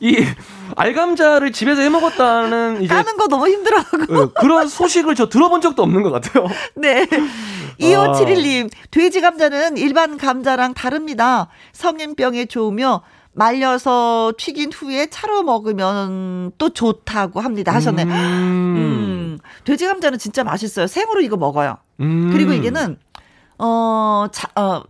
[0.00, 0.24] 이
[0.76, 5.82] 알감자를 집에서 해 먹었다는 이제 까는 거 너무 힘들어하고 네, 그런 소식을 저 들어본 적도
[5.82, 6.46] 없는 것 같아요.
[6.76, 7.06] 네.
[7.80, 8.86] 2571님, 아.
[8.90, 11.48] 돼지 감자는 일반 감자랑 다릅니다.
[11.72, 13.02] 성인병에 좋으며
[13.32, 17.72] 말려서 튀긴 후에 차로 먹으면 또 좋다고 합니다.
[17.72, 18.02] 하셨네.
[18.04, 18.08] 음.
[18.10, 19.38] 음.
[19.64, 20.86] 돼지 감자는 진짜 맛있어요.
[20.86, 21.76] 생으로 이거 먹어요.
[22.00, 22.30] 음.
[22.32, 22.98] 그리고 이게는
[23.58, 24.82] 어, 자, 어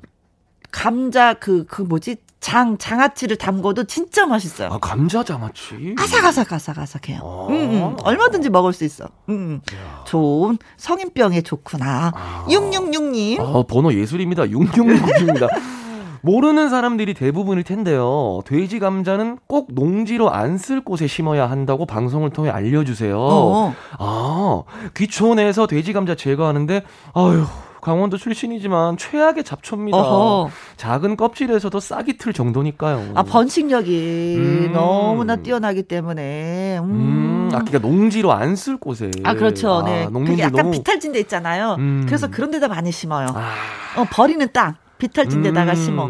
[0.70, 2.16] 감자 그, 그 뭐지?
[2.40, 4.68] 장, 장아찌를 담궈도 진짜 맛있어요.
[4.72, 5.96] 아, 감자 장아찌?
[5.98, 7.20] 아삭아삭, 아삭아삭해요.
[7.22, 7.46] 아.
[7.50, 9.08] 음, 음, 얼마든지 먹을 수 있어.
[9.28, 9.60] 음,
[10.06, 12.12] 좋은 성인병에 좋구나.
[12.14, 12.46] 아.
[12.48, 13.40] 666님.
[13.40, 14.44] 아, 번호 예술입니다.
[14.44, 15.48] 666입니다.
[16.22, 18.40] 모르는 사람들이 대부분일 텐데요.
[18.46, 23.16] 돼지 감자는 꼭 농지로 안 쓸 곳에 심어야 한다고 방송을 통해 알려주세요.
[23.20, 23.74] 어.
[23.98, 24.62] 아,
[24.96, 26.82] 귀촌에서 돼지 감자 제거하는데,
[27.14, 27.44] 아유,
[27.80, 29.96] 강원도 출신이지만 최악의 잡초입니다.
[29.98, 30.50] 어허.
[30.76, 33.12] 작은 껍질에서도 싹이 틀 정도니까요.
[33.14, 34.70] 아 번식력이 음.
[34.72, 36.78] 너무나 뛰어나기 때문에.
[36.80, 36.84] 음.
[36.90, 37.48] 음.
[37.54, 39.10] 아 그러니까 농지로 안 쓸 곳에.
[39.22, 39.82] 아 그렇죠.
[39.86, 40.04] 네.
[40.06, 40.70] 아, 그게 약간 너무...
[40.72, 41.76] 비탈진 데 있잖아요.
[41.78, 42.02] 음.
[42.06, 43.28] 그래서 그런 데다 많이 심어요.
[43.32, 44.00] 아.
[44.00, 44.74] 어, 버리는 땅.
[44.98, 45.76] 비탈진 데다가 음.
[45.76, 46.06] 심어.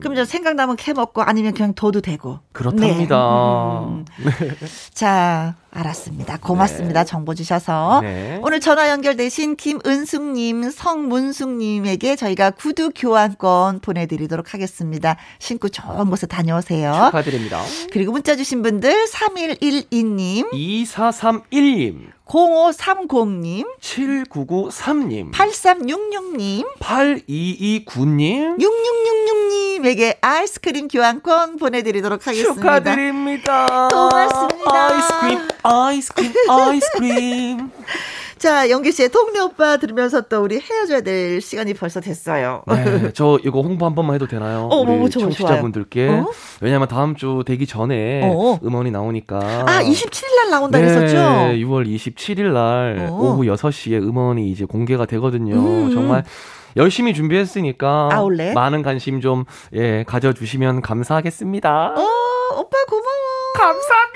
[0.00, 2.40] 그럼 이제 생각나면 캐 먹고 아니면 그냥 둬도 되고.
[2.52, 3.86] 그렇답니다.
[4.18, 4.30] 네.
[4.40, 4.54] 네.
[4.92, 6.38] 자, 알았습니다.
[6.38, 7.00] 고맙습니다.
[7.04, 7.06] 네.
[7.08, 8.00] 정보 주셔서.
[8.02, 8.38] 네.
[8.42, 15.16] 오늘 전화 연결되신 김은숙님, 성문숙님에게 저희가 구두 교환권 보내드리도록 하겠습니다.
[15.38, 17.06] 신고 좋은 곳에 다녀오세요.
[17.06, 17.62] 축하드립니다.
[17.90, 32.54] 그리고 문자 주신 분들 3112님, 2431님, 0530님, 7993님, 8366님, 8229님, 6666님에게 아이스크림 교환권 보내드리도록 하겠습니다.
[32.54, 33.88] 축하드립니다.
[33.88, 34.31] 고맙습니다.
[35.62, 37.70] 아이스크림, 아이스크림.
[38.38, 42.64] 자, 영기 씨의 동네 오빠 들으면서 또 우리 헤어져야 될 시간이 벌써 됐어요.
[42.66, 44.68] 네, 저 이거 홍보 한 번만 해도 되나요?
[44.68, 46.08] 어, 우리 뭐, 좋아, 청취자분들께.
[46.08, 46.26] 어?
[46.60, 48.58] 왜냐면 다음 주 되기 전에 어.
[48.64, 49.38] 음원이 나오니까.
[49.38, 51.16] 아, 27일 날 나온다 네, 그랬었죠?
[51.16, 53.12] 6월 27일 날 어.
[53.12, 55.54] 오후 6시에 음원이 이제 공개가 되거든요.
[55.54, 55.94] 음.
[55.94, 56.24] 정말
[56.76, 58.54] 열심히 준비했으니까 아울렛?
[58.54, 59.44] 많은 관심 좀
[59.74, 61.94] 예, 가져주시면 감사하겠습니다.
[61.96, 63.52] 어, 오빠 고마워.
[63.54, 64.11] 감사합니다.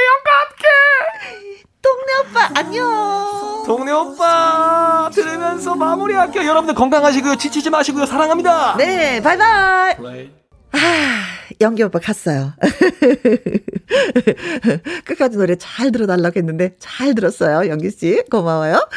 [0.00, 3.64] 김혜영과 함께 동네 오빠 안녕.
[3.66, 6.44] 동네 오빠 들으면서 마무리할게요.
[6.48, 7.36] 여러분들 건강하시고요.
[7.36, 8.06] 지치지 마시고요.
[8.06, 8.76] 사랑합니다.
[8.78, 10.30] 네, 바이바이.
[10.72, 10.78] 아,
[11.60, 12.54] 연기 오빠 갔어요.
[15.04, 17.68] 끝까지 노래 잘 들어달라고 했는데 잘 들었어요.
[17.68, 18.22] 연기 씨.
[18.30, 18.88] 고마워요.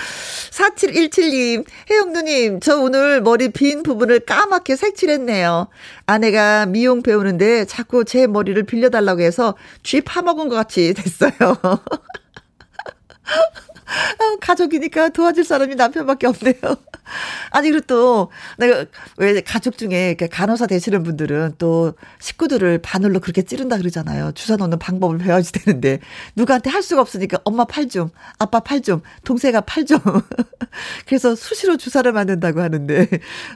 [0.52, 5.68] 4717님, 혜영 누님, 저 오늘 머리 빈 부분을 까맣게 색칠했네요.
[6.06, 11.34] 아내가 미용 배우는데 자꾸 제 머리를 빌려달라고 해서 쥐 파먹은 것 같이 됐어요.
[13.86, 16.56] 아, 가족이니까 도와줄 사람이 남편밖에 없네요.
[17.52, 18.86] 아니, 그리고 또, 내가,
[19.18, 24.32] 왜 가족 중에 간호사 되시는 분들은 또 식구들을 바늘로 그렇게 찌른다 그러잖아요.
[24.34, 26.00] 주사 놓는 방법을 배워야지 되는데,
[26.36, 30.00] 누구한테 할 수가 없으니까 엄마 팔 좀, 아빠 팔 좀, 동생아 팔 좀.
[31.06, 33.08] 그래서 수시로 주사를 맞는다고 하는데,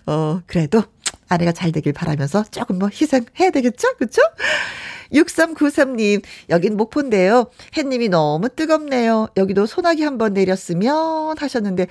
[0.06, 0.84] 어, 그래도
[1.28, 3.96] 아내가 잘 되길 바라면서 조금 뭐 희생해야 되겠죠?
[3.98, 4.22] 그쵸?
[5.14, 7.48] 6393님, 여긴 목포인데요.
[7.76, 9.28] 햇님이 너무 뜨겁네요.
[9.38, 11.88] 여기도 소나기 한번 내렸으면 하셨는데,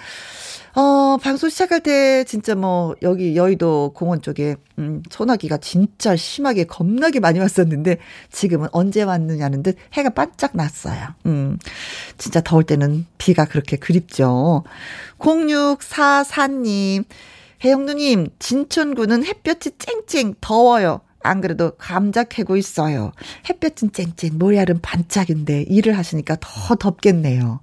[0.75, 7.21] 어, 방송 시작할 때 진짜 뭐, 여기 여의도 공원 쪽에, 음, 소나기가 진짜 심하게 겁나게
[7.21, 7.99] 많이 왔었는데,
[8.31, 11.15] 지금은 언제 왔느냐는 듯 해가 반짝 났어요.
[11.25, 11.59] 음,
[12.19, 14.65] 진짜 더울 때는 비가 그렇게 그립죠.
[15.19, 17.05] 0644님,
[17.65, 21.01] 혜영 누님, 진천구는 햇볕이 쨍쨍 더워요.
[21.23, 23.13] 안 그래도 감자 캐고 있어요.
[23.49, 27.61] 햇볕은 쨍쨍, 모래알은 반짝인데 일을 하시니까 더 덥겠네요.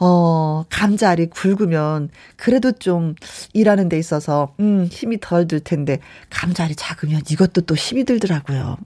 [0.00, 3.14] 어, 감자알이 굵으면 그래도 좀
[3.52, 5.98] 일하는 데 있어서 음, 힘이 덜 들 텐데
[6.30, 8.76] 감자알이 작으면 이것도 또 힘이 들더라고요.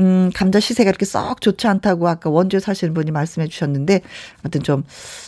[0.00, 4.02] 음, 감자 시세가 이렇게 썩 좋지 않다고 아까 원주에 사시는 분이 말씀해 주셨는데
[4.42, 4.84] 아무튼 좀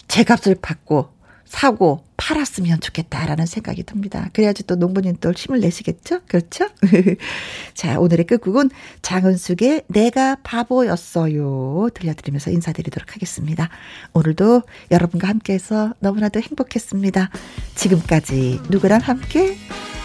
[0.08, 1.08] 제값을 받고
[1.56, 4.28] 사고 팔았으면 좋겠다라는 생각이 듭니다.
[4.34, 6.20] 그래야지 또 농부님 또 힘을 내시겠죠?
[6.28, 6.68] 그렇죠?
[7.72, 8.70] 자, 오늘의 끝곡은
[9.00, 11.88] 장은숙의 내가 바보였어요.
[11.94, 13.70] 들려드리면서 인사드리도록 하겠습니다.
[14.12, 17.30] 오늘도 여러분과 함께해서 너무나도 행복했습니다.
[17.74, 19.56] 지금까지 누구랑 함께?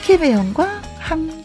[0.06, 1.41] 김혜영과 함께.